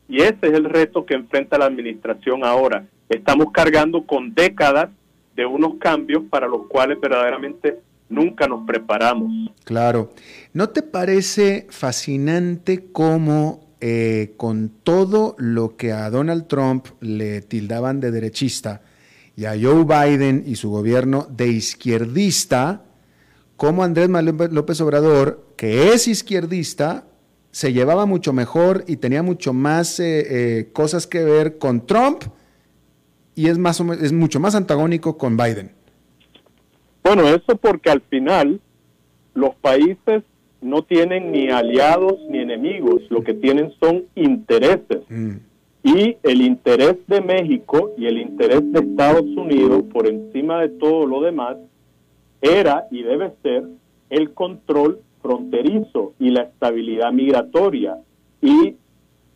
Y 0.10 0.22
ese 0.22 0.48
es 0.48 0.54
el 0.54 0.66
reto 0.66 1.06
que 1.06 1.14
enfrenta 1.14 1.58
la 1.58 1.66
administración 1.66 2.44
ahora. 2.44 2.86
Estamos 3.08 3.52
cargando 3.52 4.06
con 4.06 4.34
décadas 4.34 4.90
de 5.36 5.46
unos 5.46 5.76
cambios 5.80 6.24
para 6.30 6.48
los 6.48 6.68
cuales 6.68 7.00
verdaderamente 7.00 7.80
nunca 8.10 8.48
nos 8.48 8.66
preparamos. 8.66 9.32
Claro. 9.64 10.12
¿No 10.54 10.70
te 10.70 10.82
parece 10.82 11.68
fascinante 11.70 12.92
cómo 12.92 13.71
eh, 13.82 14.36
con 14.38 14.70
todo 14.84 15.36
lo 15.40 15.76
que 15.76 15.92
a 15.92 16.10
Donald 16.12 16.48
Trump 16.48 16.86
le 17.00 17.42
tildaban 17.42 18.00
de 18.00 18.12
derechista 18.12 18.82
y 19.36 19.46
a 19.46 19.54
Joe 19.60 19.86
Biden 19.86 20.44
y 20.46 20.56
su 20.56 20.70
gobierno 20.70 21.26
de 21.30 21.48
izquierdista, 21.48 22.84
cómo 23.58 23.84
Andrés 23.84 24.08
López 24.52 24.82
Obrador, 24.82 25.54
que 25.58 25.94
es 25.94 26.08
izquierdista, 26.08 27.06
se 27.50 27.74
llevaba 27.74 28.06
mucho 28.06 28.34
mejor 28.34 28.84
y 28.88 28.98
tenía 28.98 29.24
mucho 29.24 29.52
más 29.52 30.00
eh, 30.00 30.60
eh, 30.60 30.70
cosas 30.74 31.08
que 31.08 31.24
ver 31.24 31.58
con 31.58 31.86
Trump 31.86 32.24
y 33.36 33.48
es, 33.48 33.58
más 33.58 33.80
es 33.80 34.14
mucho 34.14 34.40
más 34.40 34.54
antagónico 34.54 35.18
con 35.18 35.36
Biden. 35.38 35.72
Bueno, 37.04 37.28
eso 37.28 37.58
porque 37.58 37.90
al 37.90 38.02
final 38.02 38.62
los 39.34 39.56
países 39.56 40.24
no 40.62 40.84
tienen 40.84 41.32
ni 41.32 41.50
aliados 41.50 42.20
ni 42.30 42.40
enemigos, 42.40 43.02
lo 43.10 43.24
que 43.24 43.34
tienen 43.34 43.72
son 43.80 44.06
intereses. 44.16 45.02
Mm. 45.10 45.38
Y 45.84 46.18
el 46.22 46.42
interés 46.42 46.98
de 47.08 47.22
México 47.22 47.92
y 47.98 48.06
el 48.06 48.20
interés 48.20 48.72
de 48.72 48.80
Estados 48.80 49.26
Unidos, 49.26 49.84
por 49.92 50.08
encima 50.08 50.62
de 50.62 50.70
todo 50.70 51.08
lo 51.08 51.22
demás, 51.22 51.58
era 52.42 52.88
y 52.92 53.02
debe 53.02 53.32
ser 53.42 53.64
el 54.10 54.34
control 54.34 55.00
fronterizo 55.22 56.14
y 56.20 56.30
la 56.30 56.44
estabilidad 56.44 57.12
migratoria. 57.12 57.98
Y 58.42 58.76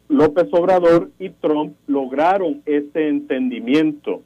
López 0.08 0.48
Obrador 0.52 1.10
y 1.18 1.30
Trump 1.30 1.76
lograron 1.88 2.62
ese 2.66 3.08
entendimiento 3.08 4.22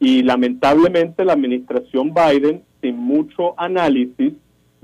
y 0.00 0.22
lamentablemente 0.22 1.24
la 1.24 1.34
administración 1.34 2.12
Biden, 2.12 2.62
sin 2.80 2.96
mucho 2.96 3.58
análisis, 3.58 4.34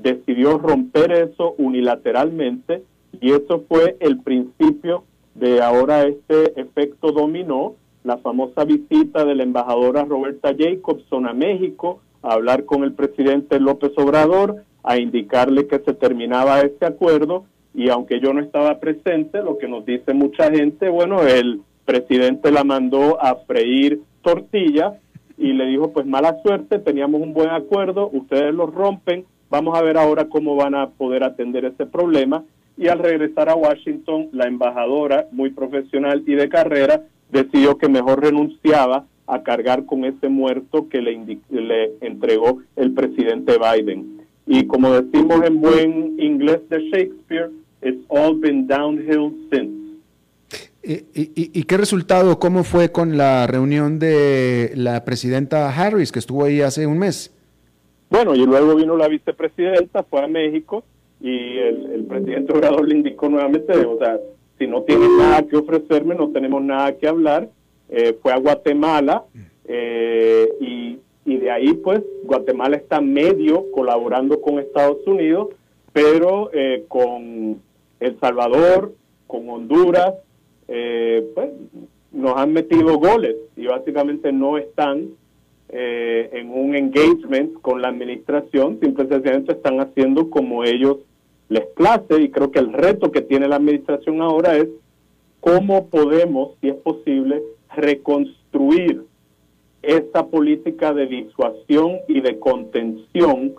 decidió 0.02 0.58
romper 0.58 1.12
eso 1.12 1.54
unilateralmente 1.58 2.82
y 3.20 3.32
eso 3.32 3.64
fue 3.68 3.96
el 4.00 4.20
principio 4.20 5.04
de 5.34 5.62
ahora 5.62 6.02
este 6.02 6.60
efecto 6.60 7.12
dominó, 7.12 7.74
la 8.02 8.18
famosa 8.18 8.64
visita 8.64 9.24
de 9.24 9.34
la 9.34 9.42
embajadora 9.42 10.04
Roberta 10.04 10.54
Jacobson 10.58 11.26
a 11.26 11.34
México 11.34 12.00
a 12.22 12.34
hablar 12.34 12.64
con 12.64 12.84
el 12.84 12.92
presidente 12.92 13.60
López 13.60 13.92
Obrador, 13.96 14.64
a 14.82 14.98
indicarle 14.98 15.66
que 15.66 15.78
se 15.80 15.94
terminaba 15.94 16.60
este 16.60 16.86
acuerdo. 16.86 17.44
Y 17.74 17.88
aunque 17.88 18.20
yo 18.20 18.32
no 18.32 18.40
estaba 18.40 18.80
presente, 18.80 19.42
lo 19.42 19.58
que 19.58 19.68
nos 19.68 19.84
dice 19.86 20.12
mucha 20.12 20.50
gente, 20.50 20.88
bueno, 20.88 21.22
el 21.22 21.62
presidente 21.84 22.50
la 22.50 22.64
mandó 22.64 23.22
a 23.22 23.36
freír 23.46 24.02
tortillas 24.22 24.94
y 25.38 25.52
le 25.52 25.66
dijo, 25.66 25.92
pues 25.92 26.06
mala 26.06 26.36
suerte, 26.42 26.78
teníamos 26.78 27.22
un 27.22 27.32
buen 27.32 27.50
acuerdo, 27.50 28.10
ustedes 28.12 28.52
lo 28.54 28.66
rompen, 28.66 29.24
vamos 29.50 29.76
a 29.76 29.82
ver 29.82 29.98
ahora 29.98 30.28
cómo 30.28 30.56
van 30.56 30.74
a 30.74 30.88
poder 30.90 31.24
atender 31.24 31.64
ese 31.64 31.84
problema. 31.84 32.44
Y 32.78 32.88
al 32.88 32.98
regresar 32.98 33.50
a 33.50 33.54
Washington, 33.54 34.28
la 34.32 34.46
embajadora, 34.46 35.26
muy 35.32 35.50
profesional 35.50 36.22
y 36.26 36.34
de 36.34 36.48
carrera, 36.48 37.02
decidió 37.30 37.76
que 37.76 37.88
mejor 37.88 38.22
renunciaba 38.22 39.04
a 39.26 39.42
cargar 39.42 39.84
con 39.86 40.04
ese 40.04 40.28
muerto 40.28 40.88
que 40.88 41.00
le, 41.00 41.92
entregó 42.00 42.62
el 42.76 42.92
presidente 42.92 43.58
Biden. 43.58 44.22
Y 44.46 44.66
como 44.66 44.92
decimos 44.92 45.44
en 45.44 45.60
buen 45.60 46.16
inglés 46.18 46.60
de 46.68 46.80
Shakespeare, 46.90 47.50
it's 47.82 48.02
all 48.08 48.34
been 48.40 48.66
downhill 48.66 49.32
since. 49.52 49.78
¿Y, 50.82 51.62
qué 51.64 51.76
resultado, 51.76 52.38
cómo 52.38 52.64
fue 52.64 52.90
con 52.90 53.18
la 53.18 53.46
reunión 53.46 53.98
de 53.98 54.72
la 54.74 55.04
presidenta 55.04 55.68
Harris, 55.68 56.10
que 56.10 56.18
estuvo 56.18 56.44
ahí 56.44 56.62
hace 56.62 56.86
un 56.86 56.98
mes? 56.98 57.32
Bueno, 58.10 58.34
y 58.34 58.44
luego 58.44 58.74
vino 58.74 58.96
la 58.96 59.08
vicepresidenta, 59.08 60.02
fue 60.02 60.22
a 60.22 60.28
México 60.28 60.84
y 61.20 61.58
el, 61.58 62.04
presidente 62.08 62.52
Obrador 62.52 62.86
le 62.86 62.96
indicó 62.96 63.28
nuevamente, 63.28 63.72
o 63.72 63.98
sea, 63.98 64.18
si 64.58 64.66
no 64.66 64.82
tiene 64.82 65.06
nada 65.16 65.46
que 65.46 65.56
ofrecerme, 65.56 66.14
no 66.14 66.30
tenemos 66.30 66.62
nada 66.62 66.96
que 66.98 67.06
hablar. 67.08 67.48
Eh, 67.88 68.16
fue 68.22 68.32
a 68.32 68.36
Guatemala 68.36 69.24
eh, 69.64 70.48
y 70.60 70.98
y 71.24 71.36
de 71.36 71.50
ahí 71.50 71.74
pues 71.74 72.02
Guatemala 72.24 72.76
está 72.76 73.00
medio 73.00 73.70
colaborando 73.72 74.40
con 74.40 74.58
Estados 74.58 75.06
Unidos, 75.06 75.48
pero 75.92 76.50
eh, 76.52 76.84
con 76.88 77.60
El 78.00 78.18
Salvador, 78.18 78.94
con 79.26 79.48
Honduras, 79.48 80.14
eh, 80.66 81.24
pues 81.34 81.50
nos 82.10 82.36
han 82.36 82.52
metido 82.52 82.98
goles 82.98 83.36
y 83.56 83.66
básicamente 83.66 84.32
no 84.32 84.58
están 84.58 85.10
eh, 85.72 86.30
en 86.32 86.50
un 86.50 86.74
engagement 86.74 87.60
con 87.60 87.80
la 87.80 87.88
administración, 87.88 88.78
simplemente 88.80 89.52
están 89.52 89.80
haciendo 89.80 90.28
como 90.28 90.64
ellos 90.64 90.98
les 91.48 91.66
place 91.66 92.22
y 92.22 92.30
creo 92.30 92.50
que 92.50 92.58
el 92.58 92.72
reto 92.72 93.10
que 93.12 93.22
tiene 93.22 93.48
la 93.48 93.56
administración 93.56 94.20
ahora 94.20 94.56
es 94.56 94.68
cómo 95.40 95.86
podemos, 95.88 96.52
si 96.60 96.68
es 96.68 96.76
posible, 96.76 97.42
reconstruir 97.74 99.04
esta 99.82 100.26
política 100.26 100.92
de 100.92 101.06
disuasión 101.06 101.98
y 102.08 102.20
de 102.20 102.38
contención 102.38 103.54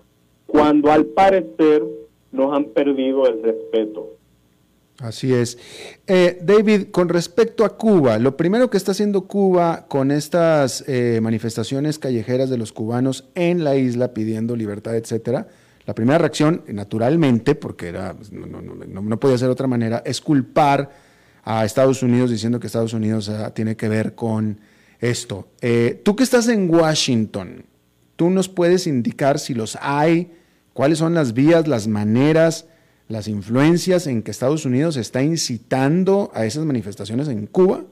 cuando 0.45 0.91
al 0.91 1.05
parecer 1.05 1.83
nos 2.31 2.53
han 2.53 2.65
perdido 2.65 3.25
el 3.25 3.41
respeto. 3.41 4.09
Así 5.01 5.33
es. 5.33 5.57
Eh, 6.05 6.39
David, 6.43 6.91
con 6.91 7.09
respecto 7.09 7.65
a 7.65 7.75
Cuba, 7.75 8.19
lo 8.19 8.37
primero 8.37 8.69
que 8.69 8.77
está 8.77 8.91
haciendo 8.91 9.23
Cuba 9.27 9.87
con 9.87 10.11
estas 10.11 10.83
eh, 10.87 11.19
manifestaciones 11.21 11.97
callejeras 11.97 12.51
de 12.51 12.57
los 12.57 12.71
cubanos 12.71 13.25
en 13.33 13.63
la 13.63 13.75
isla 13.75 14.13
pidiendo 14.13 14.55
libertad, 14.55 14.95
etcétera, 14.95 15.47
la 15.87 15.95
primera 15.95 16.19
reacción, 16.19 16.63
naturalmente, 16.67 17.55
porque 17.55 17.87
era, 17.87 18.13
pues, 18.13 18.31
no, 18.31 19.19
podía 19.19 19.39
ser 19.39 19.49
otra 19.49 19.65
manera, 19.65 20.03
es 20.05 20.21
culpar 20.21 20.91
a 21.43 21.65
Estados 21.65 22.03
Unidos 22.03 22.29
diciendo 22.29 22.59
que 22.59 22.67
Estados 22.67 22.93
Unidos 22.93 23.27
ah, 23.29 23.51
tiene 23.55 23.75
que 23.75 23.89
ver 23.89 24.13
con 24.13 24.59
esto. 24.99 25.47
Eh, 25.61 25.99
tú 26.03 26.15
que 26.15 26.23
estás 26.23 26.47
en 26.47 26.69
Washington, 26.69 27.65
¿tú 28.15 28.29
nos 28.29 28.49
puedes 28.49 28.85
indicar 28.85 29.39
si 29.39 29.55
los 29.55 29.79
hay? 29.81 30.31
¿Cuáles 30.73 30.99
son 30.99 31.15
las 31.15 31.33
vías, 31.33 31.67
las 31.67 31.87
maneras, 31.87 32.67
las 33.11 33.27
influencias 33.27 34.07
en 34.07 34.23
que 34.23 34.31
Estados 34.31 34.65
Unidos 34.65 34.97
está 34.97 35.21
incitando 35.21 36.31
a 36.33 36.45
esas 36.45 36.65
manifestaciones 36.65 37.27
en 37.27 37.45
Cuba? 37.47 37.83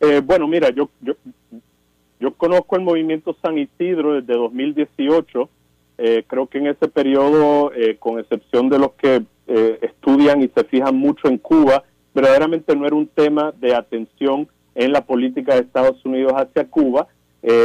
Eh, 0.00 0.20
bueno, 0.24 0.46
mira, 0.46 0.70
yo, 0.70 0.90
yo, 1.00 1.14
yo 2.20 2.32
conozco 2.34 2.76
el 2.76 2.82
movimiento 2.82 3.36
San 3.42 3.58
Isidro 3.58 4.14
desde 4.20 4.34
2018. 4.34 5.48
Eh, 5.98 6.24
creo 6.26 6.46
que 6.46 6.58
en 6.58 6.66
ese 6.66 6.88
periodo, 6.88 7.72
eh, 7.72 7.96
con 7.98 8.18
excepción 8.18 8.68
de 8.68 8.78
los 8.78 8.92
que 8.92 9.22
estudian 9.80 10.42
y 10.42 10.48
se 10.48 10.64
fijan 10.64 10.96
mucho 10.96 11.28
en 11.28 11.38
Cuba, 11.38 11.84
verdaderamente 12.12 12.74
no 12.74 12.84
era 12.84 12.96
un 12.96 13.06
tema 13.06 13.54
de 13.60 13.76
atención 13.76 14.48
en 14.74 14.90
la 14.90 15.02
política 15.02 15.54
de 15.54 15.60
Estados 15.60 16.04
Unidos 16.04 16.32
hacia 16.34 16.68
Cuba. 16.68 17.06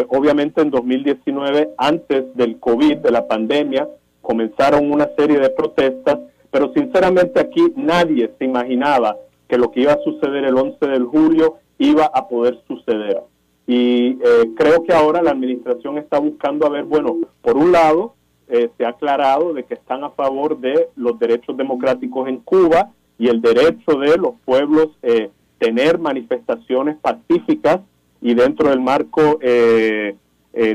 obviamente 0.09 0.61
en 0.61 0.69
2019, 0.69 1.71
antes 1.79 2.35
del 2.35 2.59
COVID, 2.59 2.97
de 2.97 3.09
la 3.09 3.27
pandemia, 3.27 3.87
comenzaron 4.21 4.91
una 4.91 5.09
serie 5.17 5.39
de 5.39 5.49
protestas, 5.49 6.19
pero 6.51 6.71
sinceramente 6.73 7.39
aquí 7.39 7.73
nadie 7.75 8.31
se 8.37 8.45
imaginaba 8.45 9.17
que 9.47 9.57
lo 9.57 9.71
que 9.71 9.81
iba 9.81 9.93
a 9.93 10.03
suceder 10.03 10.45
el 10.45 10.57
11 10.57 10.87
de 10.87 10.99
julio 10.99 11.55
iba 11.77 12.05
a 12.05 12.27
poder 12.27 12.61
suceder. 12.67 13.21
Y 13.67 14.17
eh, 14.23 14.51
creo 14.55 14.83
que 14.83 14.93
ahora 14.93 15.21
la 15.21 15.31
administración 15.31 15.97
está 15.97 16.19
buscando 16.19 16.65
a 16.65 16.69
ver, 16.69 16.83
bueno, 16.83 17.17
por 17.41 17.57
un 17.57 17.71
lado, 17.71 18.15
eh, 18.47 18.69
se 18.77 18.85
ha 18.85 18.89
aclarado 18.89 19.53
de 19.53 19.63
que 19.63 19.75
están 19.75 20.03
a 20.03 20.09
favor 20.11 20.59
de 20.59 20.89
los 20.95 21.17
derechos 21.19 21.55
democráticos 21.57 22.27
en 22.27 22.37
Cuba 22.37 22.91
y 23.17 23.27
el 23.27 23.41
derecho 23.41 23.97
de 23.99 24.17
los 24.17 24.33
pueblos 24.45 24.89
eh, 25.03 25.29
tener 25.57 25.99
manifestaciones 25.99 26.97
pacíficas 26.97 27.81
y 28.21 28.33
dentro 28.33 28.69
del 28.69 28.79
marco 28.79 29.39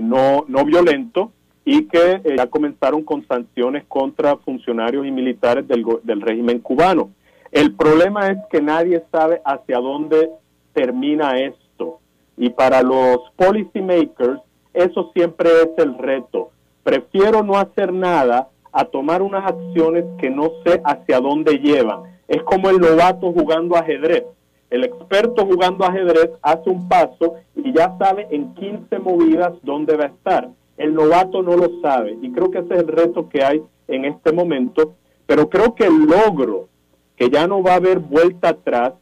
no, 0.02 0.44
no 0.48 0.64
violento 0.64 1.32
y 1.68 1.88
que 1.88 2.22
ya 2.36 2.46
comenzaron 2.46 3.02
con 3.02 3.26
sanciones 3.26 3.84
contra 3.88 4.36
funcionarios 4.36 5.04
y 5.04 5.10
militares 5.10 5.66
del, 5.66 5.84
del 6.04 6.20
régimen 6.20 6.60
cubano. 6.60 7.10
El 7.50 7.74
problema 7.74 8.28
es 8.28 8.38
que 8.50 8.62
nadie 8.62 9.02
sabe 9.10 9.42
hacia 9.44 9.78
dónde 9.78 10.30
termina 10.72 11.40
esto. 11.40 11.98
Y 12.36 12.50
para 12.50 12.82
los 12.82 13.18
policymakers, 13.34 14.40
eso 14.74 15.10
siempre 15.12 15.50
es 15.62 15.70
el 15.78 15.98
reto. 15.98 16.50
Prefiero 16.84 17.42
no 17.42 17.58
hacer 17.58 17.92
nada 17.92 18.48
a 18.72 18.84
tomar 18.84 19.20
unas 19.20 19.50
acciones 19.50 20.04
que 20.20 20.30
no 20.30 20.52
sé 20.64 20.80
hacia 20.84 21.18
dónde 21.18 21.58
llevan. 21.58 22.02
Es 22.28 22.44
como 22.44 22.70
el 22.70 22.78
novato 22.78 23.32
jugando 23.32 23.74
ajedrez. 23.74 24.22
El 24.70 24.84
experto 24.84 25.44
jugando 25.44 25.84
ajedrez 25.84 26.30
hace 26.42 26.70
un 26.70 26.88
paso 26.88 27.34
y 27.56 27.72
ya 27.72 27.96
sabe 27.98 28.28
en 28.30 28.54
15 28.54 29.00
movidas 29.00 29.54
dónde 29.62 29.96
va 29.96 30.04
a 30.04 30.08
estar. 30.08 30.48
El 30.76 30.94
novato 30.94 31.42
no 31.42 31.56
lo 31.56 31.80
sabe 31.80 32.16
y 32.20 32.30
creo 32.32 32.50
que 32.50 32.58
ese 32.58 32.74
es 32.74 32.80
el 32.80 32.88
reto 32.88 33.28
que 33.28 33.42
hay 33.42 33.62
en 33.88 34.04
este 34.04 34.32
momento, 34.32 34.94
pero 35.26 35.48
creo 35.48 35.74
que 35.74 35.84
el 35.84 36.04
logro, 36.04 36.68
que 37.16 37.30
ya 37.30 37.46
no 37.46 37.62
va 37.62 37.72
a 37.72 37.76
haber 37.76 37.98
vuelta 37.98 38.50
atrás, 38.50 38.94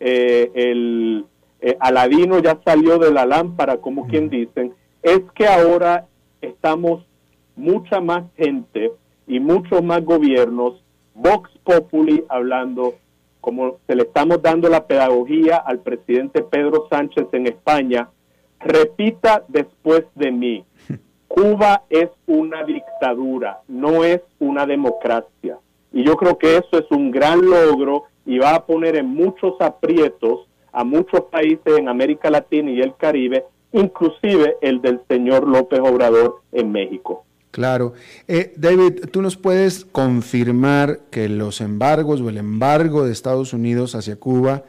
eh, 0.00 0.50
el 0.54 1.26
eh, 1.60 1.76
Aladino 1.78 2.38
ya 2.38 2.58
salió 2.64 2.98
de 2.98 3.12
la 3.12 3.26
lámpara, 3.26 3.76
como 3.76 4.06
quien 4.06 4.28
dicen, 4.28 4.72
es 5.02 5.20
que 5.34 5.46
ahora 5.46 6.06
estamos 6.40 7.04
mucha 7.56 8.00
más 8.00 8.24
gente 8.36 8.92
y 9.26 9.40
muchos 9.40 9.82
más 9.82 10.04
gobiernos, 10.04 10.82
Vox 11.14 11.50
Populi 11.62 12.24
hablando, 12.28 12.94
como 13.40 13.78
se 13.86 13.94
le 13.94 14.02
estamos 14.02 14.42
dando 14.42 14.68
la 14.68 14.86
pedagogía 14.86 15.56
al 15.56 15.80
presidente 15.80 16.42
Pedro 16.42 16.86
Sánchez 16.90 17.26
en 17.32 17.46
España, 17.46 18.08
repita 18.58 19.44
después 19.48 20.04
de 20.14 20.30
mí, 20.32 20.64
Cuba 21.30 21.84
es 21.88 22.08
una 22.26 22.64
dictadura, 22.64 23.60
no 23.68 24.02
es 24.02 24.20
una 24.40 24.66
democracia. 24.66 25.58
Y 25.92 26.02
yo 26.02 26.16
creo 26.16 26.36
que 26.36 26.56
eso 26.56 26.72
es 26.72 26.90
un 26.90 27.12
gran 27.12 27.40
logro 27.40 28.06
y 28.26 28.38
va 28.38 28.56
a 28.56 28.66
poner 28.66 28.96
en 28.96 29.06
muchos 29.06 29.54
aprietos 29.60 30.48
a 30.72 30.82
muchos 30.82 31.20
países 31.30 31.78
en 31.78 31.88
América 31.88 32.30
Latina 32.30 32.72
y 32.72 32.80
el 32.80 32.96
Caribe, 32.96 33.44
inclusive 33.72 34.56
el 34.60 34.82
del 34.82 35.02
señor 35.08 35.46
López 35.46 35.78
Obrador 35.78 36.40
en 36.50 36.72
México. 36.72 37.24
Claro. 37.52 37.92
Eh, 38.26 38.52
David, 38.56 39.06
¿tú 39.12 39.22
nos 39.22 39.36
puedes 39.36 39.84
confirmar 39.84 40.98
que 41.12 41.28
los 41.28 41.60
embargos 41.60 42.20
o 42.20 42.28
el 42.28 42.38
embargo 42.38 43.04
de 43.04 43.12
Estados 43.12 43.52
Unidos 43.52 43.94
hacia 43.94 44.16
Cuba 44.16 44.64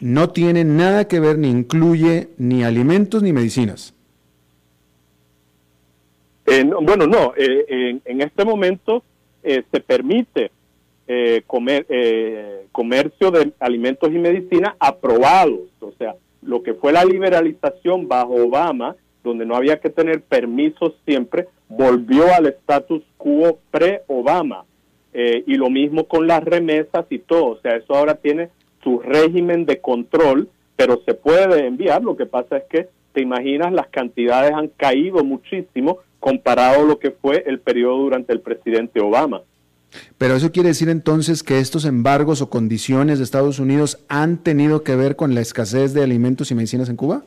no 0.00 0.30
tiene 0.30 0.64
nada 0.64 1.06
que 1.06 1.20
ver 1.20 1.36
ni 1.36 1.50
incluye 1.50 2.30
ni 2.38 2.64
alimentos 2.64 3.22
ni 3.22 3.34
medicinas? 3.34 3.92
Eh, 6.46 6.64
bueno, 6.82 7.06
no. 7.06 7.32
Eh, 7.36 8.00
en, 8.04 8.20
este 8.20 8.44
momento 8.44 9.02
se 9.42 9.80
permite 9.80 10.50
eh, 11.08 11.42
comer, 11.46 11.86
eh, 11.88 12.66
comercio 12.72 13.30
de 13.30 13.52
alimentos 13.60 14.10
y 14.10 14.18
medicinas 14.18 14.74
aprobados. 14.80 15.68
O 15.78 15.92
sea, 15.98 16.16
lo 16.42 16.64
que 16.64 16.74
fue 16.74 16.92
la 16.92 17.04
liberalización 17.04 18.08
bajo 18.08 18.34
Obama, 18.34 18.96
donde 19.22 19.46
no 19.46 19.54
había 19.54 19.78
que 19.78 19.88
tener 19.88 20.22
permisos 20.22 20.94
siempre, 21.04 21.46
volvió 21.68 22.24
al 22.34 22.46
status 22.46 23.04
quo 23.18 23.58
pre-Obama. 23.70 24.64
Eh, 25.12 25.44
y 25.46 25.54
lo 25.54 25.70
mismo 25.70 26.08
con 26.08 26.26
las 26.26 26.42
remesas 26.42 27.06
y 27.08 27.20
todo. 27.20 27.46
O 27.50 27.60
sea, 27.60 27.76
eso 27.76 27.94
ahora 27.94 28.16
tiene 28.16 28.48
su 28.82 28.98
régimen 28.98 29.64
de 29.64 29.80
control, 29.80 30.48
pero 30.74 31.00
se 31.06 31.14
puede 31.14 31.66
enviar. 31.68 32.02
Lo 32.02 32.16
que 32.16 32.26
pasa 32.26 32.56
es 32.56 32.64
que, 32.64 32.88
te 33.12 33.22
imaginas, 33.22 33.72
las 33.72 33.86
cantidades 33.88 34.52
han 34.52 34.68
caído 34.76 35.22
muchísimo 35.22 35.98
comparado 36.26 36.82
a 36.82 36.84
lo 36.84 36.98
que 36.98 37.12
fue 37.12 37.44
el 37.46 37.60
periodo 37.60 37.98
durante 37.98 38.32
el 38.32 38.40
presidente 38.40 38.98
Obama. 39.00 39.42
Pero 40.18 40.34
eso 40.34 40.50
quiere 40.50 40.70
decir 40.70 40.88
entonces 40.88 41.44
que 41.44 41.60
estos 41.60 41.84
embargos 41.84 42.42
o 42.42 42.50
condiciones 42.50 43.18
de 43.18 43.24
Estados 43.24 43.60
Unidos 43.60 44.04
han 44.08 44.38
tenido 44.38 44.82
que 44.82 44.96
ver 44.96 45.14
con 45.14 45.36
la 45.36 45.40
escasez 45.40 45.94
de 45.94 46.02
alimentos 46.02 46.50
y 46.50 46.56
medicinas 46.56 46.88
en 46.88 46.96
Cuba? 46.96 47.22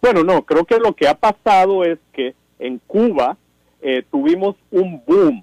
Bueno, 0.00 0.22
no, 0.22 0.42
creo 0.42 0.64
que 0.64 0.78
lo 0.78 0.92
que 0.92 1.08
ha 1.08 1.16
pasado 1.16 1.82
es 1.82 1.98
que 2.12 2.36
en 2.60 2.80
Cuba 2.86 3.36
eh, 3.82 4.04
tuvimos 4.08 4.54
un 4.70 5.02
boom 5.04 5.42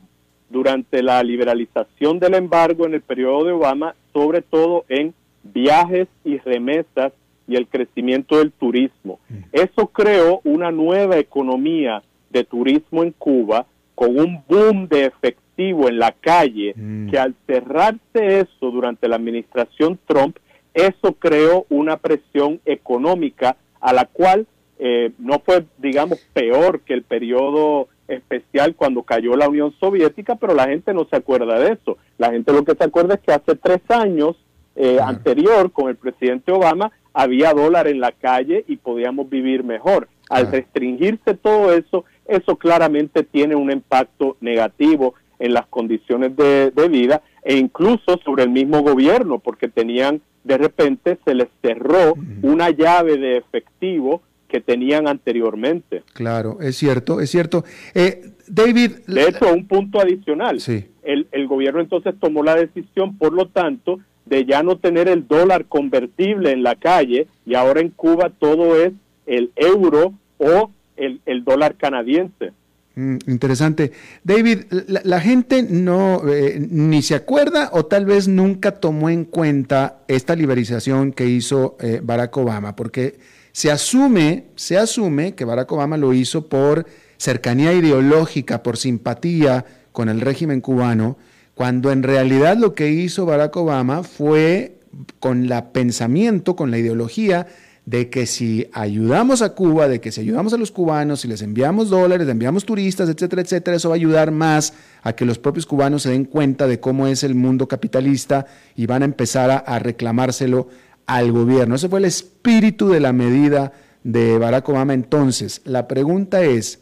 durante 0.50 1.04
la 1.04 1.22
liberalización 1.24 2.20
del 2.20 2.36
embargo 2.36 2.86
en 2.86 2.94
el 2.94 3.02
periodo 3.02 3.44
de 3.44 3.52
Obama, 3.52 3.96
sobre 4.14 4.42
todo 4.42 4.86
en 4.88 5.14
viajes 5.44 6.08
y 6.24 6.38
remesas 6.38 7.12
y 7.50 7.58
el 7.58 7.68
crecimiento 7.68 8.38
del 8.38 8.54
turismo. 8.54 9.20
Mm. 9.28 9.36
Eso 9.52 9.88
creó 9.88 10.40
una 10.46 10.72
nueva 10.72 11.18
economía 11.18 12.02
de 12.32 12.44
turismo 12.44 13.04
en 13.04 13.12
Cuba 13.12 13.66
con 13.96 14.20
un 14.20 14.44
boom 14.48 14.88
de 14.88 15.06
efectivo 15.06 15.88
en 15.88 16.00
la 16.00 16.12
calle, 16.12 16.74
mm. 16.76 17.10
que 17.10 17.20
al 17.20 17.36
cerrarse 17.46 18.40
eso 18.40 18.72
durante 18.72 19.08
la 19.08 19.18
administración 19.18 20.00
Trump, 20.08 20.38
eso 20.74 21.14
creó 21.14 21.66
una 21.70 21.98
presión 21.98 22.60
económica 22.66 23.58
a 23.80 23.94
la 23.94 24.06
cual 24.06 24.48
eh, 24.80 25.12
no 25.20 25.40
fue, 25.46 25.66
digamos, 25.78 26.20
peor 26.34 26.82
que 26.82 26.94
el 26.94 27.04
periodo 27.04 27.90
especial 28.08 28.76
cuando 28.76 29.04
cayó 29.04 29.36
la 29.36 29.50
Unión 29.50 29.74
Soviética, 29.80 30.36
pero 30.36 30.54
la 30.54 30.68
gente 30.68 30.94
no 30.94 31.06
se 31.06 31.16
acuerda 31.16 31.60
de 31.60 31.74
eso. 31.74 31.98
La 32.18 32.32
gente 32.32 32.52
lo 32.52 32.64
que 32.64 32.76
se 32.76 32.84
acuerda 32.84 33.16
es 33.16 33.22
que 33.22 33.32
hace 33.32 33.56
tres 33.56 33.82
años 33.90 34.36
eh, 34.76 35.00
anterior, 35.00 35.72
con 35.72 35.90
el 35.90 35.96
presidente 35.96 36.52
Obama, 36.52 36.92
había 37.14 37.54
dólar 37.54 37.88
en 37.88 38.00
la 38.00 38.12
calle 38.12 38.64
y 38.68 38.78
podíamos 38.78 39.30
vivir 39.30 39.64
mejor. 39.64 40.08
Al 40.30 40.50
restringirse 40.50 41.34
todo 41.34 41.74
eso, 41.74 42.06
eso 42.26 42.56
claramente 42.56 43.24
tiene 43.24 43.56
un 43.56 43.72
impacto 43.72 44.38
negativo 44.42 45.16
en 45.40 45.54
las 45.54 45.66
condiciones 45.68 46.36
de, 46.36 46.72
vida 46.90 47.22
e 47.44 47.58
incluso 47.58 48.20
sobre 48.24 48.44
el 48.44 48.50
mismo 48.50 48.82
gobierno, 48.82 49.40
porque 49.40 49.68
tenían, 49.68 50.22
de 50.44 50.58
repente 50.58 51.18
se 51.26 51.34
les 51.34 51.48
cerró 51.62 52.14
una 52.44 52.70
llave 52.70 53.18
de 53.18 53.38
efectivo 53.38 54.22
que 54.48 54.62
tenían 54.62 55.08
anteriormente. 55.08 56.04
Claro, 56.14 56.60
es 56.62 56.76
cierto, 56.76 57.22
es 57.22 57.30
cierto. 57.32 57.64
Eh, 57.96 58.34
David... 58.48 58.92
De 59.08 59.24
hecho, 59.24 59.52
un 59.52 59.66
punto 59.66 60.00
adicional. 60.00 60.60
Sí. 60.60 60.86
El, 61.04 61.28
el 61.32 61.48
gobierno 61.48 61.80
entonces 61.80 62.14
tomó 62.20 62.44
la 62.44 62.56
decisión, 62.56 63.18
por 63.18 63.34
lo 63.34 63.48
tanto, 63.48 64.00
de 64.26 64.46
ya 64.46 64.62
no 64.62 64.78
tener 64.78 65.08
el 65.08 65.28
dólar 65.28 65.66
convertible 65.66 66.52
en 66.52 66.64
la 66.64 66.76
calle 66.76 67.28
y 67.46 67.56
ahora 67.56 67.82
en 67.82 67.90
Cuba 67.90 68.30
todo 68.38 68.76
es 68.80 68.92
el 69.26 69.52
euro 69.56 70.14
o 70.38 70.72
el, 70.98 71.22
el 71.26 71.44
dólar 71.44 71.76
canadiense. 71.76 72.52
Mm, 72.96 73.18
interesante. 73.28 73.94
David, 74.24 74.64
la, 74.88 75.22
gente 75.22 75.64
no 75.64 76.22
eh, 76.28 76.60
ni 76.60 77.02
se 77.02 77.16
acuerda 77.16 77.70
o 77.72 77.86
tal 77.86 78.06
vez 78.06 78.28
nunca 78.28 78.80
tomó 78.80 79.10
en 79.10 79.24
cuenta 79.24 80.00
esta 80.10 80.36
liberalización 80.36 81.14
que 81.14 81.26
hizo 81.28 81.78
eh, 81.80 82.02
Barack 82.04 82.36
Obama, 82.36 82.76
porque 82.76 83.18
se 83.54 83.72
asume, 83.72 84.46
se 84.56 84.78
asume 84.78 85.36
que 85.36 85.46
Barack 85.46 85.72
Obama 85.72 85.96
lo 85.96 86.14
hizo 86.14 86.48
por 86.48 86.86
cercanía 87.18 87.72
ideológica, 87.72 88.62
por 88.62 88.78
simpatía 88.78 89.66
con 89.94 90.10
el 90.10 90.20
régimen 90.20 90.60
cubano, 90.60 91.18
cuando 91.56 91.92
en 91.92 92.04
realidad 92.04 92.58
lo 92.58 92.76
que 92.76 92.90
hizo 92.90 93.26
Barack 93.26 93.56
Obama 93.56 94.04
fue 94.04 94.80
con 95.20 95.48
la 95.48 95.72
pensamiento, 95.72 96.58
con 96.58 96.72
la 96.72 96.78
ideología 96.78 97.48
de 97.92 98.10
que 98.10 98.26
si 98.26 98.70
ayudamos 98.72 99.42
a 99.42 99.54
Cuba, 99.54 99.90
de 99.90 100.00
que 100.00 100.14
si 100.14 100.22
ayudamos 100.22 100.54
a 100.54 100.58
los 100.58 100.72
cubanos, 100.72 101.20
si 101.20 101.28
les 101.28 101.42
enviamos 101.42 101.90
dólares, 101.90 102.26
enviamos 102.30 102.64
turistas, 102.64 103.10
etcétera, 103.10 103.42
etcétera, 103.42 103.76
eso 103.76 103.90
va 103.90 103.96
a 103.96 103.98
ayudar 103.98 104.32
más 104.32 104.74
a 105.04 105.12
que 105.12 105.26
los 105.26 105.38
propios 105.38 105.66
cubanos 105.66 106.04
se 106.04 106.12
den 106.12 106.24
cuenta 106.24 106.68
de 106.68 106.80
cómo 106.80 107.06
es 107.08 107.26
el 107.26 107.36
mundo 107.36 107.68
capitalista 107.68 108.46
y 108.78 108.86
van 108.86 109.02
a 109.02 109.06
empezar 109.06 109.52
a, 109.52 109.58
a 109.58 109.78
reclamárselo 109.80 110.70
al 111.06 111.34
gobierno. 111.34 111.76
Ese 111.76 111.90
fue 111.90 112.00
el 112.00 112.06
espíritu 112.06 112.88
de 112.88 113.02
la 113.02 113.12
medida 113.12 113.74
de 114.06 114.38
Barack 114.38 114.70
Obama 114.70 114.94
entonces. 114.94 115.60
La 115.66 115.90
pregunta 115.90 116.44
es, 116.44 116.80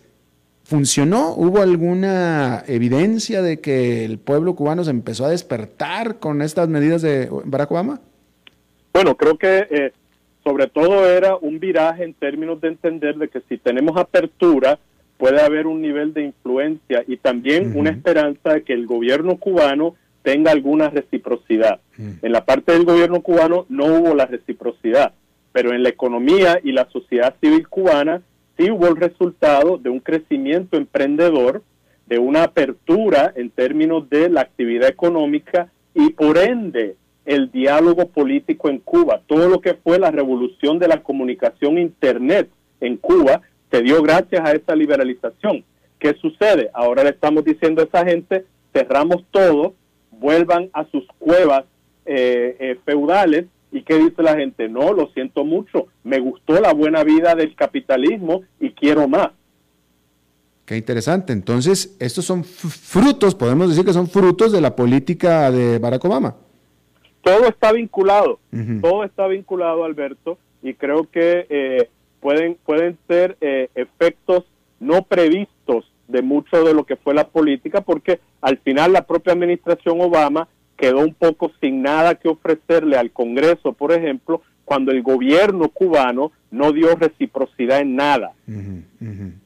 ¿funcionó? 0.64 1.34
¿Hubo 1.34 1.64
alguna 1.64 2.64
evidencia 2.68 3.42
de 3.42 3.60
que 3.62 4.06
el 4.06 4.20
pueblo 4.20 4.56
cubano 4.56 4.84
se 4.84 4.92
empezó 4.92 5.26
a 5.26 5.30
despertar 5.30 6.20
con 6.20 6.44
estas 6.44 6.70
medidas 6.70 7.02
de 7.02 7.32
Barack 7.46 7.72
Obama? 7.72 8.00
Bueno, 8.94 9.18
creo 9.18 9.38
que 9.40 9.68
eh, 9.72 9.92
sobre 10.50 10.66
todo 10.66 11.08
era 11.08 11.36
un 11.36 11.60
viraje 11.60 12.04
en 12.04 12.16
términos 12.16 12.60
de 12.60 12.70
entender 12.70 13.18
de 13.18 13.28
que 13.28 13.42
si 13.48 13.60
tenemos 13.60 13.96
apertura 13.98 14.80
puede 15.18 15.40
haber 15.42 15.68
un 15.68 15.80
nivel 15.80 16.12
de 16.12 16.24
influencia 16.24 17.04
y 17.06 17.18
también 17.18 17.78
una 17.78 17.92
esperanza 17.92 18.54
de 18.54 18.64
que 18.64 18.74
el 18.74 18.88
gobierno 18.88 19.38
cubano 19.38 19.96
tenga 20.24 20.50
alguna 20.52 20.90
reciprocidad. 20.90 21.82
En 21.98 22.32
la 22.32 22.46
parte 22.46 22.72
del 22.72 22.84
gobierno 22.84 23.22
cubano 23.22 23.68
no 23.70 23.86
hubo 23.86 24.16
la 24.16 24.26
reciprocidad 24.26 25.14
pero 25.52 25.74
en 25.74 25.84
la 25.84 25.90
economía 25.90 26.60
y 26.64 26.72
la 26.72 26.88
sociedad 26.90 27.36
civil 27.42 27.68
cubana 27.68 28.22
sí 28.58 28.72
hubo 28.72 28.88
el 28.88 28.96
resultado 28.96 29.78
de 29.78 29.90
un 29.90 30.00
crecimiento 30.00 30.78
emprendedor, 30.78 31.64
de 32.08 32.20
una 32.20 32.44
apertura 32.44 33.34
en 33.36 33.50
términos 33.50 34.10
de 34.10 34.30
la 34.30 34.42
actividad 34.42 34.90
económica 34.90 35.72
y 35.94 36.12
por 36.12 36.38
ende 36.38 36.96
el 37.26 37.52
diálogo 37.52 38.08
político 38.08 38.70
en 38.70 38.80
Cuba. 38.80 39.22
Todo 39.28 39.48
lo 39.50 39.62
que 39.62 39.76
fue 39.76 40.00
la 40.00 40.12
revolución 40.12 40.80
de 40.80 40.88
la 40.88 41.04
comunicación 41.04 41.78
Internet 41.78 42.50
en 42.82 42.98
Cuba 42.98 43.42
se 43.72 43.82
dio 43.82 44.02
gracias 44.02 44.42
a 44.44 44.52
esa 44.54 44.76
liberalización. 44.76 45.64
¿Qué 46.00 46.14
sucede? 46.16 46.70
Ahora 46.74 47.04
le 47.04 47.12
estamos 47.12 47.44
diciendo 47.44 47.82
a 47.82 47.86
esa 47.86 48.06
gente, 48.06 48.46
cerramos 48.74 49.24
todo, 49.32 49.74
vuelvan 50.12 50.70
a 50.74 50.86
sus 50.86 51.06
cuevas 51.20 51.66
eh, 52.06 52.56
eh, 52.60 52.80
feudales 52.86 53.46
¿Y 53.72 53.84
qué 53.84 53.98
dice 54.00 54.24
la 54.24 54.36
gente? 54.36 54.68
No, 54.68 54.94
lo 54.94 55.12
siento 55.14 55.44
mucho, 55.44 55.88
me 56.04 56.20
gustó 56.20 56.60
la 56.60 56.74
buena 56.74 57.04
vida 57.04 57.36
del 57.36 57.56
capitalismo 57.56 58.42
y 58.60 58.72
quiero 58.72 59.08
más. 59.08 59.30
Qué 60.66 60.78
interesante. 60.78 61.34
Entonces, 61.34 61.96
estos 62.00 62.26
son 62.26 62.44
frutos, 62.44 63.36
podemos 63.36 63.70
decir 63.70 63.86
que 63.86 63.94
son 63.94 64.08
frutos 64.08 64.52
de 64.52 64.62
la 64.62 64.76
política 64.76 65.52
de 65.52 65.80
Barack 65.80 66.06
Obama. 66.06 66.36
Todo 67.22 67.48
está 67.48 67.72
vinculado, 67.74 68.40
todo 68.82 69.04
está 69.04 69.28
vinculado, 69.28 69.84
Alberto, 69.84 70.38
y 70.64 70.74
creo 70.74 71.10
que 71.10 71.46
eh, 71.50 71.90
pueden, 72.20 72.58
pueden 72.66 72.98
ser 73.08 73.38
eh, 73.42 73.70
efectos 73.76 74.46
no 74.80 75.04
previstos 75.04 75.92
de 76.08 76.22
mucho 76.22 76.64
de 76.64 76.74
lo 76.74 76.86
que 76.86 76.96
fue 76.96 77.14
la 77.14 77.28
política, 77.28 77.82
porque 77.82 78.20
al 78.42 78.58
final 78.58 78.94
la 78.94 79.06
propia 79.06 79.34
administración 79.34 80.02
Obama 80.02 80.48
quedó 80.78 81.00
un 81.00 81.14
poco 81.14 81.52
sin 81.62 81.82
nada 81.82 82.16
que 82.16 82.30
ofrecerle 82.30 82.98
al 82.98 83.12
Congreso, 83.12 83.74
por 83.74 83.92
ejemplo, 83.92 84.42
cuando 84.66 84.92
el 84.92 85.02
gobierno 85.04 85.70
cubano 85.70 86.32
no 86.52 86.72
dio 86.72 86.96
reciprocidad 86.96 87.82
en 87.82 87.96
nada. 87.96 88.34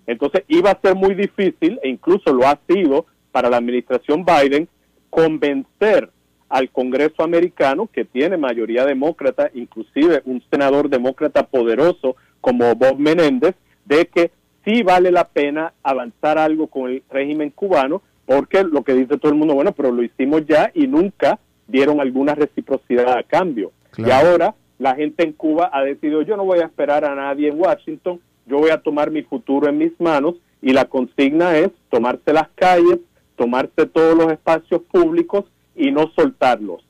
Entonces 0.06 0.44
iba 0.48 0.72
a 0.72 0.80
ser 0.82 0.96
muy 0.96 1.16
difícil, 1.16 1.80
e 1.82 1.90
incluso 1.90 2.32
lo 2.34 2.48
ha 2.48 2.60
sido 2.68 3.08
para 3.32 3.50
la 3.50 3.58
administración 3.58 4.26
Biden, 4.26 4.68
convencer 5.10 6.10
al 6.54 6.70
Congreso 6.70 7.24
americano, 7.24 7.90
que 7.92 8.06
tiene 8.06 8.38
mayoría 8.38 8.86
demócrata, 8.86 9.50
inclusive 9.56 10.22
un 10.26 10.40
senador 10.52 10.88
demócrata 10.88 11.48
poderoso 11.48 12.16
como 12.42 12.76
Bob 12.76 13.00
Menéndez, 13.00 13.56
de 13.86 14.06
que 14.06 14.30
sí 14.64 14.84
vale 14.84 15.10
la 15.10 15.28
pena 15.28 15.74
avanzar 15.82 16.38
algo 16.38 16.68
con 16.68 16.92
el 16.92 17.02
régimen 17.10 17.50
cubano, 17.50 18.04
porque 18.28 18.64
lo 18.64 18.84
que 18.84 18.94
dice 18.94 19.18
todo 19.18 19.32
el 19.32 19.38
mundo, 19.38 19.56
bueno, 19.56 19.72
pero 19.72 19.92
lo 19.92 20.04
hicimos 20.04 20.46
ya 20.46 20.70
y 20.76 20.86
nunca 20.86 21.40
dieron 21.68 22.00
alguna 22.00 22.36
reciprocidad 22.36 23.18
a 23.18 23.24
cambio. 23.24 23.72
Y 23.98 24.12
ahora 24.12 24.54
la 24.78 24.94
gente 24.94 25.24
en 25.24 25.34
Cuba 25.34 25.72
ha 25.74 25.82
decidido, 25.82 26.22
yo 26.22 26.38
no 26.38 26.46
voy 26.46 26.60
a 26.60 26.66
esperar 26.66 27.04
a 27.04 27.16
nadie 27.16 27.50
en 27.50 27.60
Washington, 27.60 28.22
yo 28.46 28.60
voy 28.60 28.70
a 28.70 28.78
tomar 28.78 29.10
mi 29.10 29.24
futuro 29.24 29.68
en 29.70 29.80
mis 29.80 30.00
manos 30.00 30.36
y 30.62 30.72
la 30.72 30.86
consigna 30.86 31.58
es 31.58 31.72
tomarse 31.90 32.32
las 32.32 32.50
calles, 32.54 33.00
tomarse 33.38 33.88
todos 33.88 34.16
los 34.16 34.32
espacios 34.32 34.84
públicos 34.84 35.46
y 35.76 35.92
no 35.92 36.12
soltarlos. 36.16 36.84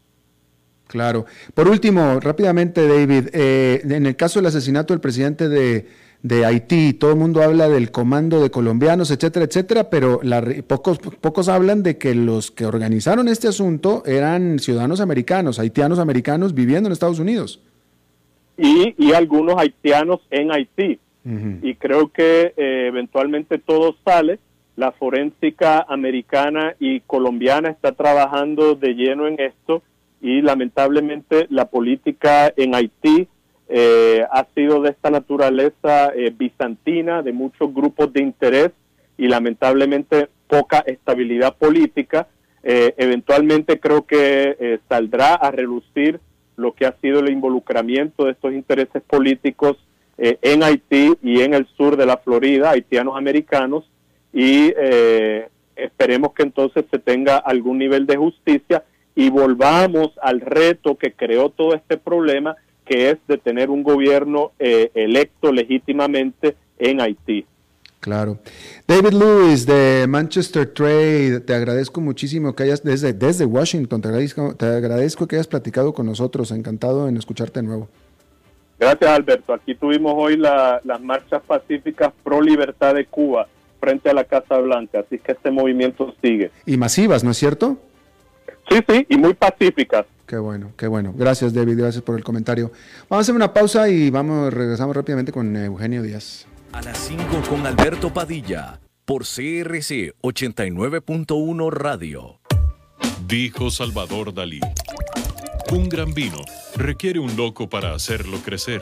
Claro. 0.88 1.26
Por 1.54 1.68
último, 1.68 2.20
rápidamente, 2.20 2.88
David, 2.88 3.30
eh, 3.34 3.82
en 3.84 4.06
el 4.06 4.16
caso 4.16 4.40
del 4.40 4.48
asesinato 4.48 4.94
del 4.94 5.02
presidente 5.02 5.50
de, 5.50 5.88
de 6.22 6.46
Haití, 6.46 6.94
todo 6.94 7.12
el 7.12 7.18
mundo 7.18 7.42
habla 7.42 7.68
del 7.68 7.92
comando 7.92 8.42
de 8.42 8.52
colombianos, 8.52 9.10
etcétera, 9.10 9.46
etcétera, 9.46 9.90
pero 9.90 10.22
pocos, 10.68 11.00
pocos 11.00 11.50
hablan 11.50 11.84
de 11.84 11.98
que 11.98 12.14
los 12.16 12.52
que 12.52 12.66
organizaron 12.66 13.28
este 13.28 13.48
asunto 13.48 14.04
eran 14.06 14.60
ciudadanos 14.60 15.02
americanos, 15.02 15.60
haitianos 15.60 16.00
americanos 16.00 16.54
viviendo 16.54 16.88
en 16.88 16.94
Estados 16.94 17.20
Unidos. 17.20 17.60
Y, 18.58 18.94
y 18.98 19.14
algunos 19.14 19.56
haitianos 19.58 20.22
en 20.30 20.52
Haití. 20.52 21.00
Y 21.62 21.76
creo 21.76 22.10
que 22.10 22.54
eh, 22.58 22.88
eventualmente 22.88 23.58
todo 23.58 23.96
sale. 24.04 24.40
La 24.76 24.92
forénsica 24.92 25.86
americana 25.88 26.76
y 26.80 27.02
colombiana 27.02 27.70
está 27.70 27.92
trabajando 27.92 28.76
de 28.76 28.96
lleno 28.96 29.28
en 29.28 29.40
esto 29.40 29.84
y 30.20 30.42
lamentablemente 30.42 31.48
la 31.50 31.66
política 31.66 32.52
en 32.56 32.74
Haití 32.74 33.28
eh, 33.70 34.26
ha 34.32 34.46
sido 34.56 34.82
de 34.82 34.92
esta 34.92 35.10
naturaleza 35.10 36.14
eh, 36.16 36.34
bizantina, 36.36 37.22
de 37.22 37.34
muchos 37.34 37.74
grupos 37.74 38.12
de 38.14 38.22
interés 38.22 38.72
y 39.18 39.28
lamentablemente 39.28 40.30
poca 40.48 40.80
estabilidad 40.80 41.56
política. 41.56 42.28
Eh, 42.64 42.94
eventualmente 42.98 43.80
creo 43.80 44.06
que 44.06 44.80
saldrá 44.90 45.36
a 45.36 45.52
relucir 45.52 46.20
lo 46.56 46.74
que 46.74 46.86
ha 46.86 46.96
sido 47.02 47.20
el 47.20 47.32
involucramiento 47.32 48.26
de 48.26 48.32
estos 48.32 48.54
intereses 48.54 49.04
políticos 49.04 49.78
en 50.18 50.62
Haití 50.64 51.14
y 51.24 51.42
en 51.42 51.56
el 51.56 51.68
sur 51.76 51.98
de 51.98 52.06
la 52.06 52.18
Florida, 52.18 52.70
haitianos 52.70 53.18
americanos, 53.18 53.84
y 54.34 54.74
esperemos 55.76 56.34
que 56.34 56.44
entonces 56.44 56.86
se 56.92 57.00
tenga 57.00 57.38
algún 57.38 57.78
nivel 57.78 58.06
de 58.06 58.18
justicia 58.18 58.84
y 59.16 59.30
volvamos 59.30 60.12
al 60.22 60.42
reto 60.42 60.98
que 60.98 61.14
creó 61.14 61.50
todo 61.50 61.76
este 61.76 61.98
problema, 61.98 62.56
que 62.86 63.12
es 63.12 63.18
de 63.28 63.38
tener 63.38 63.70
un 63.70 63.84
gobierno 63.84 64.52
eh, 64.60 64.92
electo 64.96 65.52
legítimamente 65.52 66.56
en 66.80 67.00
Haití. 67.00 67.46
Claro. 68.00 68.40
David 68.86 69.14
Lewis 69.14 69.66
de 69.66 70.06
Manchester 70.10 70.68
Trade, 70.74 71.40
te 71.40 71.54
agradezco 71.54 72.02
muchísimo 72.02 72.54
que 72.54 72.64
hayas, 72.64 72.84
desde, 72.84 73.14
desde 73.14 73.46
Washington, 73.46 74.02
te 74.02 74.08
agradezco, 74.10 74.56
te 74.56 74.66
agradezco 74.66 75.26
que 75.26 75.38
hayas 75.38 75.48
platicado 75.48 75.94
con 75.94 76.08
nosotros, 76.08 76.52
encantado 76.52 77.08
en 77.08 77.16
escucharte 77.16 77.62
de 77.62 77.68
nuevo. 77.68 77.88
Gracias 78.78 79.10
Alberto, 79.10 79.54
aquí 79.54 79.76
tuvimos 79.76 80.14
hoy 80.18 80.36
las 80.36 81.02
marchas 81.02 81.42
pacíficas 81.48 82.12
pro 82.24 82.42
libertad 82.42 82.96
de 82.96 83.06
Cuba 83.06 83.48
frente 83.84 84.10
a 84.10 84.14
la 84.14 84.24
Casa 84.24 84.58
Blanca, 84.60 85.00
así 85.02 85.20
que 85.20 85.34
este 85.34 85.52
movimiento 85.52 86.16
sigue. 86.22 86.52
Y 86.66 86.78
masivas, 86.78 87.22
¿no 87.22 87.32
es 87.32 87.38
cierto? 87.38 87.78
Sí, 88.70 88.80
sí, 88.88 89.06
y 89.10 89.18
muy 89.18 89.34
pacíficas. 89.34 90.06
Qué 90.26 90.38
bueno, 90.38 90.72
qué 90.78 90.88
bueno. 90.88 91.14
Gracias, 91.14 91.54
David. 91.54 91.78
Gracias 91.78 92.02
por 92.02 92.16
el 92.18 92.24
comentario. 92.24 92.72
Vamos 93.10 93.24
a 93.24 93.24
hacer 93.24 93.36
una 93.36 93.54
pausa 93.54 93.90
y 93.90 94.10
vamos, 94.10 94.54
regresamos 94.54 94.96
rápidamente 94.96 95.34
con 95.34 95.54
Eugenio 95.58 96.02
Díaz. 96.02 96.48
A 96.72 96.82
las 96.82 96.98
5 96.98 97.24
con 97.50 97.68
Alberto 97.68 98.14
Padilla, 98.14 98.80
por 99.04 99.24
CRC 99.24 100.14
89.1 100.22 101.70
Radio. 101.70 102.40
Dijo 103.28 103.70
Salvador 103.70 104.34
Dalí. 104.34 104.62
Un 105.74 105.90
gran 105.90 106.14
vino 106.14 106.38
requiere 106.76 107.20
un 107.20 107.36
loco 107.36 107.68
para 107.68 107.94
hacerlo 107.94 108.38
crecer, 108.46 108.82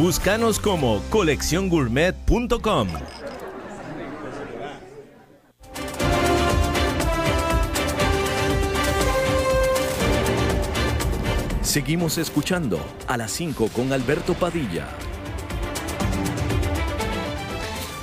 Búscanos 0.00 0.58
como 0.58 1.02
colecciongourmet.com. 1.10 2.88
Seguimos 11.60 12.16
escuchando 12.16 12.80
a 13.08 13.18
las 13.18 13.30
5 13.32 13.68
con 13.76 13.92
Alberto 13.92 14.32
Padilla. 14.32 14.88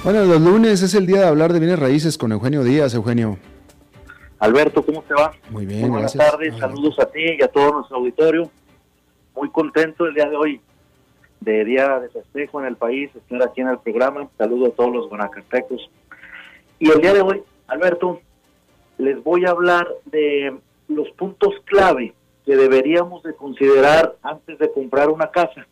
Bueno, 0.04 0.24
los 0.26 0.40
lunes 0.40 0.84
es 0.84 0.94
el 0.94 1.08
día 1.08 1.22
de 1.22 1.28
hablar 1.28 1.52
de 1.52 1.58
bienes 1.58 1.80
raíces 1.80 2.16
con 2.20 2.32
Eugenio 2.32 2.64
Díaz. 2.64 2.94
Eugenio. 2.94 3.40
Alberto, 4.38 4.86
¿cómo 4.86 5.02
te 5.02 5.16
va? 5.16 5.32
Muy 5.50 5.66
bien, 5.66 5.90
buenas 5.90 6.14
gracias. 6.14 6.32
tardes, 6.32 6.58
saludos 6.60 7.00
a 7.00 7.08
ti 7.08 7.38
y 7.40 7.44
a 7.44 7.48
todo 7.48 7.72
nuestro 7.72 7.98
auditorio. 7.98 8.52
Muy 9.36 9.50
contento 9.50 10.06
el 10.06 10.14
día 10.14 10.30
de 10.30 10.36
hoy 10.36 10.62
de 11.40 11.66
día 11.66 12.00
de 12.00 12.10
festejo 12.10 12.60
en 12.60 12.68
el 12.68 12.76
país, 12.76 13.10
estar 13.16 13.42
aquí 13.44 13.62
en 13.62 13.70
el 13.70 13.80
programa. 13.80 14.28
Saludo 14.38 14.68
a 14.68 14.72
todos 14.72 14.94
los 14.94 15.10
guanacastecos. 15.10 15.90
Y 16.80 16.90
el 16.90 17.02
día 17.02 17.14
de 17.14 17.22
hoy, 17.22 17.44
Alberto, 17.68 18.22
les 18.98 19.24
voy 19.24 19.46
a 19.46 19.52
hablar 19.52 19.88
de 20.06 20.58
los 20.88 21.10
puntos 21.12 21.54
clave 21.66 22.14
que 22.46 22.56
deberíamos 22.56 23.24
de 23.24 23.36
considerar 23.36 24.16
antes 24.22 24.58
de 24.58 24.72
comprar 24.72 25.10
una 25.10 25.30
casa. 25.32 25.68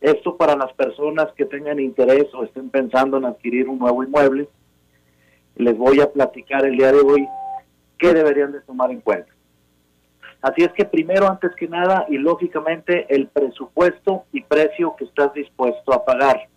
Esto 0.00 0.36
para 0.36 0.54
las 0.54 0.72
personas 0.74 1.32
que 1.32 1.46
tengan 1.46 1.80
interés 1.80 2.26
o 2.34 2.44
estén 2.44 2.68
pensando 2.68 3.16
en 3.16 3.24
adquirir 3.24 3.68
un 3.68 3.78
nuevo 3.78 4.04
inmueble. 4.04 4.48
Les 5.56 5.76
voy 5.78 6.00
a 6.00 6.12
platicar 6.12 6.66
el 6.66 6.76
día 6.76 6.92
de 6.92 7.00
hoy 7.00 7.26
qué 7.98 8.12
deberían 8.12 8.52
de 8.52 8.60
tomar 8.60 8.90
en 8.90 9.00
cuenta. 9.00 9.33
Así 10.44 10.62
es 10.62 10.74
que 10.74 10.84
primero, 10.84 11.26
antes 11.26 11.56
que 11.56 11.66
nada, 11.66 12.04
y 12.06 12.18
lógicamente, 12.18 13.06
el 13.08 13.28
presupuesto 13.28 14.24
y 14.30 14.42
precio 14.42 14.94
que 14.94 15.04
estás 15.04 15.32
dispuesto 15.32 15.94
a 15.94 16.04
pagar. 16.04 16.48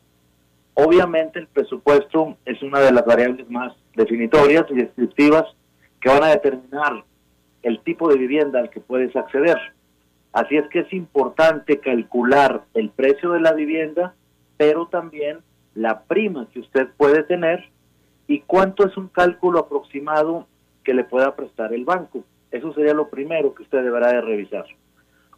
Obviamente 0.74 1.40
el 1.40 1.48
presupuesto 1.48 2.36
es 2.44 2.62
una 2.62 2.82
de 2.82 2.92
las 2.92 3.06
variables 3.06 3.50
más 3.50 3.74
definitorias 3.96 4.66
y 4.72 4.76
descriptivas 4.76 5.46
que 6.02 6.10
van 6.10 6.22
a 6.22 6.32
determinar 6.32 7.06
el 7.64 7.80
tipo 7.80 8.10
de 8.10 8.18
vivienda 8.18 8.60
al 8.60 8.70
que 8.70 8.82
puedes 8.82 9.16
acceder. 9.16 9.58
Así 10.34 10.58
es 10.58 10.68
que 10.68 10.80
es 10.80 10.92
importante 10.92 11.80
calcular 11.80 12.66
el 12.74 12.90
precio 12.90 13.32
de 13.32 13.40
la 13.40 13.54
vivienda, 13.54 14.16
pero 14.58 14.88
también 14.88 15.40
la 15.76 16.02
prima 16.02 16.50
que 16.52 16.60
usted 16.60 16.90
puede 16.98 17.24
tener 17.24 17.70
y 18.28 18.42
cuánto 18.42 18.86
es 18.86 18.98
un 18.98 19.08
cálculo 19.08 19.60
aproximado 19.60 20.46
que 20.84 20.94
le 20.94 21.06
pueda 21.06 21.38
prestar 21.38 21.74
el 21.74 21.86
banco. 21.86 22.26
Eso 22.52 22.74
sería 22.74 22.94
lo 22.94 23.10
primero 23.10 23.54
que 23.54 23.64
usted 23.64 23.84
deberá 23.84 24.10
de 24.10 24.22
revisar. 24.22 24.66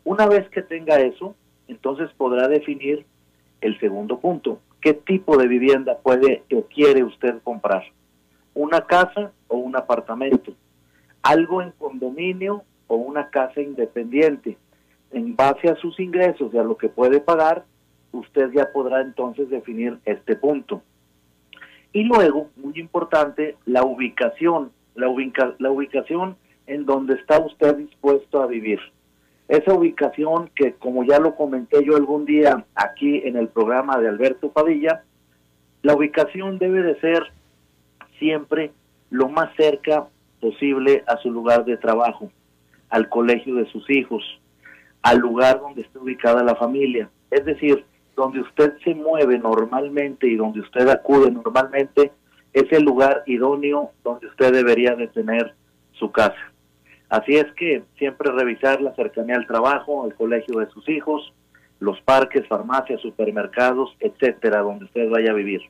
Una 0.04 0.28
vez 0.28 0.48
que 0.50 0.62
tenga 0.62 1.00
eso, 1.00 1.36
entonces 1.68 2.10
podrá 2.18 2.48
definir 2.48 3.06
el 3.62 3.80
segundo 3.80 4.20
punto. 4.20 4.60
¿Qué 4.82 4.94
tipo 4.94 5.38
de 5.38 5.48
vivienda 5.48 5.98
puede 5.98 6.44
o 6.54 6.64
quiere 6.64 7.04
usted 7.04 7.42
comprar? 7.44 7.84
¿Una 8.54 8.82
casa 8.82 9.32
o 9.48 9.58
un 9.58 9.76
apartamento? 9.76 10.54
¿Algo 11.22 11.62
en 11.62 11.72
condominio 11.72 12.64
o 12.88 12.96
una 12.96 13.30
casa 13.30 13.62
independiente? 13.62 14.58
En 15.12 15.36
base 15.36 15.70
a 15.70 15.76
sus 15.76 16.00
ingresos 16.00 16.54
y 16.54 16.58
a 16.58 16.64
lo 16.64 16.78
que 16.78 16.88
puede 16.88 17.20
pagar, 17.20 17.66
usted 18.12 18.52
ya 18.52 18.72
podrá 18.72 19.02
entonces 19.02 19.50
definir 19.50 20.00
este 20.06 20.36
punto. 20.36 20.82
Y 21.92 22.04
luego, 22.04 22.50
muy 22.56 22.80
importante, 22.80 23.58
la 23.66 23.84
ubicación. 23.84 24.72
La, 24.96 25.08
la 25.60 25.72
ubicación 25.72 26.36
en 26.70 26.86
donde 26.86 27.16
está 27.16 27.40
usted 27.40 27.76
dispuesto 27.76 28.42
a 28.42 28.48
vivir. 28.48 28.80
Esa 29.48 29.74
ubicación 29.74 30.52
que, 30.56 30.74
como 30.74 31.04
ya 31.04 31.20
lo 31.20 31.36
comenté 31.36 31.84
yo 31.84 31.96
algún 31.96 32.26
día 32.26 32.66
aquí 32.76 33.22
en 33.26 33.36
el 33.36 33.48
programa 33.48 33.98
de 33.98 34.08
Alberto 34.08 34.52
Padilla, 34.52 35.04
la 35.82 35.96
ubicación 35.96 36.60
debe 36.60 36.84
de 36.84 37.00
ser 37.00 37.32
siempre 38.20 38.72
lo 39.10 39.28
más 39.30 39.50
cerca 39.56 40.08
posible 40.40 41.04
a 41.08 41.18
su 41.18 41.32
lugar 41.32 41.66
de 41.66 41.78
trabajo, 41.78 42.32
al 42.90 43.10
colegio 43.10 43.56
de 43.56 43.66
sus 43.72 43.90
hijos, 43.90 44.24
al 45.02 45.18
lugar 45.18 45.60
donde 45.60 45.82
esté 45.82 45.98
ubicada 45.98 46.44
la 46.44 46.56
familia. 46.56 47.10
Es 47.32 47.44
decir, 47.46 47.86
donde 48.16 48.42
usted 48.42 48.74
se 48.84 48.94
mueve 48.94 49.40
normalmente 49.40 50.28
y 50.28 50.36
donde 50.36 50.60
usted 50.60 50.88
acude 50.90 51.32
normalmente, 51.32 52.12
es 52.54 52.72
el 52.72 52.84
lugar 52.84 53.24
idóneo 53.26 53.92
donde 54.04 54.28
usted 54.28 54.54
debería 54.54 54.96
de 54.96 55.08
tener 55.08 55.56
su 55.94 56.12
casa. 56.12 56.52
Así 57.10 57.36
es 57.36 57.52
que 57.54 57.84
siempre 57.98 58.32
revisar 58.32 58.82
la 58.82 58.94
cercanía 58.94 59.36
al 59.36 59.48
trabajo, 59.48 60.04
al 60.04 60.14
colegio 60.14 60.60
de 60.60 60.70
sus 60.70 60.88
hijos, 60.88 61.34
los 61.80 62.00
parques, 62.02 62.48
farmacias, 62.48 63.02
supermercados, 63.02 63.96
etcétera, 64.00 64.62
donde 64.62 64.86
usted 64.86 65.10
vaya 65.10 65.32
a 65.32 65.36
vivir. 65.36 65.62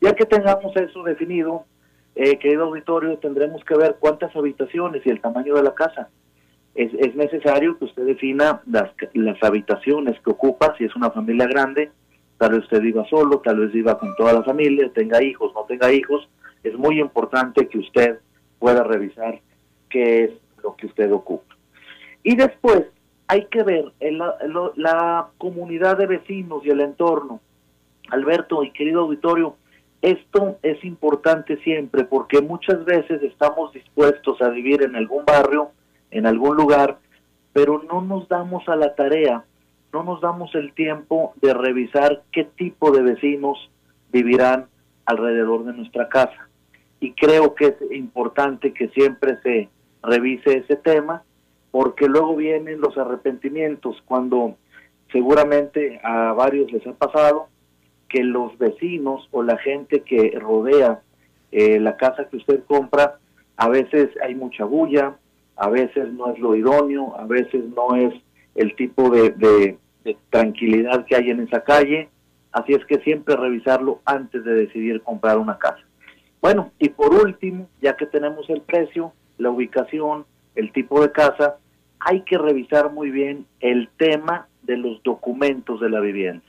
Ya 0.00 0.14
que 0.14 0.24
tengamos 0.24 0.74
eso 0.76 1.02
definido, 1.02 1.66
eh, 2.14 2.38
querido 2.38 2.64
auditorio, 2.64 3.18
tendremos 3.18 3.62
que 3.64 3.76
ver 3.76 3.96
cuántas 4.00 4.34
habitaciones 4.34 5.02
y 5.04 5.10
el 5.10 5.20
tamaño 5.20 5.54
de 5.54 5.62
la 5.62 5.74
casa. 5.74 6.08
Es, 6.74 6.92
es 6.94 7.14
necesario 7.14 7.78
que 7.78 7.84
usted 7.84 8.06
defina 8.06 8.62
las, 8.66 8.90
las 9.12 9.42
habitaciones 9.42 10.18
que 10.20 10.30
ocupa, 10.30 10.74
si 10.78 10.84
es 10.84 10.96
una 10.96 11.10
familia 11.10 11.46
grande, 11.46 11.90
tal 12.38 12.52
vez 12.52 12.62
usted 12.62 12.80
viva 12.80 13.04
solo, 13.10 13.40
tal 13.40 13.60
vez 13.60 13.72
viva 13.72 13.98
con 13.98 14.14
toda 14.16 14.32
la 14.32 14.42
familia, 14.42 14.90
tenga 14.94 15.22
hijos, 15.22 15.52
no 15.54 15.64
tenga 15.64 15.92
hijos. 15.92 16.28
Es 16.64 16.74
muy 16.78 16.98
importante 16.98 17.68
que 17.68 17.78
usted 17.78 18.18
pueda 18.58 18.82
revisar 18.84 19.40
qué 19.90 20.24
es 20.24 20.30
lo 20.62 20.76
que 20.76 20.86
usted 20.86 21.12
ocupa. 21.12 21.56
Y 22.22 22.36
después 22.36 22.84
hay 23.26 23.46
que 23.46 23.62
ver 23.62 23.92
la, 24.00 24.36
la, 24.76 25.28
comunidad 25.38 25.96
de 25.96 26.06
vecinos 26.06 26.64
y 26.64 26.70
el 26.70 26.80
entorno. 26.80 27.40
Alberto 28.10 28.62
y 28.62 28.72
querido 28.72 29.02
auditorio, 29.02 29.56
esto 30.02 30.58
es 30.62 30.84
importante 30.84 31.56
siempre 31.58 32.04
porque 32.04 32.42
muchas 32.42 32.84
veces 32.84 33.22
estamos 33.22 33.72
dispuestos 33.72 34.42
a 34.42 34.48
vivir 34.48 34.82
en 34.82 34.96
algún 34.96 35.24
barrio, 35.24 35.70
en 36.10 36.26
algún 36.26 36.56
lugar, 36.56 36.98
pero 37.52 37.82
no 37.82 38.02
nos 38.02 38.28
damos 38.28 38.68
a 38.68 38.76
la 38.76 38.94
tarea, 38.94 39.44
no 39.92 40.02
nos 40.02 40.20
damos 40.20 40.54
el 40.54 40.72
tiempo 40.72 41.34
de 41.40 41.54
revisar 41.54 42.22
qué 42.32 42.44
tipo 42.44 42.90
de 42.90 43.02
vecinos 43.02 43.70
vivirán 44.10 44.66
alrededor 45.06 45.64
de 45.64 45.72
nuestra 45.72 46.08
casa. 46.08 46.48
Y 47.00 47.12
creo 47.12 47.54
que 47.54 47.66
es 47.66 47.76
importante 47.92 48.72
que 48.72 48.88
siempre 48.88 49.38
se 49.42 49.68
revise 50.02 50.58
ese 50.58 50.76
tema, 50.76 51.22
porque 51.70 52.06
luego 52.06 52.36
vienen 52.36 52.80
los 52.80 52.96
arrepentimientos 52.98 54.02
cuando 54.04 54.56
seguramente 55.10 56.00
a 56.02 56.32
varios 56.32 56.70
les 56.72 56.86
ha 56.86 56.92
pasado 56.92 57.48
que 58.08 58.22
los 58.22 58.56
vecinos 58.58 59.28
o 59.30 59.42
la 59.42 59.56
gente 59.58 60.00
que 60.00 60.38
rodea 60.38 61.00
eh, 61.50 61.78
la 61.80 61.96
casa 61.96 62.28
que 62.28 62.36
usted 62.38 62.62
compra, 62.64 63.18
a 63.56 63.68
veces 63.68 64.10
hay 64.22 64.34
mucha 64.34 64.64
bulla, 64.64 65.16
a 65.56 65.68
veces 65.68 66.12
no 66.12 66.32
es 66.32 66.38
lo 66.38 66.54
idóneo, 66.54 67.14
a 67.18 67.26
veces 67.26 67.64
no 67.76 67.94
es 67.94 68.14
el 68.54 68.74
tipo 68.74 69.10
de, 69.10 69.30
de, 69.30 69.78
de 70.04 70.16
tranquilidad 70.30 71.04
que 71.06 71.16
hay 71.16 71.30
en 71.30 71.40
esa 71.40 71.62
calle, 71.62 72.08
así 72.52 72.72
es 72.72 72.84
que 72.86 72.98
siempre 73.00 73.36
revisarlo 73.36 74.00
antes 74.04 74.44
de 74.44 74.54
decidir 74.54 75.02
comprar 75.02 75.38
una 75.38 75.58
casa. 75.58 75.82
Bueno, 76.40 76.72
y 76.78 76.88
por 76.88 77.14
último, 77.14 77.68
ya 77.80 77.96
que 77.96 78.06
tenemos 78.06 78.48
el 78.50 78.62
precio, 78.62 79.12
la 79.38 79.50
ubicación, 79.50 80.24
el 80.54 80.72
tipo 80.72 81.00
de 81.00 81.12
casa, 81.12 81.56
hay 81.98 82.22
que 82.22 82.38
revisar 82.38 82.92
muy 82.92 83.10
bien 83.10 83.46
el 83.60 83.88
tema 83.96 84.48
de 84.62 84.76
los 84.76 85.02
documentos 85.02 85.80
de 85.80 85.90
la 85.90 86.00
vivienda. 86.00 86.44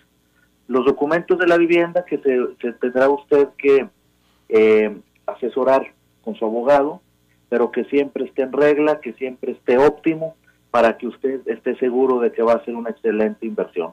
los 0.68 0.86
documentos 0.86 1.38
de 1.38 1.46
la 1.46 1.58
vivienda 1.58 2.06
que 2.06 2.18
se, 2.20 2.72
tendrá 2.74 3.10
usted 3.10 3.50
que 3.58 3.88
eh, 4.50 4.98
asesorar 5.26 5.94
con 6.24 6.36
su 6.36 6.46
abogado, 6.46 7.02
pero 7.50 7.70
que 7.70 7.84
siempre 7.86 8.26
esté 8.26 8.44
en 8.44 8.54
regla, 8.54 9.00
que 9.02 9.14
siempre 9.14 9.52
esté 9.52 9.78
óptimo 9.78 10.36
para 10.72 10.98
que 10.98 11.08
usted 11.08 11.48
esté 11.48 11.76
seguro 11.76 12.20
de 12.20 12.32
que 12.32 12.42
va 12.42 12.54
a 12.54 12.66
ser 12.66 12.76
una 12.76 12.90
excelente 12.92 13.46
inversión. 13.46 13.92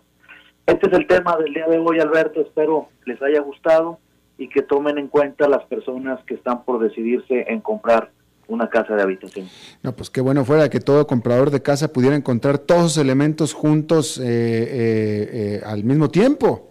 Este 0.67 0.87
es 0.89 0.93
el 0.93 1.07
tema 1.07 1.37
del 1.37 1.53
día 1.53 1.67
de 1.67 1.79
hoy, 1.79 1.99
Alberto. 1.99 2.41
Espero 2.41 2.89
les 3.05 3.21
haya 3.21 3.41
gustado 3.41 3.99
y 4.39 4.49
que 4.49 4.63
tomen 4.63 4.97
en 4.97 5.09
cuenta 5.09 5.49
las 5.49 5.65
personas 5.65 6.25
que 6.25 6.35
están 6.35 6.65
por 6.65 6.79
decidirse 6.79 7.47
en 7.49 7.61
comprar 7.61 8.11
una 8.51 8.69
casa 8.69 8.95
de 8.97 9.03
habitación. 9.03 9.49
No, 9.83 9.95
pues 9.95 10.11
qué 10.11 10.21
bueno 10.21 10.45
fuera 10.45 10.69
que 10.69 10.81
todo 10.81 11.07
comprador 11.07 11.51
de 11.51 11.63
casa 11.63 11.93
pudiera 11.93 12.17
encontrar 12.17 12.59
todos 12.59 12.83
los 12.83 12.99
elementos 12.99 13.53
juntos 13.55 14.19
eh, 14.19 14.23
eh, 14.25 15.31
eh, 15.33 15.61
al 15.65 15.85
mismo 15.85 16.11
tiempo. 16.11 16.67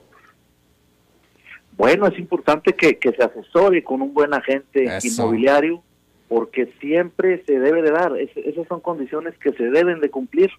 Bueno, 1.78 2.08
es 2.08 2.20
importante 2.20 2.74
que, 2.74 2.98
que 3.00 3.12
se 3.14 3.24
asesore 3.24 3.84
con 3.84 4.02
un 4.02 4.14
buen 4.14 4.34
agente 4.34 4.84
Eso. 4.98 5.08
inmobiliario 5.08 5.82
porque 6.28 6.72
siempre 6.82 7.44
se 7.46 7.58
debe 7.58 7.82
de 7.82 7.92
dar. 7.92 8.18
Es- 8.18 8.36
esas 8.36 8.68
son 8.68 8.82
condiciones 8.82 9.34
que 9.38 9.52
se 9.54 9.64
deben 9.64 10.00
de 10.02 10.10
cumplir. 10.10 10.50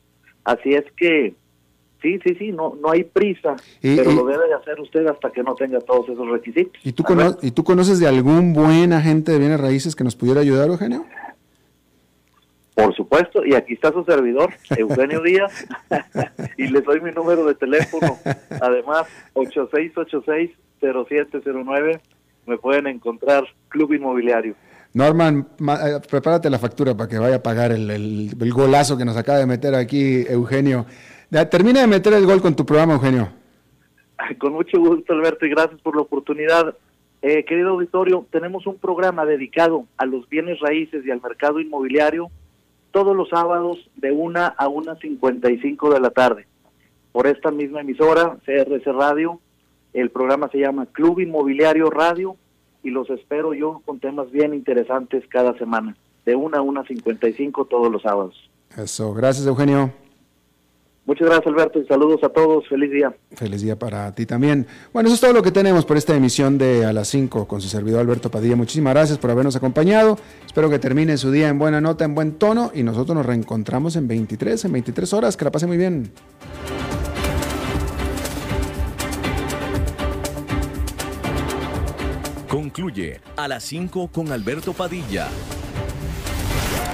Así 0.44 0.70
es 0.70 0.84
que, 0.96 1.34
sí, 2.02 2.18
sí, 2.24 2.34
sí, 2.38 2.52
no, 2.52 2.76
no 2.80 2.90
hay 2.90 3.04
prisa, 3.04 3.56
Y- 3.82 3.96
pero 3.96 4.10
y- 4.10 4.14
lo 4.16 4.24
debe 4.26 4.46
de 4.48 4.54
hacer 4.54 4.80
usted 4.80 5.06
hasta 5.06 5.30
que 5.30 5.42
no 5.42 5.54
tenga 5.54 5.78
todos 5.80 6.08
esos 6.08 6.28
requisitos. 6.28 6.72
¿Y 6.84 6.92
tú, 6.92 7.02
cono- 7.02 7.36
¿Y 7.42 7.50
tú 7.52 7.62
conoces 7.64 7.98
de 8.00 8.06
algún 8.08 8.52
buen 8.52 8.92
agente 8.92 9.32
de 9.32 9.38
bienes 9.38 9.60
raíces 9.60 9.94
que 9.96 10.04
nos 10.04 10.16
pudiera 10.16 10.40
ayudar, 10.40 10.68
Eugenio? 10.68 11.04
Por 12.74 12.94
supuesto, 12.96 13.44
y 13.44 13.54
aquí 13.54 13.74
está 13.74 13.92
su 13.92 14.02
servidor, 14.04 14.50
Eugenio 14.76 15.20
Díaz, 15.24 15.66
y 16.56 16.68
les 16.68 16.82
doy 16.84 17.00
mi 17.02 17.10
número 17.10 17.44
de 17.44 17.54
teléfono. 17.54 18.16
Además, 18.60 19.06
8686-0709, 20.80 22.00
me 22.46 22.56
pueden 22.58 22.86
encontrar 22.86 23.44
Club 23.68 23.92
Inmobiliario. 23.92 24.54
Norman, 24.92 25.46
ma- 25.58 25.88
eh, 25.88 26.00
prepárate 26.10 26.50
la 26.50 26.58
factura 26.58 26.96
para 26.96 27.08
que 27.08 27.18
vaya 27.18 27.36
a 27.36 27.42
pagar 27.42 27.70
el, 27.70 27.88
el- 27.90 28.30
el 28.40 28.52
golazo 28.52 28.96
que 28.98 29.04
nos 29.04 29.16
acaba 29.16 29.38
de 29.38 29.46
meter 29.46 29.74
aquí 29.74 30.24
Eugenio. 30.28 30.84
Termina 31.30 31.80
de 31.80 31.86
meter 31.86 32.12
el 32.12 32.26
gol 32.26 32.42
con 32.42 32.56
tu 32.56 32.66
programa, 32.66 32.94
Eugenio. 32.94 33.28
Con 34.38 34.52
mucho 34.52 34.78
gusto, 34.80 35.12
Alberto, 35.12 35.46
y 35.46 35.50
gracias 35.50 35.80
por 35.80 35.94
la 35.94 36.02
oportunidad. 36.02 36.74
Eh, 37.22 37.44
querido 37.44 37.70
auditorio, 37.70 38.26
tenemos 38.30 38.66
un 38.66 38.78
programa 38.78 39.24
dedicado 39.24 39.86
a 39.96 40.06
los 40.06 40.28
bienes 40.28 40.58
raíces 40.60 41.04
y 41.04 41.10
al 41.10 41.20
mercado 41.20 41.60
inmobiliario 41.60 42.30
todos 42.90 43.16
los 43.16 43.28
sábados 43.28 43.78
de 43.96 44.10
1 44.10 44.40
a 44.40 44.66
1.55 44.66 45.92
de 45.92 46.00
la 46.00 46.10
tarde. 46.10 46.46
Por 47.12 47.26
esta 47.26 47.50
misma 47.50 47.82
emisora, 47.82 48.38
CRC 48.44 48.92
Radio, 48.92 49.38
el 49.92 50.10
programa 50.10 50.48
se 50.48 50.58
llama 50.58 50.86
Club 50.86 51.20
Inmobiliario 51.20 51.90
Radio 51.90 52.36
y 52.82 52.90
los 52.90 53.08
espero 53.10 53.54
yo 53.54 53.82
con 53.84 54.00
temas 54.00 54.30
bien 54.30 54.54
interesantes 54.54 55.24
cada 55.28 55.56
semana, 55.58 55.96
de 56.24 56.34
1 56.34 56.56
a 56.56 56.60
1.55 56.60 57.68
todos 57.68 57.92
los 57.92 58.02
sábados. 58.02 58.50
Eso, 58.76 59.12
gracias, 59.12 59.46
Eugenio. 59.46 59.92
Muchas 61.10 61.26
gracias, 61.26 61.48
Alberto, 61.48 61.80
y 61.80 61.86
saludos 61.86 62.22
a 62.22 62.28
todos. 62.28 62.68
Feliz 62.68 62.88
día. 62.92 63.12
Feliz 63.32 63.62
día 63.62 63.76
para 63.76 64.14
ti 64.14 64.26
también. 64.26 64.64
Bueno, 64.92 65.08
eso 65.08 65.16
es 65.16 65.20
todo 65.20 65.32
lo 65.32 65.42
que 65.42 65.50
tenemos 65.50 65.84
por 65.84 65.96
esta 65.96 66.14
emisión 66.14 66.56
de 66.56 66.84
A 66.84 66.92
las 66.92 67.08
5 67.08 67.48
con 67.48 67.60
su 67.60 67.66
servidor 67.66 67.98
Alberto 67.98 68.30
Padilla. 68.30 68.54
Muchísimas 68.54 68.94
gracias 68.94 69.18
por 69.18 69.28
habernos 69.32 69.56
acompañado. 69.56 70.16
Espero 70.46 70.70
que 70.70 70.78
termine 70.78 71.16
su 71.16 71.32
día 71.32 71.48
en 71.48 71.58
buena 71.58 71.80
nota, 71.80 72.04
en 72.04 72.14
buen 72.14 72.34
tono 72.34 72.70
y 72.72 72.84
nosotros 72.84 73.16
nos 73.16 73.26
reencontramos 73.26 73.96
en 73.96 74.06
23, 74.06 74.66
en 74.66 74.72
23 74.72 75.12
horas. 75.12 75.36
Que 75.36 75.44
la 75.44 75.50
pase 75.50 75.66
muy 75.66 75.78
bien. 75.78 76.12
Concluye 82.48 83.20
a 83.36 83.48
las 83.48 83.64
5 83.64 84.10
con 84.12 84.30
Alberto 84.30 84.72
Padilla. 84.74 85.26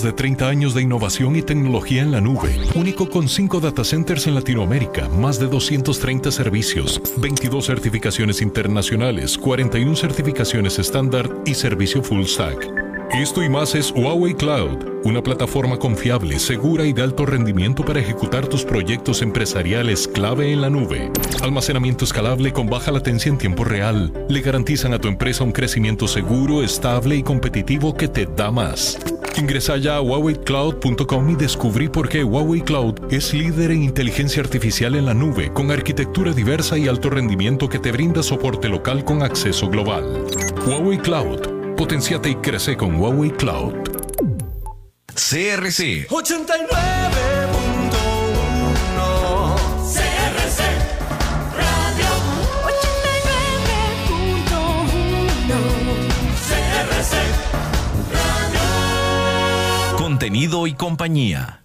Más 0.00 0.06
de 0.06 0.12
30 0.14 0.48
años 0.48 0.72
de 0.72 0.80
innovación 0.80 1.36
y 1.36 1.42
tecnología 1.42 2.00
en 2.00 2.10
la 2.10 2.22
nube. 2.22 2.58
Único 2.74 3.10
con 3.10 3.28
5 3.28 3.60
data 3.60 3.84
centers 3.84 4.26
en 4.26 4.34
Latinoamérica, 4.34 5.10
más 5.10 5.38
de 5.38 5.46
230 5.46 6.30
servicios, 6.30 7.02
22 7.18 7.66
certificaciones 7.66 8.40
internacionales, 8.40 9.36
41 9.36 9.94
certificaciones 9.94 10.78
estándar 10.78 11.28
y 11.44 11.52
servicio 11.52 12.02
full 12.02 12.24
stack. 12.24 12.89
Esto 13.12 13.42
y 13.42 13.48
más 13.48 13.74
es 13.74 13.90
Huawei 13.90 14.34
Cloud, 14.34 15.02
una 15.04 15.20
plataforma 15.20 15.78
confiable, 15.78 16.38
segura 16.38 16.84
y 16.84 16.92
de 16.92 17.02
alto 17.02 17.26
rendimiento 17.26 17.84
para 17.84 17.98
ejecutar 17.98 18.46
tus 18.46 18.64
proyectos 18.64 19.20
empresariales 19.20 20.06
clave 20.06 20.52
en 20.52 20.60
la 20.60 20.70
nube. 20.70 21.10
Almacenamiento 21.42 22.04
escalable 22.04 22.52
con 22.52 22.70
baja 22.70 22.92
latencia 22.92 23.28
en 23.28 23.36
tiempo 23.36 23.64
real. 23.64 24.12
Le 24.28 24.40
garantizan 24.40 24.94
a 24.94 25.00
tu 25.00 25.08
empresa 25.08 25.42
un 25.42 25.50
crecimiento 25.50 26.06
seguro, 26.06 26.62
estable 26.62 27.16
y 27.16 27.24
competitivo 27.24 27.94
que 27.94 28.06
te 28.06 28.26
da 28.26 28.52
más. 28.52 28.96
Ingresa 29.36 29.76
ya 29.76 29.96
a 29.96 30.02
huaweicloud.com 30.02 31.30
y 31.30 31.34
descubrí 31.34 31.88
por 31.88 32.08
qué 32.08 32.22
Huawei 32.22 32.60
Cloud 32.60 33.12
es 33.12 33.34
líder 33.34 33.72
en 33.72 33.82
inteligencia 33.82 34.40
artificial 34.40 34.94
en 34.94 35.06
la 35.06 35.14
nube, 35.14 35.52
con 35.52 35.72
arquitectura 35.72 36.32
diversa 36.32 36.78
y 36.78 36.86
alto 36.86 37.10
rendimiento 37.10 37.68
que 37.68 37.80
te 37.80 37.90
brinda 37.90 38.22
soporte 38.22 38.68
local 38.68 39.04
con 39.04 39.22
acceso 39.22 39.68
global. 39.68 40.26
Huawei 40.64 40.98
Cloud. 40.98 41.59
Potenciate 41.80 42.28
y 42.28 42.34
crece 42.34 42.76
con 42.76 43.00
Huawei 43.00 43.30
Cloud. 43.30 43.72
CRC 45.14 46.08
89.1 46.10 46.76
CRC 49.90 50.60
Radio 51.56 52.10
89.1 55.48 55.56
CRC 56.44 57.14
Radio 58.12 59.96
Contenido 59.96 60.66
y 60.66 60.74
compañía. 60.74 61.62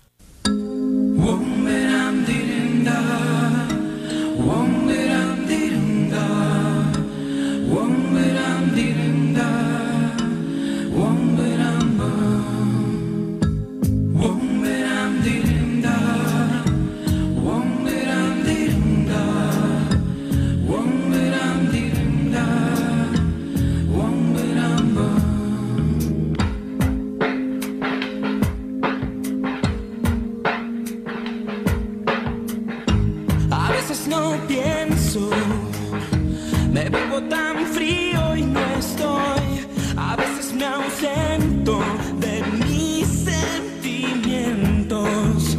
Tan 37.23 37.65
frío 37.67 38.35
y 38.35 38.41
no 38.43 38.59
estoy. 38.77 39.65
A 39.97 40.15
veces 40.15 40.53
me 40.53 40.65
ausento 40.65 41.81
de 42.19 42.43
mis 42.65 43.07
sentimientos 43.07 45.57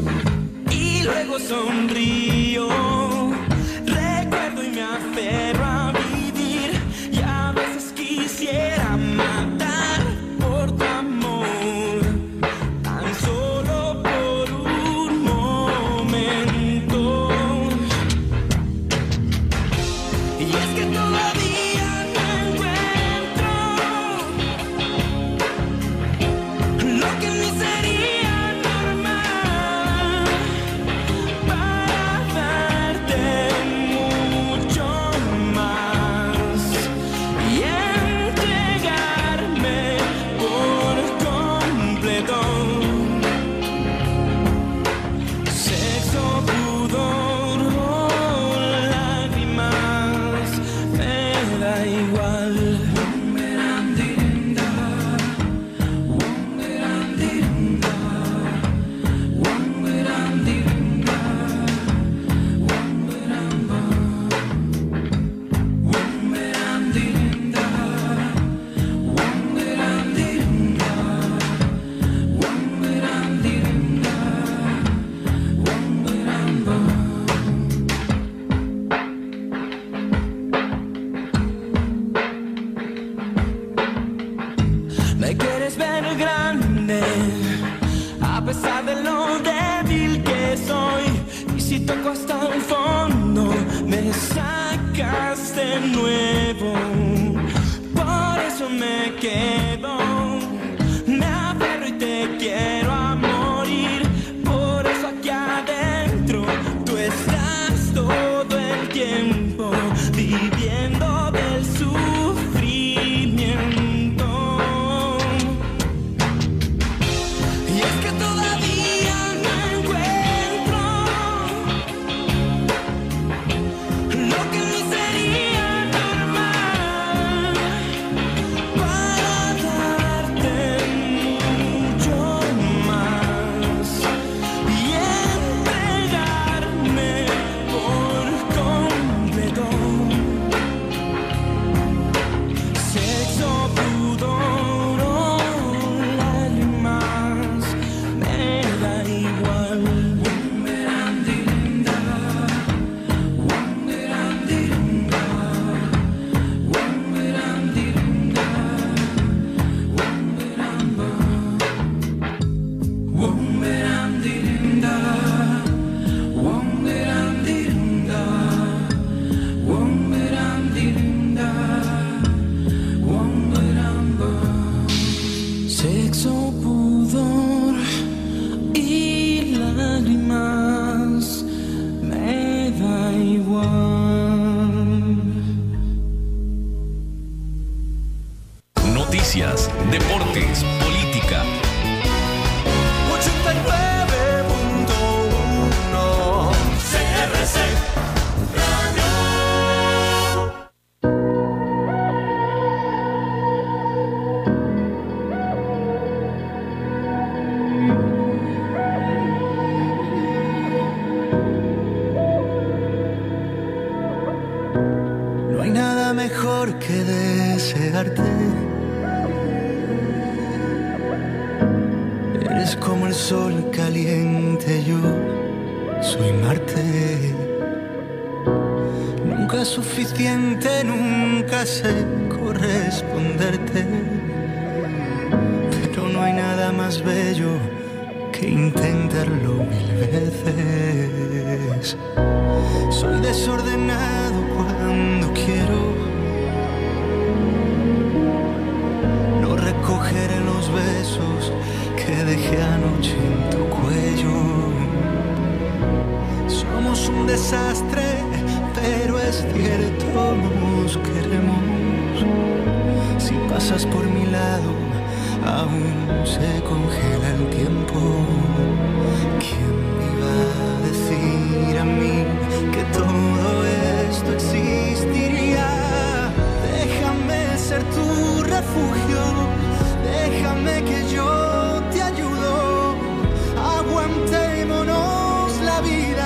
y 0.70 1.02
luego 1.02 1.38
sonrío. 1.38 2.35